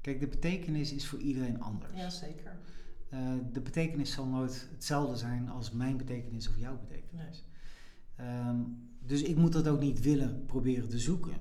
Kijk, 0.08 0.20
de 0.20 0.28
betekenis 0.28 0.94
is 0.94 1.08
voor 1.08 1.20
iedereen 1.20 1.62
anders. 1.62 1.94
ja 1.96 2.10
zeker. 2.10 2.58
Eh, 3.10 3.20
de 3.52 3.62
betekenis 3.62 4.12
zal 4.12 4.26
nooit 4.28 4.68
hetzelfde 4.72 5.16
zijn 5.16 5.50
als 5.50 5.72
mijn 5.72 5.98
betekenis 5.98 6.48
of 6.50 6.58
jouw 6.58 6.78
betekenis. 6.80 7.46
Ehm, 8.16 8.60
dus 9.00 9.22
ik 9.22 9.36
moet 9.36 9.54
dat 9.54 9.68
ook 9.68 9.80
niet 9.80 10.02
willen 10.02 10.46
proberen 10.46 10.90
te 10.90 11.00
zoeken. 11.00 11.34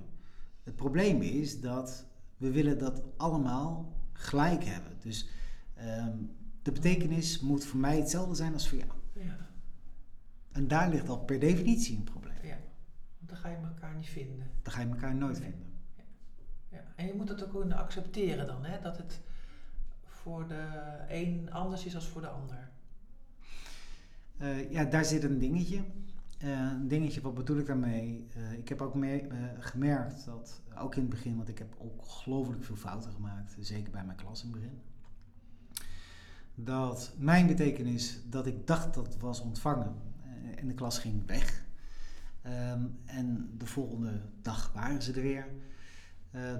Het 0.63 0.75
probleem 0.75 1.21
is 1.21 1.59
dat 1.61 2.05
we 2.37 2.51
willen 2.51 2.77
dat 2.77 3.01
allemaal 3.17 3.93
gelijk 4.13 4.63
hebben. 4.63 4.91
Dus 4.99 5.29
ehm, 5.73 6.17
de 6.61 6.71
betekenis 6.71 7.39
moet 7.39 7.65
voor 7.65 7.79
mij 7.79 7.97
hetzelfde 7.97 8.35
zijn 8.35 8.53
als 8.53 8.69
voor 8.69 8.77
jou. 8.77 8.91
Ja, 9.13 9.49
En 10.51 10.67
daar 10.67 10.89
ligt 10.89 11.09
al 11.09 11.19
per 11.19 11.39
definitie 11.39 11.97
een 11.97 12.03
probleem. 12.03 12.35
ja. 12.43 12.57
Want 13.17 13.29
dan 13.29 13.37
ga 13.37 13.49
je 13.49 13.55
elkaar 13.57 13.95
niet 13.95 14.07
vinden. 14.09 14.47
Dan 14.61 14.73
ga 14.73 14.81
je 14.81 14.87
elkaar 14.87 15.15
nooit 15.15 15.39
Nee. 15.39 15.49
vinden. 15.49 15.66
En 16.95 17.05
je 17.05 17.13
moet 17.13 17.29
het 17.29 17.43
ook 17.43 17.51
kunnen 17.51 17.77
accepteren 17.77 18.47
dan, 18.47 18.65
hè? 18.65 18.81
dat 18.81 18.97
het 18.97 19.19
voor 20.05 20.47
de 20.47 20.67
een 21.07 21.51
anders 21.51 21.85
is 21.85 21.95
als 21.95 22.07
voor 22.07 22.21
de 22.21 22.27
ander. 22.27 22.69
Eh, 24.37 24.71
ja, 24.71 24.83
daar 24.83 25.05
zit 25.05 25.23
een 25.23 25.39
dingetje. 25.39 25.83
Uh, 26.43 26.71
een 26.71 26.87
dingetje, 26.87 27.21
wat 27.21 27.33
bedoel 27.33 27.57
ik 27.57 27.65
daarmee? 27.65 28.27
Uh, 28.37 28.53
ik 28.53 28.69
heb 28.69 28.81
ook 28.81 28.95
gemerkt 29.59 30.25
dat, 30.25 30.61
ook 30.77 30.95
in 30.95 31.01
het 31.01 31.09
begin, 31.09 31.35
want 31.35 31.49
ik 31.49 31.57
heb 31.57 31.75
ongelooflijk 31.77 32.63
veel 32.63 32.75
fouten 32.75 33.11
gemaakt, 33.11 33.55
zeker 33.59 33.91
bij 33.91 34.05
mijn 34.05 34.17
klas 34.17 34.43
in 34.43 34.51
het 34.51 34.59
begin. 34.59 34.81
Dat 36.55 37.13
mijn 37.17 37.47
betekenis 37.47 38.19
dat 38.29 38.47
ik 38.47 38.67
dacht 38.67 38.93
dat 38.93 39.17
was 39.17 39.41
ontvangen 39.41 39.95
en 40.55 40.67
de 40.67 40.73
klas 40.73 40.99
ging 40.99 41.25
weg. 41.25 41.65
Um, 42.45 42.99
en 43.05 43.49
de 43.57 43.65
volgende 43.65 44.21
dag 44.41 44.71
waren 44.73 45.01
ze 45.01 45.13
er 45.13 45.21
weer. 45.21 45.47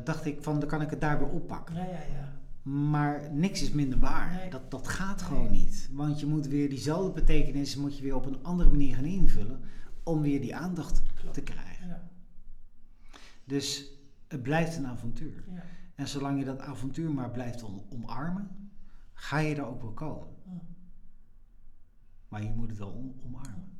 Dacht 0.04 0.26
ik 0.26 0.44
van, 0.44 0.60
dan 0.60 0.70
kan 0.70 0.82
ik 0.82 0.90
het 0.90 1.02
daar 1.02 1.20
weer 1.20 1.30
oppakken. 1.30 1.76
Ja, 1.76 1.84
ja, 1.84 1.90
ja. 1.92 2.36
Maar 2.72 3.32
niks 3.32 3.62
is 3.62 3.72
minder 3.72 4.00
waar. 4.00 4.34
Nee. 4.34 4.50
Dat, 4.50 4.72
dat 4.72 4.88
gaat 4.88 5.20
nee. 5.20 5.28
gewoon 5.28 5.52
niet. 5.52 5.90
Want 5.92 6.20
je 6.20 6.26
moet 6.26 6.48
weer 6.48 6.70
diezelfde 6.70 7.12
betekenis 7.12 7.76
moet 7.76 7.98
je 7.98 8.04
weer 8.04 8.16
op 8.16 8.26
een 8.26 8.44
andere 8.44 8.70
manier 8.70 8.96
gaan 8.96 9.06
invullen 9.06 9.62
om 10.04 10.22
weer 10.22 10.42
die 10.42 10.56
aandacht 10.56 11.02
Klopt. 11.14 11.34
te 11.34 11.42
krijgen. 11.42 11.88
Ja. 11.88 12.10
Dus 13.44 13.92
het 14.28 14.42
blijft 14.42 14.78
een 14.78 14.88
avontuur. 14.88 15.44
Ja. 15.54 15.64
En 15.96 16.08
zolang 16.08 16.40
je 16.40 16.46
dat 16.46 16.60
avontuur 16.60 17.12
maar 17.12 17.32
blijft 17.32 17.64
omarmen, 17.90 18.72
ga 19.14 19.38
je 19.38 19.56
er 19.56 19.66
ook 19.66 19.82
wel 19.82 19.94
komen. 19.94 20.28
Maar 22.28 22.44
je 22.44 22.54
moet 22.56 22.70
het 22.70 22.78
wel 22.78 22.92
om, 22.92 23.16
omarmen. 23.26 23.80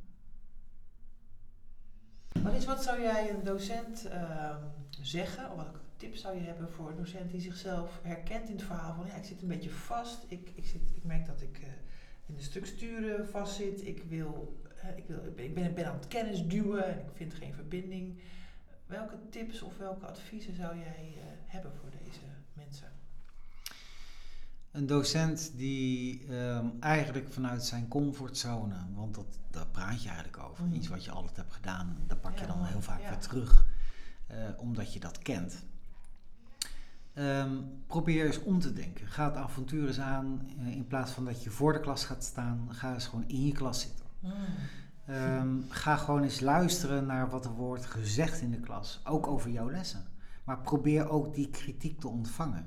Wat, 2.42 2.54
is, 2.54 2.64
wat 2.64 2.82
zou 2.82 3.00
jij 3.00 3.30
een 3.30 3.44
docent 3.44 4.06
uh, 4.06 4.56
zeggen, 4.90 5.50
of 5.50 5.56
wat 5.56 5.70
tip 5.98 6.16
zou 6.16 6.36
je 6.36 6.42
hebben 6.42 6.70
voor 6.70 6.90
een 6.90 6.96
docent 6.96 7.30
die 7.30 7.40
zichzelf 7.40 8.00
herkent 8.02 8.48
in 8.48 8.54
het 8.54 8.64
verhaal 8.64 8.94
van 8.94 9.06
ja, 9.06 9.14
ik 9.14 9.24
zit 9.24 9.42
een 9.42 9.48
beetje 9.48 9.70
vast, 9.70 10.24
ik, 10.28 10.50
ik, 10.54 10.66
zit, 10.66 10.80
ik 10.94 11.04
merk 11.04 11.26
dat 11.26 11.42
ik 11.42 11.58
uh, 11.58 11.68
in 12.26 12.34
de 12.34 12.42
structuren 12.42 13.28
vastzit, 13.28 13.86
ik, 13.86 14.02
wil, 14.02 14.62
uh, 14.84 14.96
ik, 14.96 15.04
wil, 15.06 15.24
ik 15.24 15.54
ben, 15.54 15.74
ben 15.74 15.86
aan 15.86 15.96
het 15.98 16.08
kennis 16.08 16.46
duwen 16.46 16.84
en 16.84 16.98
ik 16.98 17.10
vind 17.14 17.34
geen 17.34 17.54
verbinding. 17.54 18.18
Welke 18.86 19.18
tips 19.30 19.62
of 19.62 19.78
welke 19.78 20.06
adviezen 20.06 20.54
zou 20.54 20.78
jij 20.78 21.14
uh, 21.16 21.22
hebben 21.44 21.72
voor 21.80 21.90
deze 21.90 22.20
mensen? 22.52 22.88
Een 24.70 24.86
docent 24.86 25.52
die 25.56 26.32
um, 26.34 26.76
eigenlijk 26.80 27.32
vanuit 27.32 27.64
zijn 27.64 27.88
comfortzone, 27.88 28.76
want 28.94 29.14
dat, 29.14 29.38
daar 29.50 29.66
praat 29.66 30.02
je 30.02 30.08
eigenlijk 30.08 30.38
over, 30.38 30.64
mm. 30.64 30.72
iets 30.72 30.88
wat 30.88 31.04
je 31.04 31.10
altijd 31.10 31.36
hebt 31.36 31.52
gedaan, 31.52 31.96
dat 32.06 32.20
pak 32.20 32.38
je 32.38 32.46
dan 32.46 32.64
heel 32.64 32.82
vaak 32.82 33.00
ja. 33.00 33.08
weer 33.08 33.18
terug, 33.18 33.66
omdat 34.56 34.92
je 34.92 35.00
dat 35.00 35.18
kent. 35.18 35.64
Um, 37.18 37.82
probeer 37.86 38.26
eens 38.26 38.42
om 38.42 38.58
te 38.58 38.72
denken. 38.72 39.06
Ga 39.06 39.24
het 39.24 39.36
avontuur 39.36 39.86
eens 39.86 40.00
aan. 40.00 40.48
Uh, 40.58 40.76
in 40.76 40.86
plaats 40.86 41.10
van 41.10 41.24
dat 41.24 41.42
je 41.42 41.50
voor 41.50 41.72
de 41.72 41.80
klas 41.80 42.04
gaat 42.04 42.24
staan, 42.24 42.68
ga 42.68 42.94
eens 42.94 43.06
gewoon 43.06 43.28
in 43.28 43.46
je 43.46 43.52
klas 43.52 43.80
zitten. 43.80 44.06
Um, 45.10 45.64
ga 45.68 45.96
gewoon 45.96 46.22
eens 46.22 46.40
luisteren 46.40 47.06
naar 47.06 47.30
wat 47.30 47.44
er 47.44 47.50
wordt 47.50 47.86
gezegd 47.86 48.40
in 48.40 48.50
de 48.50 48.60
klas. 48.60 49.00
Ook 49.04 49.26
over 49.26 49.50
jouw 49.50 49.70
lessen. 49.70 50.04
Maar 50.44 50.58
probeer 50.58 51.08
ook 51.08 51.34
die 51.34 51.50
kritiek 51.50 52.00
te 52.00 52.08
ontvangen. 52.08 52.66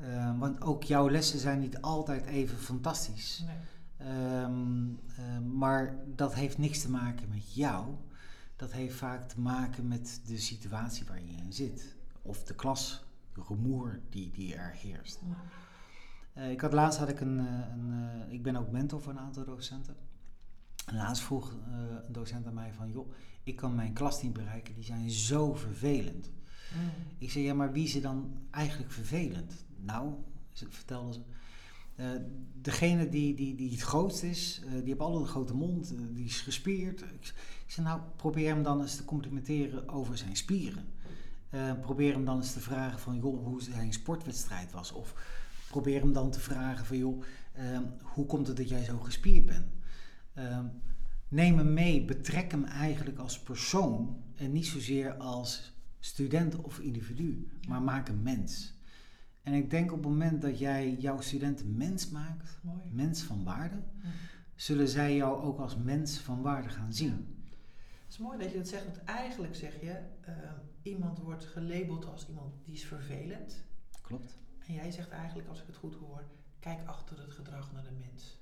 Um, 0.00 0.38
want 0.38 0.62
ook 0.62 0.82
jouw 0.82 1.10
lessen 1.10 1.38
zijn 1.38 1.60
niet 1.60 1.80
altijd 1.80 2.26
even 2.26 2.58
fantastisch. 2.58 3.44
Nee. 3.46 4.48
maar 5.40 5.96
dat 6.06 6.34
heeft 6.34 6.58
niks 6.58 6.80
te 6.80 6.90
maken 6.90 7.28
met 7.28 7.54
jou. 7.54 7.86
Dat 8.56 8.72
heeft 8.72 8.94
vaak 8.94 9.28
te 9.28 9.40
maken 9.40 9.88
met 9.88 10.20
de 10.26 10.38
situatie 10.38 11.04
waar 11.06 11.20
je 11.24 11.36
in 11.44 11.52
zit. 11.52 11.96
Of 12.22 12.44
de 12.44 12.54
klas 12.54 13.05
rumoer 13.36 14.00
die, 14.10 14.30
die 14.30 14.54
er 14.54 14.72
heerst. 14.72 15.20
Uh, 16.38 16.50
ik 16.50 16.60
had 16.60 16.72
laatst 16.72 16.98
had 16.98 17.08
ik 17.08 17.20
een, 17.20 17.38
eh, 17.38 17.68
een 17.72 17.90
uh, 17.90 18.32
ik 18.32 18.42
ben 18.42 18.56
ook 18.56 18.70
mentor 18.70 19.02
voor 19.02 19.12
een 19.12 19.18
aantal 19.18 19.44
docenten. 19.44 19.96
En 20.86 20.96
laatst 20.96 21.22
vroeg 21.22 21.52
een 22.06 22.12
docent 22.12 22.46
aan 22.46 22.54
mij 22.54 22.72
van, 22.72 22.90
joh, 22.90 23.12
ik 23.42 23.56
kan 23.56 23.74
mijn 23.74 23.92
klas 23.92 24.22
niet 24.22 24.32
bereiken, 24.32 24.74
die 24.74 24.84
zijn 24.84 25.10
zo 25.10 25.54
vervelend. 25.54 26.30
Mm. 26.74 26.90
Ik 27.18 27.30
zei, 27.30 27.44
ja, 27.44 27.54
maar 27.54 27.72
wie 27.72 27.84
is 27.84 27.94
er 27.94 28.02
dan 28.02 28.36
eigenlijk 28.50 28.92
vervelend? 28.92 29.64
Nou, 29.76 30.14
vertelde 30.52 31.12
ze, 31.12 31.20
degene 32.60 33.08
die, 33.08 33.34
die, 33.34 33.54
die 33.54 33.70
het 33.70 33.80
grootst 33.80 34.22
is, 34.22 34.62
die 34.70 34.82
heeft 34.84 35.00
altijd 35.00 35.22
een 35.22 35.28
grote 35.28 35.54
mond, 35.54 35.94
die 36.14 36.24
is 36.24 36.40
gespierd. 36.40 37.00
Ik 37.00 37.34
zei, 37.66 37.86
nou, 37.86 38.00
probeer 38.16 38.48
hem 38.48 38.62
dan 38.62 38.80
eens 38.80 38.96
te 38.96 39.04
complimenteren 39.04 39.88
over 39.88 40.18
zijn 40.18 40.36
spieren. 40.36 40.84
Uh, 41.56 41.72
probeer 41.80 42.12
hem 42.12 42.24
dan 42.24 42.36
eens 42.36 42.52
te 42.52 42.60
vragen 42.60 42.98
van 42.98 43.18
joh, 43.18 43.44
hoe 43.44 43.62
zijn 43.62 43.92
sportwedstrijd 43.92 44.72
was. 44.72 44.92
Of 44.92 45.14
probeer 45.70 46.00
hem 46.00 46.12
dan 46.12 46.30
te 46.30 46.40
vragen 46.40 46.86
van 46.86 46.96
joh, 46.96 47.22
uh, 47.58 47.78
hoe 48.02 48.26
komt 48.26 48.46
het 48.46 48.56
dat 48.56 48.68
jij 48.68 48.84
zo 48.84 48.98
gespierd 48.98 49.46
bent? 49.46 49.66
Uh, 50.38 50.58
neem 51.28 51.58
hem 51.58 51.72
mee, 51.72 52.04
betrek 52.04 52.50
hem 52.50 52.64
eigenlijk 52.64 53.18
als 53.18 53.40
persoon 53.40 54.22
en 54.34 54.52
niet 54.52 54.66
zozeer 54.66 55.14
als 55.14 55.72
student 56.00 56.56
of 56.56 56.78
individu, 56.78 57.48
maar 57.68 57.82
maak 57.82 58.08
een 58.08 58.22
mens. 58.22 58.74
En 59.42 59.52
ik 59.52 59.70
denk 59.70 59.92
op 59.92 59.98
het 59.98 60.08
moment 60.08 60.42
dat 60.42 60.58
jij 60.58 60.96
jouw 60.98 61.20
studenten 61.20 61.76
mens 61.76 62.10
maakt, 62.10 62.58
Mooi. 62.62 62.80
mens 62.92 63.22
van 63.22 63.44
waarde, 63.44 63.76
zullen 64.54 64.88
zij 64.88 65.16
jou 65.16 65.42
ook 65.42 65.58
als 65.58 65.76
mens 65.76 66.18
van 66.18 66.42
waarde 66.42 66.68
gaan 66.68 66.92
zien. 66.92 67.35
Het 68.06 68.14
is 68.14 68.18
mooi 68.18 68.38
dat 68.38 68.50
je 68.50 68.56
dat 68.56 68.68
zegt, 68.68 68.84
want 68.84 69.04
eigenlijk 69.04 69.54
zeg 69.54 69.80
je, 69.80 69.98
uh, 70.28 70.34
iemand 70.82 71.18
wordt 71.18 71.44
gelabeld 71.44 72.06
als 72.06 72.28
iemand 72.28 72.54
die 72.64 72.74
is 72.74 72.84
vervelend. 72.84 73.64
Klopt. 74.02 74.38
En 74.66 74.74
jij 74.74 74.90
zegt 74.90 75.10
eigenlijk, 75.10 75.48
als 75.48 75.60
ik 75.60 75.66
het 75.66 75.76
goed 75.76 75.94
hoor, 75.94 76.24
kijk 76.58 76.78
achter 76.88 77.18
het 77.18 77.32
gedrag 77.32 77.72
naar 77.72 77.82
de 77.82 78.06
mens. 78.10 78.40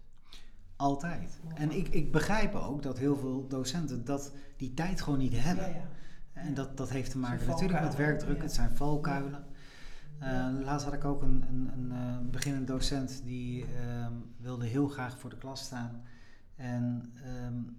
Altijd. 0.77 1.40
En 1.55 1.70
ik, 1.70 1.88
ik 1.88 2.12
begrijp 2.12 2.55
ook 2.55 2.83
dat 2.83 2.98
heel 2.98 3.16
veel 3.16 3.48
docenten 3.48 4.05
dat 4.05 4.33
die 4.57 4.74
tijd 4.74 5.00
gewoon 5.00 5.18
niet 5.18 5.37
hebben. 5.37 5.68
Ja, 5.68 5.74
ja. 5.74 5.88
En 6.33 6.55
dat, 6.55 6.77
dat 6.77 6.90
heeft 6.90 7.11
te 7.11 7.18
maken 7.18 7.46
natuurlijk 7.46 7.81
met 7.81 7.96
werkdruk, 7.96 8.42
het 8.42 8.53
zijn 8.53 8.77
valkuilen. 8.77 9.44
Uh, 10.22 10.48
laatst 10.61 10.85
had 10.85 10.94
ik 10.94 11.05
ook 11.05 11.22
een, 11.22 11.44
een, 11.48 11.70
een 11.72 11.90
uh, 11.92 12.31
beginnend 12.31 12.66
docent 12.66 13.22
die 13.24 13.64
uh, 13.64 14.07
wilde 14.37 14.66
heel 14.66 14.88
graag 14.88 15.18
voor 15.18 15.31
de 15.31 15.38
klas 15.38 15.64
staan. 15.64 16.03
En 16.57 17.12
um, 17.46 17.77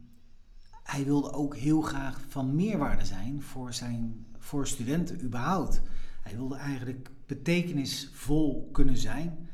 hij 0.86 1.06
wilde 1.06 1.32
ook 1.32 1.56
heel 1.56 1.82
graag 1.82 2.22
van 2.28 2.56
meerwaarde 2.56 3.06
zijn 3.06 3.42
voor, 3.42 3.74
zijn, 3.74 4.26
voor 4.38 4.68
studenten 4.68 5.24
überhaupt. 5.24 5.82
Hij 6.22 6.36
wilde 6.36 6.56
eigenlijk 6.56 7.10
betekenisvol 7.26 8.70
kunnen 8.72 8.98
zijn 8.98 9.50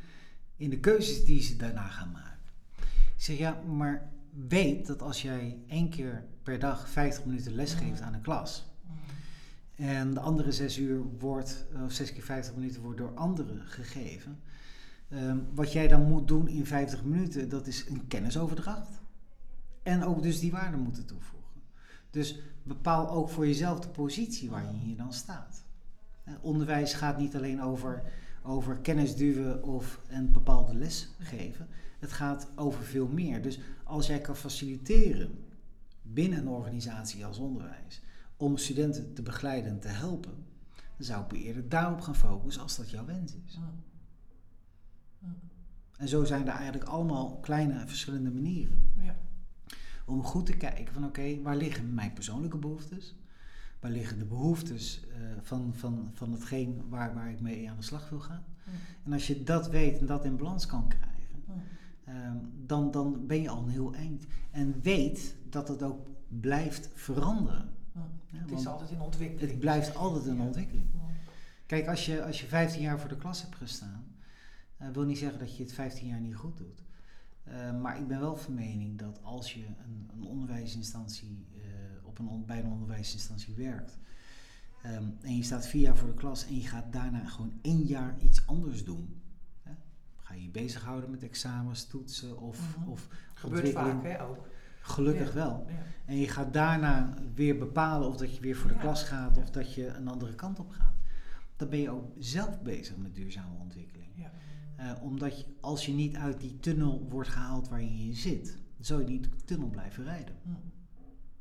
in 0.55 0.69
de 0.69 0.79
keuzes 0.79 1.25
die 1.25 1.41
ze 1.41 1.55
daarna 1.55 1.87
gaan 1.87 2.11
maken. 2.11 2.39
Ik 2.87 3.23
zeg 3.23 3.37
ja, 3.37 3.61
maar 3.61 4.11
weet 4.47 4.87
dat 4.87 5.01
als 5.01 5.21
jij 5.21 5.57
één 5.67 5.89
keer 5.89 6.23
per 6.43 6.59
dag 6.59 6.89
50 6.89 7.25
minuten 7.25 7.55
les 7.55 7.73
geeft 7.73 8.01
aan 8.01 8.13
een 8.13 8.21
klas. 8.21 8.65
En 9.75 10.13
de 10.13 10.19
andere 10.19 10.51
zes 10.51 10.77
uur 10.77 11.01
wordt, 11.19 11.65
of 11.85 11.91
zes 11.91 12.13
keer 12.13 12.23
50 12.23 12.55
minuten 12.55 12.81
wordt 12.81 12.97
door 12.97 13.13
anderen 13.15 13.61
gegeven. 13.65 14.39
Um, 15.13 15.47
wat 15.53 15.71
jij 15.71 15.87
dan 15.87 16.03
moet 16.03 16.27
doen 16.27 16.47
in 16.47 16.65
50 16.65 17.03
minuten, 17.03 17.49
dat 17.49 17.67
is 17.67 17.85
een 17.89 18.07
kennisoverdracht. 18.07 19.00
En 19.83 20.03
ook 20.03 20.21
dus 20.21 20.39
die 20.39 20.51
waarde 20.51 20.77
moeten 20.77 21.05
toevoegen. 21.05 21.61
Dus 22.09 22.39
bepaal 22.63 23.09
ook 23.09 23.29
voor 23.29 23.47
jezelf 23.47 23.79
de 23.79 23.89
positie 23.89 24.49
waar 24.49 24.65
je 24.65 24.77
hier 24.77 24.97
dan 24.97 25.13
staat. 25.13 25.63
Onderwijs 26.41 26.93
gaat 26.93 27.17
niet 27.17 27.35
alleen 27.35 27.61
over, 27.61 28.03
over 28.43 28.77
kennis 28.77 29.15
duwen 29.15 29.63
of 29.63 29.99
een 30.07 30.31
bepaalde 30.31 30.73
les 30.73 31.09
geven. 31.19 31.67
Het 31.99 32.11
gaat 32.11 32.47
over 32.55 32.83
veel 32.83 33.07
meer. 33.07 33.41
Dus 33.41 33.59
als 33.83 34.07
jij 34.07 34.19
kan 34.19 34.35
faciliteren 34.35 35.43
binnen 36.01 36.39
een 36.39 36.47
organisatie 36.47 37.25
als 37.25 37.37
onderwijs 37.37 38.01
om 38.37 38.57
studenten 38.57 39.13
te 39.13 39.21
begeleiden 39.21 39.71
en 39.71 39.79
te 39.79 39.87
helpen, 39.87 40.45
dan 40.73 41.05
zou 41.05 41.23
ik 41.23 41.31
eerder 41.31 41.69
daarop 41.69 42.01
gaan 42.01 42.15
focussen 42.15 42.61
als 42.61 42.75
dat 42.75 42.89
jouw 42.89 43.05
wens 43.05 43.33
is. 43.47 43.59
En 45.97 46.07
zo 46.07 46.23
zijn 46.23 46.47
er 46.47 46.53
eigenlijk 46.53 46.89
allemaal 46.89 47.37
kleine 47.37 47.87
verschillende 47.87 48.31
manieren. 48.31 48.91
Ja 48.97 49.15
om 50.11 50.23
goed 50.23 50.45
te 50.45 50.57
kijken 50.57 50.93
van 50.93 51.05
oké, 51.05 51.41
waar 51.41 51.55
liggen 51.55 51.93
mijn 51.93 52.13
persoonlijke 52.13 52.57
behoeftes? 52.57 53.15
Waar 53.79 53.91
liggen 53.91 54.19
de 54.19 54.25
behoeftes 54.25 55.01
uh, 55.07 55.15
van, 55.41 55.73
van, 55.75 56.09
van 56.13 56.31
hetgeen 56.31 56.81
waar, 56.89 57.13
waar 57.13 57.29
ik 57.29 57.39
mee 57.39 57.69
aan 57.69 57.77
de 57.77 57.83
slag 57.83 58.09
wil 58.09 58.19
gaan? 58.19 58.43
Mm. 58.63 58.73
En 59.03 59.13
als 59.13 59.27
je 59.27 59.43
dat 59.43 59.69
weet 59.69 59.99
en 59.99 60.05
dat 60.05 60.25
in 60.25 60.37
balans 60.37 60.65
kan 60.65 60.87
krijgen, 60.87 61.43
mm. 61.45 62.15
um, 62.15 62.51
dan, 62.65 62.91
dan 62.91 63.27
ben 63.27 63.41
je 63.41 63.49
al 63.49 63.63
een 63.63 63.69
heel 63.69 63.93
eind. 63.93 64.25
En 64.51 64.81
weet 64.81 65.35
dat 65.49 65.67
het 65.67 65.83
ook 65.83 66.07
blijft 66.27 66.89
veranderen. 66.93 67.69
Mm. 67.91 68.01
Ja, 68.25 68.39
het 68.39 68.51
is 68.51 68.67
altijd 68.67 68.89
in 68.89 69.01
ontwikkeling. 69.01 69.51
Het 69.51 69.59
blijft 69.59 69.95
altijd 69.95 70.25
in 70.25 70.41
ontwikkeling. 70.41 70.85
Kijk, 71.65 71.87
als 71.87 72.05
je, 72.05 72.23
als 72.23 72.41
je 72.41 72.47
15 72.47 72.81
jaar 72.81 72.99
voor 72.99 73.09
de 73.09 73.17
klas 73.17 73.41
hebt 73.41 73.55
gestaan, 73.55 74.05
uh, 74.81 74.89
wil 74.89 75.03
niet 75.03 75.17
zeggen 75.17 75.39
dat 75.39 75.57
je 75.57 75.63
het 75.63 75.73
15 75.73 76.07
jaar 76.07 76.19
niet 76.19 76.35
goed 76.35 76.57
doet. 76.57 76.83
Uh, 77.51 77.81
maar 77.81 77.97
ik 77.99 78.07
ben 78.07 78.19
wel 78.19 78.35
van 78.37 78.53
mening 78.53 78.99
dat 78.99 79.19
als 79.23 79.53
je 79.53 79.65
een, 79.65 80.09
een 80.13 80.23
onderwijsinstantie 80.23 81.47
uh, 81.55 81.63
op 82.03 82.19
een, 82.19 82.45
bij 82.45 82.59
een 82.59 82.71
onderwijsinstantie 82.71 83.55
werkt 83.55 83.99
um, 84.85 85.17
en 85.21 85.35
je 85.35 85.43
staat 85.43 85.67
vier 85.67 85.81
jaar 85.81 85.97
voor 85.97 86.07
de 86.07 86.13
klas 86.13 86.45
en 86.47 86.55
je 86.55 86.67
gaat 86.67 86.93
daarna 86.93 87.25
gewoon 87.25 87.53
één 87.61 87.83
jaar 87.83 88.15
iets 88.19 88.47
anders 88.47 88.83
doen. 88.83 89.21
Hè? 89.61 89.71
Ga 90.17 90.33
je 90.33 90.43
je 90.43 90.49
bezighouden 90.49 91.11
met 91.11 91.23
examens, 91.23 91.87
toetsen 91.87 92.39
of, 92.39 92.59
mm 92.59 92.83
-hmm. 92.83 92.91
of 92.91 93.07
Gebeurt 93.33 93.71
vaak 93.71 94.03
hè 94.03 94.21
ook. 94.23 94.47
Gelukkig 94.81 95.27
Ja, 95.27 95.33
wel. 95.33 95.65
ja. 95.67 95.73
En 96.05 96.15
je 96.17 96.27
gaat 96.27 96.53
daarna 96.53 97.13
weer 97.35 97.57
bepalen 97.57 98.07
of 98.07 98.17
dat 98.17 98.35
je 98.35 98.41
weer 98.41 98.55
voor 98.55 98.69
de 98.69 98.75
Ja. 98.75 98.81
klas 98.81 99.03
gaat 99.03 99.37
of 99.37 99.49
dat 99.49 99.73
je 99.73 99.87
een 99.87 100.07
andere 100.07 100.35
kant 100.35 100.59
op 100.59 100.69
gaat. 100.69 100.95
Dan 101.55 101.69
ben 101.69 101.79
je 101.79 101.89
ook 101.89 102.11
zelf 102.19 102.61
bezig 102.61 102.97
met 102.97 103.15
duurzame 103.15 103.59
ontwikkeling. 103.59 104.09
Ja. 104.15 104.31
Eh, 104.81 104.91
omdat 105.01 105.39
je, 105.39 105.45
als 105.59 105.85
je 105.85 105.93
niet 105.93 106.15
uit 106.15 106.39
die 106.39 106.59
tunnel 106.59 107.07
wordt 107.09 107.29
gehaald 107.29 107.69
waar 107.69 107.81
je 107.81 108.05
in 108.05 108.13
zit, 108.13 108.45
dan 108.45 108.85
zal 108.85 108.99
je 108.99 109.05
niet 109.05 109.23
de 109.23 109.43
tunnel 109.45 109.67
blijven 109.67 110.03
rijden. 110.03 110.35
Hm. 110.43 110.49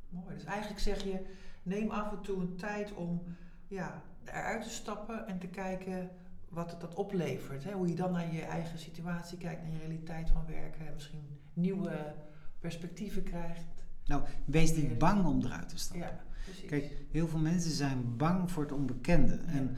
Mooi. 0.09 0.35
Dus 0.35 0.43
eigenlijk 0.43 0.79
zeg 0.79 1.03
je, 1.03 1.25
neem 1.63 1.89
af 1.89 2.11
en 2.11 2.21
toe 2.21 2.41
een 2.41 2.55
tijd 2.55 2.93
om 2.93 3.23
ja, 3.67 4.03
eruit 4.23 4.63
te 4.63 4.69
stappen 4.69 5.27
en 5.27 5.39
te 5.39 5.47
kijken 5.47 6.09
wat 6.49 6.71
het 6.71 6.81
dat 6.81 6.95
oplevert. 6.95 7.63
Hè? 7.63 7.71
Hoe 7.71 7.87
je 7.87 7.95
dan 7.95 8.11
naar 8.11 8.33
je 8.33 8.41
eigen 8.41 8.79
situatie 8.79 9.37
kijkt, 9.37 9.61
naar 9.61 9.71
je 9.71 9.77
realiteit 9.77 10.29
van 10.29 10.45
werken. 10.45 10.87
En 10.87 10.93
misschien 10.93 11.39
nieuwe 11.53 12.15
perspectieven 12.59 13.23
krijgt. 13.23 13.85
Nou, 14.05 14.23
wees 14.45 14.75
niet 14.75 14.97
bang 14.97 15.25
om 15.25 15.45
eruit 15.45 15.69
te 15.69 15.77
stappen. 15.77 16.07
Ja, 16.07 16.23
precies. 16.43 16.69
Kijk, 16.69 17.05
heel 17.11 17.27
veel 17.27 17.39
mensen 17.39 17.71
zijn 17.71 18.17
bang 18.17 18.51
voor 18.51 18.63
het 18.63 18.71
onbekende. 18.71 19.39
Ja, 19.45 19.51
En 19.51 19.75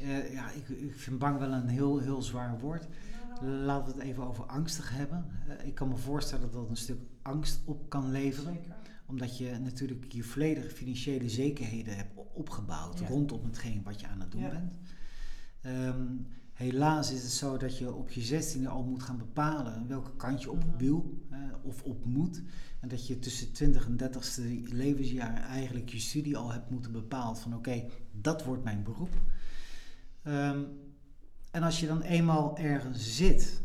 eh, 0.00 0.32
ja, 0.32 0.50
ik, 0.50 0.68
ik 0.68 0.94
vind 0.94 1.18
bang 1.18 1.38
wel 1.38 1.52
een 1.52 1.68
heel, 1.68 1.98
heel 1.98 2.22
zwaar 2.22 2.58
woord. 2.60 2.86
Laten 3.42 3.92
we 3.94 3.98
het 4.00 4.08
even 4.08 4.26
over 4.26 4.44
angstig 4.44 4.90
hebben. 4.90 5.26
Eh, 5.48 5.66
ik 5.66 5.74
kan 5.74 5.88
me 5.88 5.96
voorstellen 5.96 6.42
dat 6.44 6.52
dat 6.52 6.68
een 6.68 6.76
stuk 6.76 6.98
angst 7.22 7.60
op 7.64 7.88
kan 7.88 8.10
leveren. 8.10 8.54
Zeker. 8.54 8.76
Omdat 9.06 9.38
je 9.38 9.58
natuurlijk 9.58 10.12
je 10.12 10.22
volledige 10.22 10.68
financiële 10.70 11.28
zekerheden 11.28 11.96
hebt 11.96 12.12
opgebouwd 12.34 12.98
Ja. 12.98 13.06
rondom 13.06 13.44
hetgeen 13.44 13.82
wat 13.82 14.00
je 14.00 14.06
aan 14.06 14.20
het 14.20 14.30
doen 14.32 14.40
Ja. 14.40 14.48
bent. 14.50 14.78
Ehm, 15.60 16.06
helaas 16.52 17.12
is 17.12 17.22
het 17.22 17.32
zo 17.32 17.56
dat 17.56 17.78
je 17.78 17.92
op 17.94 18.10
je 18.10 18.20
zestiende 18.20 18.68
al 18.68 18.84
moet 18.84 19.02
gaan 19.02 19.18
bepalen 19.18 19.88
welke 19.88 20.16
kant 20.16 20.42
je 20.42 20.50
op 20.50 20.64
Mhm. 20.64 20.76
wil 20.76 21.20
eh, 21.30 21.38
of 21.62 21.82
op 21.82 22.04
moet. 22.04 22.42
En 22.80 22.88
dat 22.88 23.06
je 23.06 23.18
tussen 23.18 23.52
20 23.52 23.86
en 23.86 23.96
30ste 23.96 24.42
levensjaar 24.64 25.34
eigenlijk 25.42 25.88
je 25.88 25.98
studie 25.98 26.36
al 26.36 26.52
hebt 26.52 26.70
moeten 26.70 26.92
bepalen 26.92 27.36
van 27.36 27.54
oké, 27.54 27.84
dat 28.12 28.44
wordt 28.44 28.64
mijn 28.64 28.82
beroep. 28.82 29.14
Ehm, 30.28 30.64
en 31.50 31.62
als 31.62 31.80
je 31.80 31.86
dan 31.86 32.00
eenmaal 32.00 32.58
ergens 32.58 33.16
zit 33.16 33.62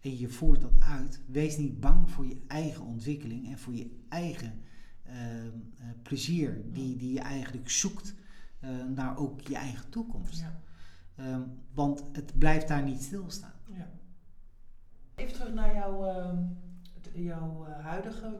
en 0.00 0.18
je 0.18 0.28
voert 0.28 0.60
dat 0.60 0.80
uit, 0.80 1.20
wees 1.26 1.56
niet 1.56 1.80
bang 1.80 2.10
voor 2.10 2.26
je 2.26 2.42
eigen 2.46 2.84
ontwikkeling 2.84 3.48
en 3.50 3.58
voor 3.58 3.74
je 3.74 4.04
eigen 4.08 4.62
ehm, 5.02 5.46
eh, 5.78 5.84
plezier 6.02 6.62
die, 6.72 6.96
die 6.96 7.12
je 7.12 7.20
eigenlijk 7.20 7.70
zoekt 7.70 8.14
eh, 8.60 8.70
naar 8.84 9.16
ook 9.16 9.40
je 9.40 9.56
eigen 9.56 9.88
toekomst. 9.88 10.40
Ja. 10.40 10.60
Ehm, 11.16 11.42
want 11.72 12.04
het 12.12 12.38
blijft 12.38 12.68
daar 12.68 12.82
niet 12.82 13.02
stilstaan. 13.02 13.54
Ja. 13.66 13.90
Even 15.14 15.32
terug 15.32 15.54
naar 15.54 15.74
jouw, 15.74 16.04
jouw 17.12 17.66
eh, 17.66 17.84
huidige 17.84 18.36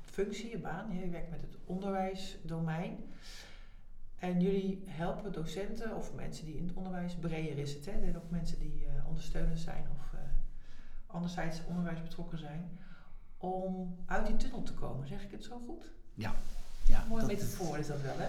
functie, 0.00 0.50
je 0.50 0.58
baan. 0.58 0.96
Je 0.96 1.08
werkt 1.08 1.30
met 1.30 1.40
het 1.40 1.56
onderwijsdomein. 1.64 2.96
En 4.20 4.40
jullie 4.40 4.82
helpen 4.86 5.32
docenten 5.32 5.96
of 5.96 6.14
mensen 6.14 6.44
die 6.46 6.56
in 6.56 6.66
het 6.66 6.76
onderwijs, 6.76 7.14
breder 7.14 7.58
is 7.58 7.74
het, 7.74 7.84
hè? 7.86 8.16
Ook 8.16 8.30
mensen 8.30 8.58
die 8.58 8.84
eh 8.86 9.06
ondersteunend 9.06 9.58
zijn 9.58 9.84
of 9.92 10.12
eh, 10.14 10.20
anderzijds 11.06 11.60
onderwijs 11.68 12.02
betrokken 12.02 12.38
zijn, 12.38 12.70
om 13.36 13.96
uit 14.06 14.26
die 14.26 14.36
tunnel 14.36 14.62
te 14.62 14.74
komen. 14.74 15.08
Zeg 15.08 15.22
ik 15.24 15.30
het 15.30 15.44
zo 15.44 15.58
goed? 15.66 15.90
Ja, 16.14 16.34
Mooie 17.08 17.20
dat- 17.20 17.30
metafoor 17.30 17.78
is 17.78 17.86
dat 17.86 18.00
wel, 18.00 18.18
hè? 18.18 18.28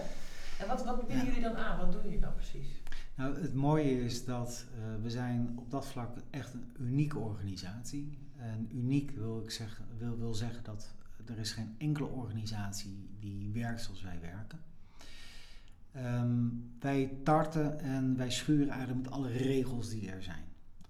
En 0.63 0.67
wat, 0.67 0.84
wat 0.86 0.97
bieden 0.99 1.17
Ja. 1.17 1.23
jullie 1.23 1.41
dan 1.41 1.56
aan? 1.56 1.77
Wat 1.77 1.91
doen 1.91 2.01
jullie 2.04 2.19
dan 2.19 2.34
precies? 2.36 2.67
Nou, 3.15 3.41
het 3.41 3.54
mooie 3.54 4.04
is 4.04 4.25
dat 4.25 4.65
eh, 4.75 5.01
we 5.04 5.10
zijn 5.10 5.54
op 5.60 5.71
dat 5.71 5.86
vlak 5.88 6.17
echt 6.30 6.54
een 6.54 6.73
unieke 6.80 7.17
organisatie. 7.19 8.17
En 8.38 8.69
uniek 8.71 9.12
wil 9.12 9.41
ik 9.43 9.51
zeggen, 9.51 9.86
wil, 9.97 10.17
wil 10.17 10.34
zeggen 10.34 10.63
dat 10.63 10.93
er 11.25 11.38
is 11.39 11.51
geen 11.51 11.75
enkele 11.77 12.08
organisatie 12.08 13.10
die 13.19 13.49
werkt 13.54 13.82
zoals 13.82 14.01
wij 14.01 14.19
werken. 14.21 14.60
Ehm, 15.91 16.39
wij 16.80 17.17
tarten 17.23 17.80
en 17.80 18.17
wij 18.17 18.32
schuren 18.32 18.69
eigenlijk 18.69 19.01
met 19.04 19.12
alle 19.12 19.30
regels 19.30 19.89
die 19.89 20.10
er 20.12 20.23
zijn. 20.23 20.43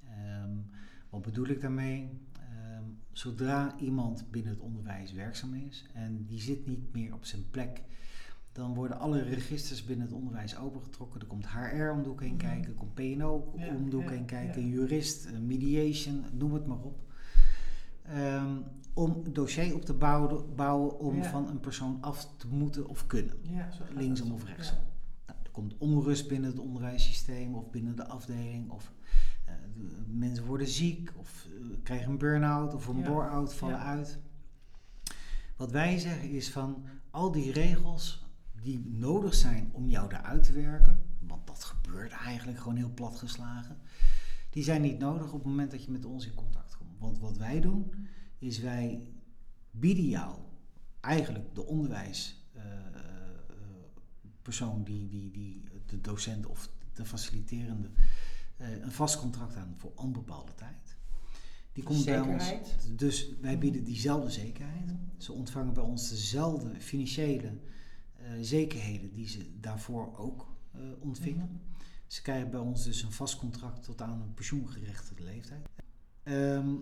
Ehm, 0.09 0.49
wat 1.09 1.21
bedoel 1.21 1.47
ik 1.47 1.61
daarmee? 1.61 2.09
Ehm, 2.39 2.83
zodra 3.11 3.75
iemand 3.79 4.31
binnen 4.31 4.51
het 4.53 4.61
onderwijs 4.61 5.11
werkzaam 5.13 5.53
is 5.53 5.85
en 5.93 6.25
die 6.25 6.41
zit 6.41 6.67
niet 6.67 6.93
meer 6.93 7.13
op 7.13 7.25
zijn 7.25 7.49
plek 7.49 7.81
dan 8.51 8.73
worden 8.73 8.99
alle 8.99 9.21
registers 9.21 9.83
binnen 9.83 10.05
het 10.05 10.15
onderwijs 10.15 10.57
opengetrokken. 10.57 11.19
Er 11.21 11.27
komt 11.27 11.47
HR 11.47 11.89
om 11.91 12.03
de 12.03 12.09
hoek 12.09 12.21
heen 12.21 12.29
Mhm. 12.35 12.37
kijken, 12.45 12.69
er 12.69 12.73
komt 12.77 12.93
Ja, 13.55 13.75
om 13.75 13.89
de 13.89 13.95
hoek 13.95 14.05
ja, 14.05 14.11
heen 14.11 14.25
kijken, 14.25 14.61
ja. 14.61 14.67
jurist, 14.67 15.25
eh, 15.25 15.37
mediation, 15.39 16.23
noem 16.33 16.53
het 16.53 16.65
maar 16.65 16.79
op. 16.81 16.99
Ehm, 18.03 18.55
om 18.93 19.33
dossier 19.33 19.75
op 19.75 19.85
te 19.85 19.93
bouwen, 19.93 20.55
bouwen 20.55 20.99
om 20.99 21.23
van 21.23 21.47
een 21.49 21.59
persoon 21.59 21.97
af 22.01 22.27
te 22.37 22.47
moeten 22.47 22.87
of 22.87 23.07
kunnen. 23.07 23.33
Linksom 23.95 24.31
of 24.31 24.45
rechtsom. 24.45 24.77
Komt 25.51 25.77
onrust 25.77 26.27
binnen 26.27 26.49
het 26.49 26.59
onderwijssysteem 26.59 27.55
of 27.55 27.69
binnen 27.69 27.95
de 27.95 28.07
afdeling. 28.07 28.69
Of 28.69 28.91
eh, 29.45 29.53
mensen 30.07 30.45
worden 30.45 30.67
ziek 30.67 31.11
of 31.17 31.45
eh, 31.45 31.77
krijgen 31.83 32.11
een 32.11 32.17
burn-out 32.17 32.73
of 32.73 32.87
een 32.87 32.97
Ja. 32.97 33.09
bore-out, 33.09 33.53
vallen 33.53 33.75
Ja. 33.75 33.83
uit. 33.83 34.19
Wat 35.55 35.71
wij 35.71 35.97
zeggen 35.99 36.29
is 36.29 36.49
van 36.51 36.83
al 37.09 37.31
die 37.31 37.51
regels 37.51 38.25
die 38.61 38.85
nodig 38.89 39.33
zijn 39.33 39.69
om 39.71 39.89
jou 39.89 40.09
daaruit 40.09 40.43
te 40.43 40.53
werken, 40.53 41.03
want 41.19 41.47
dat 41.47 41.63
gebeurt 41.63 42.11
eigenlijk 42.11 42.57
gewoon 42.59 42.75
heel 42.75 42.93
plat 42.93 43.15
geslagen, 43.15 43.77
die 44.49 44.63
zijn 44.63 44.81
niet 44.81 44.99
nodig 44.99 45.25
op 45.27 45.33
het 45.39 45.47
moment 45.47 45.71
dat 45.71 45.83
je 45.83 45.91
met 45.91 46.05
ons 46.05 46.25
in 46.25 46.33
contact 46.33 46.77
komt. 46.77 46.99
Want 46.99 47.19
wat 47.19 47.37
wij 47.37 47.59
doen, 47.61 47.93
is 48.37 48.59
wij 48.59 49.01
bieden 49.71 50.07
jou 50.07 50.35
eigenlijk 50.99 51.55
de 51.55 51.65
onderwijspersoon, 54.51 54.83
die, 54.83 55.07
die, 55.07 55.31
die, 55.31 55.63
de 55.85 56.01
docent 56.01 56.45
of 56.45 56.69
de 56.93 57.05
faciliterende, 57.05 57.89
eh, 58.57 58.81
een 58.81 58.91
vast 58.91 59.19
contract 59.19 59.55
aan 59.55 59.73
voor 59.77 59.91
onbepaalde 59.95 60.53
tijd. 60.55 60.97
Die 61.73 61.83
komt 61.83 62.05
bij 62.05 62.19
ons. 62.19 62.53
Dus 62.95 63.29
wij 63.41 63.57
bieden 63.57 63.83
diezelfde 63.83 64.29
zekerheid. 64.29 64.91
Ze 65.17 65.31
ontvangen 65.31 65.73
bij 65.73 65.83
ons 65.83 66.09
dezelfde 66.09 66.81
financiële 66.81 67.57
eh, 68.15 68.25
zekerheden 68.41 69.13
die 69.13 69.27
ze 69.27 69.59
daarvoor 69.59 70.17
ook 70.17 70.47
eh, 70.71 70.81
ontvingen. 70.99 71.61
Ze 72.07 72.21
krijgen 72.21 72.49
bij 72.49 72.59
ons 72.59 72.83
dus 72.83 73.03
een 73.03 73.11
vast 73.11 73.37
contract 73.37 73.83
tot 73.83 74.01
aan 74.01 74.21
een 74.21 74.33
pensioengerechtigde 74.33 75.23
leeftijd. 75.23 75.69
Ehm, 76.23 76.75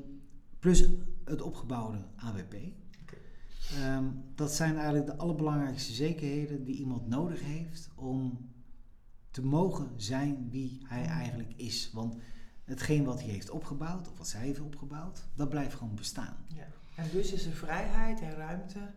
plus 0.60 0.84
het 1.26 1.42
opgebouwde 1.42 2.06
AWP. 2.16 2.56
Ehm, 3.76 4.06
dat 4.36 4.54
zijn 4.54 4.76
eigenlijk 4.76 5.06
de 5.06 5.16
allerbelangrijkste 5.16 5.94
zekerheden 5.94 6.64
die 6.64 6.76
iemand 6.76 7.08
nodig 7.08 7.42
heeft 7.44 7.90
om 7.96 8.50
te 9.32 9.46
mogen 9.46 9.90
zijn 9.96 10.50
wie 10.50 10.82
hij 10.88 11.06
eigenlijk 11.06 11.54
is. 11.56 11.92
Want 11.94 12.16
hetgeen 12.64 13.04
wat 13.04 13.22
hij 13.22 13.30
heeft 13.30 13.50
opgebouwd, 13.50 14.10
of 14.12 14.18
wat 14.18 14.28
zij 14.28 14.42
heeft 14.42 14.60
opgebouwd, 14.60 15.28
dat 15.36 15.50
blijft 15.50 15.76
gewoon 15.76 15.96
bestaan. 15.96 16.36
Ja. 16.48 16.68
En 16.96 17.10
dus 17.12 17.34
is 17.34 17.46
er 17.46 17.52
vrijheid 17.52 18.22
en 18.22 18.32
ruimte 18.32 18.92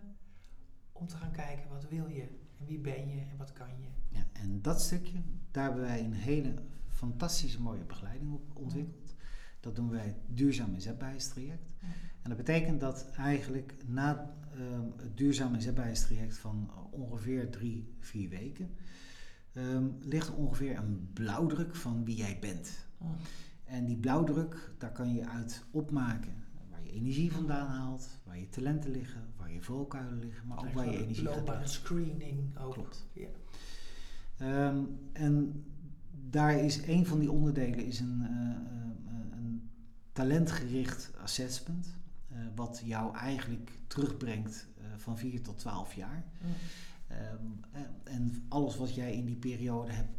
om 0.93 1.07
te 1.07 1.17
gaan 1.17 1.33
kijken 1.33 1.69
wat 1.69 1.89
wil 1.89 2.09
je 2.09 2.23
en 2.59 2.67
wie 2.67 2.79
ben 2.79 3.09
je 3.09 3.21
en 3.21 3.37
wat 3.37 3.53
kan 3.53 3.69
je. 3.69 4.17
Ja, 4.17 4.27
en 4.33 4.63
dat 4.63 4.83
stukje, 4.83 5.19
daar 5.51 5.65
hebben 5.65 5.83
wij 5.83 6.05
een 6.05 6.13
hele 6.13 6.55
fantastische 6.89 7.61
mooie 7.61 7.85
begeleiding 7.85 8.33
op 8.33 8.57
ontwikkeld. 8.57 9.15
Dat 9.61 9.77
doen 9.77 9.91
wij 9.91 10.17
duurzaam. 10.27 10.77
Ja. 10.79 11.59
En 12.23 12.29
dat 12.29 12.37
betekent 12.37 12.81
dat 12.81 13.11
eigenlijk 13.17 13.75
na 13.87 14.35
ehm, 14.55 14.87
het 14.97 15.17
duurzaam 15.17 15.55
inzetbaarheidstraject 15.55 16.38
van 16.38 16.71
ongeveer 16.91 17.51
drie, 17.51 17.95
vier 17.99 18.29
weken, 18.29 18.71
ehm, 19.53 19.87
ligt 20.01 20.29
er 20.29 20.35
ongeveer 20.35 20.79
een 20.79 21.11
blauwdruk 21.12 21.75
van 21.75 22.05
wie 22.05 22.17
jij 22.17 22.38
bent. 22.41 22.87
Mm. 22.99 23.15
En 23.65 23.85
die 23.85 23.97
blauwdruk, 23.97 24.71
daar 24.79 24.93
kan 24.93 25.15
je 25.15 25.29
uit 25.29 25.65
opmaken 25.71 26.35
waar 26.71 26.83
je 26.83 26.93
energie 26.93 27.33
vandaan 27.33 27.69
haalt, 27.69 28.09
waar 28.25 28.38
je 28.38 28.49
talenten 28.49 28.91
liggen, 28.91 29.23
waar 29.37 29.53
je 29.53 29.62
valkuilen 29.62 30.19
liggen, 30.19 30.47
maar 30.47 30.59
ook 30.59 30.73
waar 30.73 30.91
je 30.91 30.99
energie 30.99 31.27
gaat 31.27 31.35
Loopbaan 31.35 31.55
leggen. 31.55 31.75
screening 31.75 32.59
ook. 32.59 32.73
Klopt. 32.73 33.07
Ja. 33.12 33.29
Ehm, 34.37 34.85
en 35.12 35.65
daar 36.31 36.65
is 36.65 36.87
een 36.87 37.07
van 37.07 37.19
die 37.19 37.31
onderdelen 37.31 37.85
is 37.85 38.01
een, 38.01 38.23
eh, 38.23 38.51
eh, 39.15 39.37
een 39.37 39.71
talentgericht 40.12 41.11
assessment. 41.23 42.01
Eh, 42.43 42.49
wat 42.55 42.83
jou 42.85 43.17
eigenlijk 43.17 43.71
terugbrengt 43.87 44.67
eh, 44.79 44.85
van 44.97 45.19
4 45.19 45.43
tot 45.43 45.59
12 45.59 45.95
jaar. 45.95 46.25
Mm. 46.41 46.51
Ehm, 47.07 47.21
eh, 47.73 48.15
en 48.15 48.45
alles 48.49 48.77
wat 48.77 48.95
jij 48.95 49.15
in 49.15 49.25
die 49.25 49.37
periode 49.37 49.93
hebt 49.93 50.11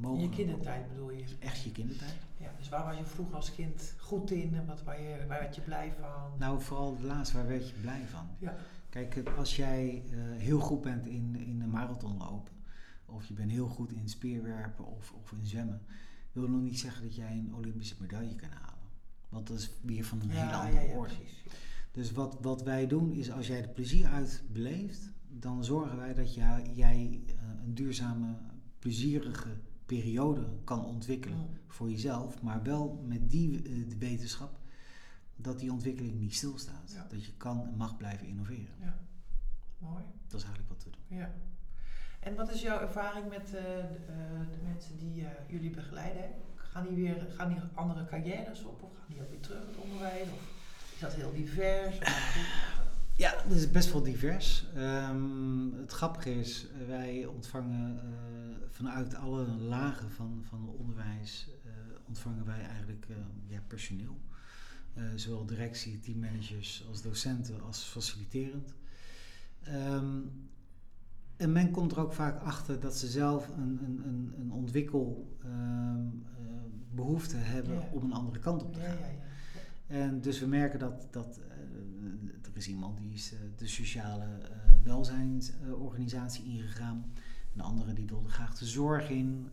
mogen. 0.00 0.22
In 0.22 0.28
je 0.30 0.36
kindertijd 0.36 0.88
bedoel 0.88 1.10
je? 1.10 1.24
Echt 1.38 1.62
je 1.62 1.72
kindertijd. 1.72 2.14
Ja, 2.36 2.50
dus 2.58 2.68
waar 2.68 2.84
was 2.84 2.96
je 2.98 3.04
vroeger 3.04 3.34
als 3.34 3.54
kind 3.54 3.94
goed 3.98 4.30
in 4.30 4.54
en 4.54 4.66
wat, 4.66 4.82
waar, 4.82 5.00
je, 5.00 5.16
waar 5.28 5.40
werd 5.40 5.54
je 5.54 5.60
blij 5.60 5.92
van? 6.00 6.38
Nou, 6.38 6.60
vooral 6.62 6.96
de 6.96 7.06
laatste, 7.06 7.36
waar 7.36 7.46
werd 7.46 7.68
je 7.68 7.74
blij 7.80 8.06
van? 8.06 8.26
Ja. 8.38 8.56
Kijk, 8.88 9.14
het- 9.14 9.36
als 9.36 9.56
jij 9.56 10.02
heel 10.36 10.60
goed 10.60 10.80
bent 10.80 11.06
in, 11.06 11.36
in 11.36 11.60
een 11.60 11.70
marathon 11.70 12.16
lopen, 12.18 12.52
of 13.06 13.26
je 13.26 13.34
bent 13.34 13.50
heel 13.50 13.68
goed 13.68 13.92
in 13.92 14.08
speerwerpen 14.08 14.86
of, 14.86 15.12
of 15.12 15.32
in 15.32 15.46
zwemmen, 15.46 15.82
wil 16.32 16.48
nog 16.48 16.60
niet 16.60 16.78
zeggen 16.78 17.02
dat 17.02 17.14
jij 17.14 17.30
een 17.32 17.54
Olympische 17.54 17.96
medaille 18.00 18.34
kan 18.34 18.50
halen. 18.50 18.69
Want 19.30 19.46
dat 19.46 19.58
is 19.58 19.70
weer 19.82 20.04
van 20.04 20.20
een 20.20 20.30
hele 20.30 20.52
andere 20.56 20.84
ja, 20.84 20.90
ja, 20.92 20.96
orde. 20.96 21.14
precies. 21.14 21.42
Dus 21.90 22.12
wat, 22.12 22.38
wat 22.40 22.62
wij 22.62 22.86
doen 22.86 23.12
is 23.12 23.30
als 23.30 23.46
jij 23.46 23.62
er 23.62 23.68
plezier 23.68 24.06
uit 24.06 24.42
beleeft, 24.52 25.10
dan 25.28 25.64
zorgen 25.64 25.96
wij 25.96 26.14
dat 26.14 26.34
jij, 26.34 26.70
jij 26.74 27.20
eh, 27.26 27.34
een 27.64 27.74
duurzame, 27.74 28.34
plezierige 28.78 29.56
periode 29.86 30.48
kan 30.64 30.84
ontwikkelen 30.84 31.38
Mm. 31.38 31.48
voor 31.66 31.90
jezelf, 31.90 32.42
maar 32.42 32.62
wel 32.62 33.04
met 33.06 33.30
die 33.30 33.56
eh, 33.62 33.88
de 33.88 33.98
wetenschap 33.98 34.58
dat 35.36 35.58
die 35.58 35.72
ontwikkeling 35.72 36.20
niet 36.20 36.34
stilstaat. 36.34 36.96
Dat 37.08 37.24
je 37.24 37.32
kan 37.36 37.66
en 37.66 37.76
mag 37.76 37.96
blijven 37.96 38.26
innoveren. 38.26 38.74
Ja. 38.80 38.98
Mooi. 39.78 40.04
Dat 40.26 40.40
is 40.40 40.46
eigenlijk 40.46 40.68
wat 40.68 40.84
we 40.84 40.90
doen. 40.90 41.18
Ja. 41.18 41.34
En 42.20 42.34
wat 42.34 42.50
is 42.50 42.62
jouw 42.62 42.80
ervaring 42.80 43.28
met 43.28 43.44
eh, 43.44 43.52
de, 43.52 44.46
de 44.50 44.62
mensen 44.62 44.98
die 44.98 45.24
jullie 45.48 45.70
begeleiden? 45.70 46.30
Gaan 46.72 46.86
die 46.86 47.04
weer 47.04 47.26
gaan 47.36 47.48
die 47.48 47.58
andere 47.74 48.04
carrières 48.04 48.64
op 48.64 48.82
of 48.82 48.90
gaan 48.98 49.06
die 49.08 49.22
ook 49.22 49.30
weer 49.30 49.40
terug 49.40 49.66
het 49.66 49.76
onderwijs? 49.76 50.22
Of 50.22 50.40
is 50.94 51.00
dat 51.00 51.14
heel 51.14 51.32
divers? 51.32 51.98
Ja, 53.20 53.34
het 53.42 53.52
is 53.56 53.70
best 53.70 53.92
wel 53.92 54.02
divers. 54.02 54.64
Ehm, 54.74 55.72
het 55.72 55.92
grappige 55.92 56.34
is, 56.34 56.66
eh, 56.66 56.86
wij 56.86 57.26
ontvangen 57.26 57.98
eh, 57.98 58.66
vanuit 58.70 59.14
alle 59.14 59.46
lagen 59.46 60.10
van, 60.10 60.44
van 60.48 60.66
het 60.66 60.76
onderwijs, 60.76 61.48
eh, 61.64 61.70
ontvangen 62.06 62.46
wij 62.46 62.64
eigenlijk 62.64 63.06
ja, 63.46 63.60
personeel. 63.66 64.20
Zowel 65.14 65.46
directie, 65.46 65.98
teammanagers 65.98 66.84
als 66.88 67.02
docenten 67.02 67.62
als 67.62 67.82
faciliterend. 67.82 68.74
Ehm, 69.62 70.18
en 71.40 71.52
men 71.52 71.70
komt 71.70 71.92
er 71.92 72.00
ook 72.00 72.12
vaak 72.12 72.40
achter 72.42 72.80
dat 72.80 72.96
ze 72.96 73.06
zelf 73.06 73.48
een, 73.48 73.78
een, 73.84 74.02
een, 74.06 74.34
een 74.40 74.52
ontwikkel 74.52 75.36
ehm, 75.44 76.06
eh, 76.38 76.44
behoefte 76.94 77.36
hebben 77.36 77.74
Ja. 77.74 77.88
om 77.92 78.02
een 78.04 78.12
andere 78.12 78.38
kant 78.38 78.62
op 78.62 78.72
te 78.74 78.80
gaan. 78.80 78.96
ja, 78.98 79.06
ja. 79.06 79.18
En 79.86 80.20
dus 80.20 80.40
we 80.40 80.46
merken 80.46 80.78
dat, 80.78 81.08
dat 81.10 81.38
eh, 81.48 82.48
er 82.50 82.56
is 82.56 82.68
iemand 82.68 82.98
die 82.98 83.12
is 83.12 83.32
eh, 83.32 83.38
de 83.56 83.66
sociale 83.66 84.26
welzijnsorganisatie 84.84 86.44
ingegaan. 86.44 87.04
Een 87.54 87.60
andere 87.60 87.92
die 87.92 88.06
wilde 88.06 88.28
graag 88.28 88.58
de 88.58 88.66
zorg 88.66 89.10
in. 89.10 89.48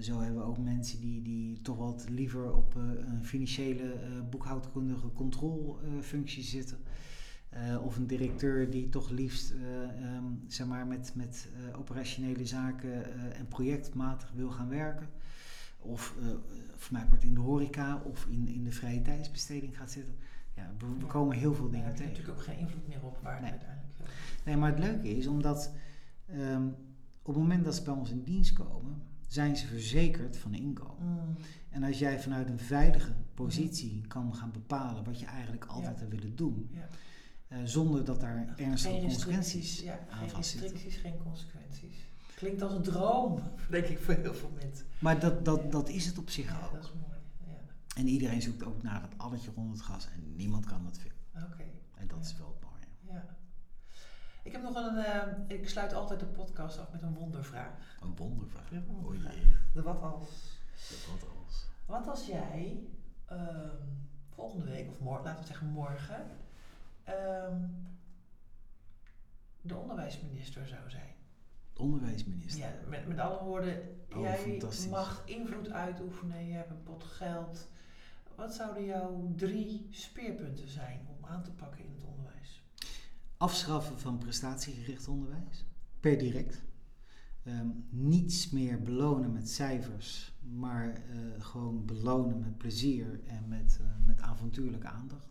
Zo 0.00 0.20
hebben 0.20 0.40
we 0.40 0.46
ook 0.46 0.58
mensen 0.58 1.00
die, 1.00 1.22
die 1.22 1.60
toch 1.60 1.76
wat 1.76 2.06
liever 2.08 2.52
op 2.54 2.74
een 2.74 3.24
financiële 3.24 3.92
eh, 3.92 4.10
boekhoudkundige 4.30 5.12
controlefunctie 5.12 6.42
zitten. 6.42 6.78
Eh, 7.52 7.84
of 7.84 7.96
een 7.96 8.06
directeur 8.06 8.70
die 8.70 8.88
toch 8.88 9.10
liefst 9.10 9.50
eh, 9.50 9.82
ehm, 9.82 10.24
zeg 10.48 10.66
maar 10.66 10.86
met, 10.86 11.12
met 11.14 11.48
eh, 11.56 11.78
operationele 11.78 12.46
zaken 12.46 13.04
en 13.34 13.48
projectmatig 13.48 14.30
wil 14.34 14.50
gaan 14.50 14.68
werken. 14.68 15.08
Of 15.78 16.14
voor 16.76 16.92
mij 16.96 17.06
part 17.06 17.22
in 17.24 17.34
de 17.34 17.40
horeca 17.40 18.02
of 18.04 18.26
in, 18.26 18.48
in 18.48 18.64
de 18.64 18.72
vrije 18.72 19.02
tijdsbesteding 19.02 19.76
gaat 19.76 19.90
zitten. 19.90 20.14
Ja, 20.54 20.70
we, 20.78 20.86
we 20.86 21.00
Ja. 21.00 21.06
komen 21.06 21.36
heel 21.36 21.54
veel 21.54 21.70
dingen 21.70 21.86
je 21.90 21.94
tegen. 21.94 22.12
natuurlijk 22.12 22.38
ook 22.38 22.44
geen 22.44 22.58
invloed 22.58 22.88
meer 22.88 23.02
op 23.02 23.18
waar 23.22 23.40
Nee. 23.40 23.50
uiteindelijk 23.50 23.92
Nee, 24.44 24.56
maar 24.56 24.70
het 24.70 24.78
leuke 24.78 25.16
is 25.16 25.26
omdat 25.26 25.72
ehm, 26.26 26.66
op 27.22 27.26
het 27.34 27.36
moment 27.36 27.64
dat 27.64 27.74
ze 27.74 27.82
bij 27.82 27.94
ons 27.94 28.10
in 28.10 28.22
dienst 28.22 28.52
komen, 28.52 29.02
zijn 29.26 29.56
ze 29.56 29.66
verzekerd 29.66 30.36
van 30.36 30.54
inkomen. 30.54 31.06
mm, 31.06 31.36
En 31.70 31.82
als 31.82 31.98
jij 31.98 32.20
vanuit 32.20 32.48
een 32.48 32.58
veilige 32.58 33.12
positie 33.34 34.00
kan 34.06 34.34
gaan 34.34 34.50
bepalen 34.52 35.04
wat 35.04 35.20
je 35.20 35.26
eigenlijk 35.26 35.64
altijd 35.64 35.94
Ja. 35.98 36.04
hebt 36.06 36.14
willen 36.20 36.36
doen, 36.36 36.68
ja. 36.72 36.88
Eh, 37.52 37.58
zonder 37.64 38.04
dat 38.04 38.20
daar 38.20 38.54
ernstige 38.56 38.94
Geen 38.94 39.02
consequenties 39.02 39.80
ja, 39.80 39.98
aan 40.10 40.18
geen 40.28 40.36
restricties, 40.36 40.96
geen 40.96 41.18
consequenties. 41.22 41.96
Klinkt 42.34 42.62
als 42.62 42.72
een 42.72 42.82
droom, 42.82 43.42
denk 43.70 43.86
ik, 43.86 43.98
voor 43.98 44.14
heel 44.14 44.34
veel 44.34 44.50
mensen. 44.54 44.86
Maar 44.98 45.20
dat, 45.20 45.44
dat, 45.44 45.72
dat 45.72 45.88
is 45.88 46.06
het 46.06 46.18
op 46.18 46.30
zich 46.30 46.48
Ja, 46.48 46.64
ook. 46.66 46.72
dat 46.72 46.84
is 46.84 46.92
mooi. 46.92 47.18
Ja. 47.46 47.58
En 47.96 48.08
iedereen 48.08 48.42
zoekt 48.42 48.64
ook 48.64 48.82
naar 48.82 49.02
het 49.02 49.18
alletje 49.18 49.50
rond 49.54 49.70
het 49.72 49.82
gas 49.82 50.08
en 50.14 50.36
niemand 50.36 50.66
kan 50.66 50.84
dat 50.84 50.98
vinden. 50.98 51.18
Oké. 51.52 51.64
En 51.94 52.06
dat 52.08 52.24
is 52.24 52.36
wel 52.38 52.48
het 52.60 52.70
mooie. 52.70 53.14
Ja. 53.16 53.24
Ik 54.42 54.52
heb 54.52 54.62
nog 54.62 54.74
een. 54.74 54.96
eh, 54.96 55.56
ik 55.58 55.68
sluit 55.68 55.92
altijd 55.94 56.20
de 56.20 56.26
podcast 56.26 56.78
af 56.78 56.92
met 56.92 57.02
een 57.02 57.14
wondervraag. 57.14 57.96
Een 58.00 58.16
wondervraag. 58.16 58.70
O 58.72 58.92
wondervraag. 58.92 59.34
jee, 59.34 59.54
De 59.74 59.82
wat 59.82 60.02
als. 60.02 60.58
wat 61.10 61.28
als. 61.44 61.66
Wat 61.86 62.08
als 62.08 62.26
jij 62.26 62.78
ehm, 63.26 63.76
volgende 64.34 64.64
week, 64.64 64.88
of 64.90 64.98
morgen, 65.00 65.24
laten 65.24 65.40
we 65.40 65.46
zeggen 65.46 65.66
morgen, 65.66 66.24
ehm, 67.04 67.68
de 69.60 69.76
onderwijsminister 69.76 70.66
zou 70.66 70.90
zijn? 70.90 71.14
Onderwijsminister. 71.76 72.60
Ja, 72.60 72.88
met, 72.88 73.06
met 73.06 73.18
alle 73.18 73.44
woorden, 73.44 74.02
Oh, 74.16 74.22
jij 74.22 74.60
mag 74.90 75.22
invloed 75.26 75.70
uitoefenen, 75.70 76.46
je 76.46 76.52
hebt 76.52 76.70
een 76.70 76.82
pot 76.82 77.04
geld. 77.04 77.68
Wat 78.34 78.54
zouden 78.54 78.84
jouw 78.84 79.32
drie 79.36 79.86
speerpunten 79.90 80.68
zijn 80.68 81.00
om 81.08 81.24
aan 81.24 81.42
te 81.42 81.50
pakken 81.50 81.84
in 81.84 81.92
het 81.92 82.04
onderwijs? 82.04 82.62
Afschaffen 83.36 83.98
van 83.98 84.18
prestatiegericht 84.18 85.08
onderwijs, 85.08 85.64
per 86.00 86.18
direct. 86.18 86.62
Ehm, 87.44 87.68
niets 87.88 88.50
meer 88.50 88.82
belonen 88.82 89.32
met 89.32 89.50
cijfers, 89.50 90.32
maar 90.40 90.92
eh, 90.92 91.18
gewoon 91.38 91.84
belonen 91.84 92.40
met 92.40 92.58
plezier 92.58 93.20
en 93.26 93.48
met, 93.48 93.78
eh, 93.80 93.86
met 94.06 94.20
avontuurlijke 94.20 94.88
aandacht. 94.88 95.28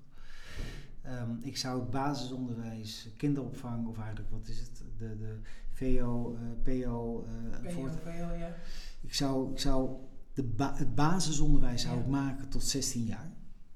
Ehm, 1.02 1.30
ik 1.42 1.58
zou 1.58 1.80
het 1.80 1.90
basisonderwijs, 1.90 3.10
kinderopvang, 3.18 3.88
of 3.88 3.98
eigenlijk 3.98 4.30
wat 4.32 4.48
is 4.48 4.60
het, 4.60 4.84
de, 4.98 5.18
de 5.18 5.40
VO, 5.72 6.36
eh, 6.36 6.42
PO, 6.84 7.26
eh, 7.64 7.74
voort- 7.74 8.04
PO, 8.04 8.10
ja. 8.10 8.56
ik 9.02 9.14
zou, 9.14 9.52
ik 9.52 9.60
zou 9.60 9.90
de 10.34 10.44
ba- 10.44 10.76
het 10.76 10.96
basisonderwijs 10.96 11.82
zou 11.82 12.00
ik 12.00 12.08
maken 12.08 12.50
tot 12.50 12.64
16 12.64 13.04
jaar. 13.04 13.32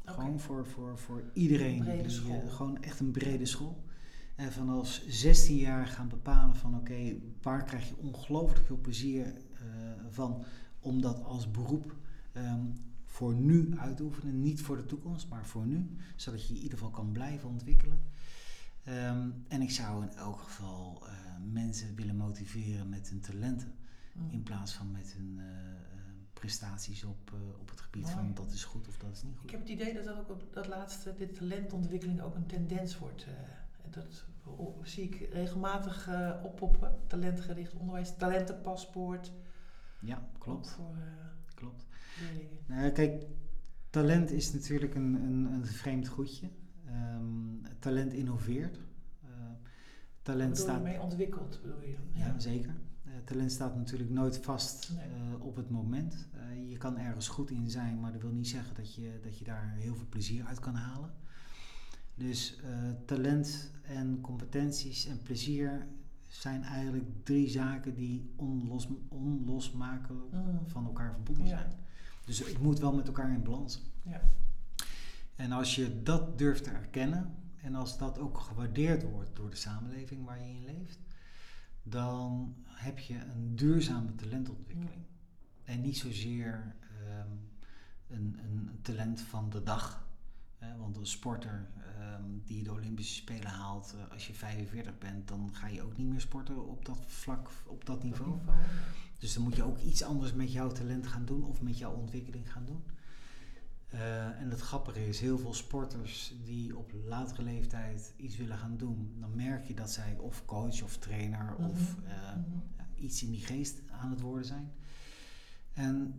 Gewoon 0.05 0.39
voor, 0.39 0.65
voor, 0.65 0.97
voor 0.97 1.23
iedereen. 1.33 1.83
Die, 2.01 2.09
school. 2.09 2.41
eh, 2.41 2.53
gewoon 2.53 2.81
echt 2.81 2.99
een 2.99 3.11
brede 3.11 3.45
school. 3.45 3.83
En 4.35 4.51
vanaf 4.51 5.01
16 5.07 5.57
jaar 5.57 5.87
gaan 5.87 6.07
bepalen 6.07 6.55
van 6.55 6.75
oké, 6.75 7.15
waar 7.41 7.63
krijg 7.63 7.87
je 7.87 7.95
ongelooflijk 7.97 8.65
veel 8.65 8.77
plezier 8.81 9.25
eh, 9.25 9.61
van 10.09 10.43
om 10.79 11.01
dat 11.01 11.23
als 11.23 11.51
beroep 11.51 11.95
ehm, 12.31 12.65
voor 13.15 13.33
nu 13.33 13.77
uit 13.77 13.97
te 13.97 14.03
oefenen. 14.03 14.41
Niet 14.41 14.61
voor 14.61 14.77
de 14.77 14.85
toekomst, 14.85 15.29
maar 15.29 15.45
voor 15.45 15.65
nu. 15.65 15.95
Zodat 16.15 16.47
je 16.47 16.53
in 16.53 16.59
ieder 16.61 16.77
geval 16.77 16.91
kan 16.93 17.11
blijven 17.11 17.49
ontwikkelen. 17.49 18.01
Ehm, 18.83 19.29
en 19.47 19.61
ik 19.61 19.71
zou 19.71 20.03
in 20.03 20.11
elk 20.13 20.39
geval 20.39 21.03
eh, 21.07 21.13
mensen 21.51 21.95
willen 21.95 22.15
motiveren 22.15 22.89
met 22.89 23.09
hun 23.09 23.19
talenten. 23.19 23.73
Mm. 24.13 24.29
In 24.31 24.43
plaats 24.43 24.73
van 24.73 24.91
met 24.91 25.13
hun 25.13 25.35
eh, 25.39 25.45
eh, 25.45 25.75
prestaties 26.33 27.03
op, 27.03 27.31
op 27.59 27.69
het 27.69 27.81
gebied 27.81 28.03
Mooi. 28.03 28.15
van 28.15 28.33
dat 28.33 28.51
is 28.51 28.63
goed 28.63 28.87
of 28.87 28.97
dat 28.97 29.11
is 29.11 29.23
niet 29.23 29.33
Ik 29.33 29.39
goed. 29.39 29.51
heb 29.51 29.59
het 29.59 29.69
idee 29.69 29.93
dat 29.93 30.03
dat 30.05 30.17
ook 30.17 30.29
op 30.29 30.53
dat 30.53 30.67
laatste, 30.67 31.13
dit 31.17 31.35
talentontwikkeling 31.35 32.21
ook 32.21 32.35
een 32.35 32.45
tendens 32.45 32.97
wordt. 32.97 33.25
dat 33.89 34.25
o- 34.45 34.79
zie 34.83 35.03
ik 35.03 35.29
regelmatig 35.33 36.09
oppoppen. 36.43 36.95
Talentgericht 37.07 37.73
onderwijs, 37.73 38.15
talentenpaspoort. 38.17 39.31
Ja, 39.99 40.15
Ook 40.33 40.39
klopt. 40.39 40.69
voor 40.69 40.85
klopt. 40.85 40.99
Leerlingen. 42.21 42.57
Nou, 42.65 42.91
kijk, 42.91 43.23
talent 43.89 44.31
is 44.31 44.53
natuurlijk 44.53 44.95
een, 44.95 45.13
een, 45.13 45.45
een 45.53 45.65
vreemd 45.65 46.07
goedje. 46.07 46.49
Ehm, 46.85 47.73
talent 47.79 48.13
innoveert. 48.13 48.79
Eh, 49.23 49.29
talent 50.21 50.57
staat. 50.57 50.83
mee 50.83 51.01
ontwikkeld, 51.01 51.59
bedoel 51.61 51.81
je? 51.81 51.95
Ja, 52.11 52.39
zeker. 52.39 52.75
Eh, 53.03 53.11
talent 53.25 53.51
staat 53.51 53.75
natuurlijk 53.75 54.09
nooit 54.09 54.37
vast 54.37 54.91
Nee. 54.95 55.05
eh, 55.05 55.45
op 55.45 55.55
het 55.55 55.69
moment. 55.69 56.27
Je 56.69 56.77
kan 56.77 56.97
ergens 56.97 57.27
goed 57.27 57.49
in 57.51 57.69
zijn, 57.69 57.99
maar 57.99 58.11
dat 58.11 58.21
wil 58.21 58.31
niet 58.31 58.47
zeggen 58.47 58.75
dat 58.75 58.95
je, 58.95 59.19
dat 59.23 59.37
je 59.37 59.43
daar 59.45 59.73
heel 59.77 59.95
veel 59.95 60.05
plezier 60.09 60.45
uit 60.45 60.59
kan 60.59 60.75
halen. 60.75 61.09
Dus 62.15 62.59
talent 63.05 63.71
en 63.81 64.21
competenties 64.21 65.05
en 65.07 65.19
plezier 65.23 65.87
zijn 66.27 66.63
eigenlijk 66.63 67.05
drie 67.23 67.49
zaken 67.49 67.95
die 67.95 68.29
onlos, 68.35 68.87
onlosmakelijk 69.09 70.31
Mm. 70.31 70.59
van 70.65 70.85
elkaar 70.85 71.13
verbonden 71.13 71.45
Ja. 71.45 71.57
zijn. 71.57 71.71
Dus 72.25 72.39
het 72.39 72.59
moet 72.59 72.79
wel 72.79 72.93
met 72.93 73.07
elkaar 73.07 73.31
in 73.31 73.43
balans. 73.43 73.81
Ja. 74.01 74.21
En 75.35 75.51
als 75.51 75.75
je 75.75 76.03
dat 76.03 76.37
durft 76.37 76.63
te 76.63 76.69
erkennen 76.69 77.35
en 77.61 77.75
als 77.75 77.97
dat 77.97 78.19
ook 78.19 78.37
gewaardeerd 78.37 79.03
wordt 79.03 79.35
door 79.35 79.49
de 79.49 79.55
samenleving 79.55 80.25
waar 80.25 80.39
je 80.39 80.49
in 80.49 80.65
leeft, 80.65 80.99
dan 81.83 82.55
heb 82.65 82.99
je 82.99 83.15
een 83.15 83.55
duurzame 83.55 84.15
talentontwikkeling. 84.15 85.03
En 85.63 85.81
niet 85.81 85.97
zozeer 85.97 86.75
ehm, 86.81 87.29
een, 88.07 88.39
een 88.43 88.79
talent 88.81 89.21
van 89.21 89.49
de 89.49 89.63
dag. 89.63 90.07
Hè, 90.57 90.77
want 90.77 90.97
een 90.97 91.05
sporter 91.05 91.69
ehm, 91.97 92.23
die 92.43 92.63
de 92.63 92.71
Olympische 92.71 93.15
Spelen 93.15 93.51
haalt, 93.51 93.95
eh, 93.97 94.11
als 94.11 94.27
je 94.27 94.33
45 94.33 94.97
bent, 94.97 95.27
dan 95.27 95.49
ga 95.53 95.67
je 95.67 95.81
ook 95.81 95.97
niet 95.97 96.07
meer 96.07 96.21
sporten 96.21 96.67
op 96.67 96.85
dat 96.85 96.99
vlak, 97.05 97.49
op 97.65 97.85
dat 97.85 98.03
niveau. 98.03 98.39
Dus 99.17 99.33
dan 99.33 99.43
moet 99.43 99.55
je 99.55 99.63
ook 99.63 99.79
iets 99.79 100.03
anders 100.03 100.33
met 100.33 100.51
jouw 100.51 100.71
talent 100.71 101.07
gaan 101.07 101.25
doen 101.25 101.43
of 101.43 101.61
met 101.61 101.77
jouw 101.77 101.93
ontwikkeling 101.93 102.51
gaan 102.51 102.65
doen. 102.65 102.83
Eh, 103.89 104.41
en 104.41 104.49
het 104.49 104.59
grappige 104.59 105.07
is, 105.07 105.19
heel 105.19 105.37
veel 105.37 105.53
sporters 105.53 106.33
die 106.43 106.77
op 106.77 106.91
latere 107.07 107.43
leeftijd 107.43 108.13
iets 108.17 108.37
willen 108.37 108.57
gaan 108.57 108.77
doen, 108.77 109.15
dan 109.19 109.35
merk 109.35 109.65
je 109.65 109.73
dat 109.73 109.91
zij 109.91 110.17
of 110.17 110.45
coach 110.45 110.83
of 110.83 110.97
trainer 110.97 111.55
of 111.55 111.95
Mhm. 111.97 112.05
eh, 112.11 112.35
Mhm. 112.35 112.59
iets 113.03 113.23
in 113.23 113.31
die 113.31 113.45
geest 113.45 113.81
aan 113.91 114.09
het 114.09 114.21
worden 114.21 114.45
zijn. 114.45 114.71
En 115.73 116.13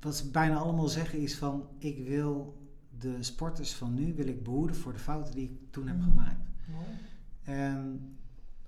wat 0.00 0.16
ze 0.16 0.30
bijna 0.30 0.56
allemaal 0.56 0.88
zeggen 0.88 1.18
is 1.18 1.36
van, 1.36 1.68
ik 1.78 1.98
wil 2.06 2.60
de 2.98 3.22
sporters 3.22 3.72
van 3.74 3.94
nu 3.94 4.14
wil 4.14 4.26
ik 4.26 4.42
behoeden 4.42 4.76
voor 4.76 4.92
de 4.92 4.98
fouten 4.98 5.34
die 5.34 5.44
ik 5.50 5.70
toen 5.72 5.86
heb 5.86 5.96
Mhm. 5.96 6.08
gemaakt. 6.08 6.48
En 7.42 8.00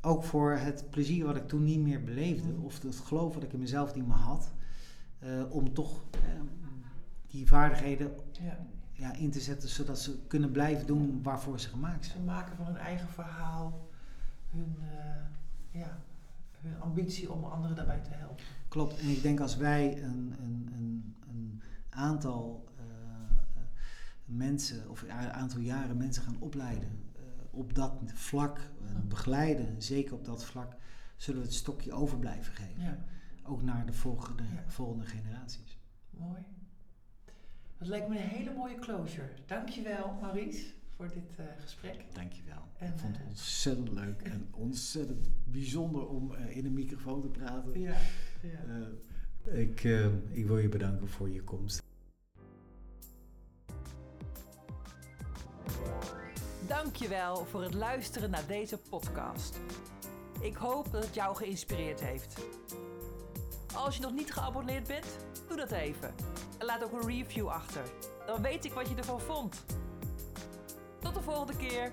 ook 0.04 0.24
voor 0.24 0.52
het 0.52 0.84
plezier 0.90 1.24
wat 1.24 1.36
ik 1.36 1.48
toen 1.48 1.64
niet 1.64 1.80
meer 1.80 2.02
beleefde, 2.04 2.48
Mhm. 2.52 2.64
of 2.64 2.82
het 2.82 2.96
geloof 2.96 3.34
wat 3.34 3.42
ik 3.42 3.52
in 3.52 3.58
mezelf 3.58 3.94
niet 3.94 4.06
meer 4.06 4.16
had, 4.16 4.52
eh, 5.18 5.42
om 5.50 5.72
toch 5.72 6.02
eh, 6.10 6.20
die 7.26 7.46
vaardigheden 7.46 8.10
Ja. 8.42 8.66
ja, 8.92 9.12
in 9.14 9.30
te 9.30 9.40
zetten 9.40 9.68
zodat 9.68 9.98
ze 10.00 10.18
kunnen 10.26 10.50
blijven 10.50 10.86
doen 10.86 11.22
waarvoor 11.22 11.60
ze 11.60 11.68
gemaakt 11.68 12.04
Ze 12.04 12.10
zijn. 12.10 12.24
maken 12.24 12.56
van 12.56 12.66
hun 12.66 12.76
eigen 12.76 13.08
verhaal 13.08 13.88
hun, 14.50 14.76
eh, 14.80 15.80
ja, 15.80 15.98
hun 16.60 16.80
ambitie 16.80 17.32
om 17.32 17.44
anderen 17.44 17.76
daarbij 17.76 18.00
te 18.00 18.10
helpen. 18.12 18.44
Klopt, 18.68 18.98
en 19.00 19.08
ik 19.08 19.22
denk 19.22 19.40
als 19.40 19.56
wij 19.56 20.02
een, 20.02 20.34
een, 20.42 20.68
een, 20.74 21.14
een 21.30 21.62
aantal 21.90 22.64
mensen 24.24 24.90
of 24.90 25.02
een 25.02 25.10
aantal 25.32 25.60
jaren 25.60 25.96
mensen 25.96 26.22
gaan 26.22 26.36
opleiden 26.38 26.88
op 27.54 27.74
dat 27.74 27.92
vlak, 28.14 28.58
eh, 28.58 29.00
begeleiden, 29.08 29.82
zeker 29.82 30.14
op 30.14 30.24
dat 30.24 30.44
vlak, 30.44 30.76
zullen 31.16 31.40
we 31.40 31.46
het 31.46 31.56
stokje 31.56 31.92
over 31.92 32.18
blijven 32.18 32.52
geven. 32.52 33.04
Ook 33.42 33.62
naar 33.62 33.86
de 33.86 33.92
volgende, 33.92 34.42
volgende 34.66 35.04
generaties. 35.04 35.78
mooi. 36.10 36.42
Dat 37.78 37.88
lijkt 37.88 38.08
me 38.08 38.18
een 38.18 38.28
hele 38.28 38.54
mooie 38.54 38.78
closure. 38.78 39.28
Dankjewel, 39.46 40.18
Maurice, 40.20 40.72
voor 40.96 41.08
dit 41.08 41.36
eh, 41.36 41.44
gesprek. 41.58 42.04
Dankjewel. 42.12 42.62
En, 42.78 42.92
ik 42.92 42.98
vond 42.98 43.12
het 43.12 43.22
eh, 43.22 43.28
ontzettend 43.28 43.90
leuk 43.90 44.22
en 44.22 44.48
ontzettend 44.66 45.28
bijzonder 45.44 46.08
om 46.08 46.34
in 46.34 46.64
een 46.64 46.72
microfoon 46.72 47.20
te 47.20 47.28
praten. 47.28 47.80
Ja, 47.80 47.96
ja. 48.42 48.88
Ik, 49.52 49.82
ik 50.30 50.46
wil 50.46 50.58
je 50.58 50.68
bedanken 50.68 51.08
voor 51.08 51.30
je 51.30 51.42
komst. 51.42 51.82
Dankjewel 56.66 57.44
voor 57.44 57.62
het 57.62 57.74
luisteren 57.74 58.30
naar 58.30 58.46
deze 58.46 58.78
podcast. 58.78 59.60
Ik 60.40 60.54
hoop 60.54 60.92
dat 60.92 61.04
het 61.04 61.14
jou 61.14 61.36
geïnspireerd 61.36 62.00
heeft. 62.00 62.46
Als 63.74 63.96
je 63.96 64.02
nog 64.02 64.12
niet 64.12 64.32
geabonneerd 64.32 64.86
bent, 64.86 65.06
doe 65.48 65.56
dat 65.56 65.70
even. 65.70 66.14
En 66.58 66.66
laat 66.66 66.84
ook 66.84 66.92
een 66.92 67.08
review 67.08 67.48
achter. 67.48 67.82
Dan 68.26 68.42
weet 68.42 68.64
ik 68.64 68.72
wat 68.72 68.88
je 68.88 68.94
ervan 68.94 69.20
vond. 69.20 69.64
Tot 71.00 71.14
de 71.14 71.22
volgende 71.22 71.56
keer. 71.56 71.92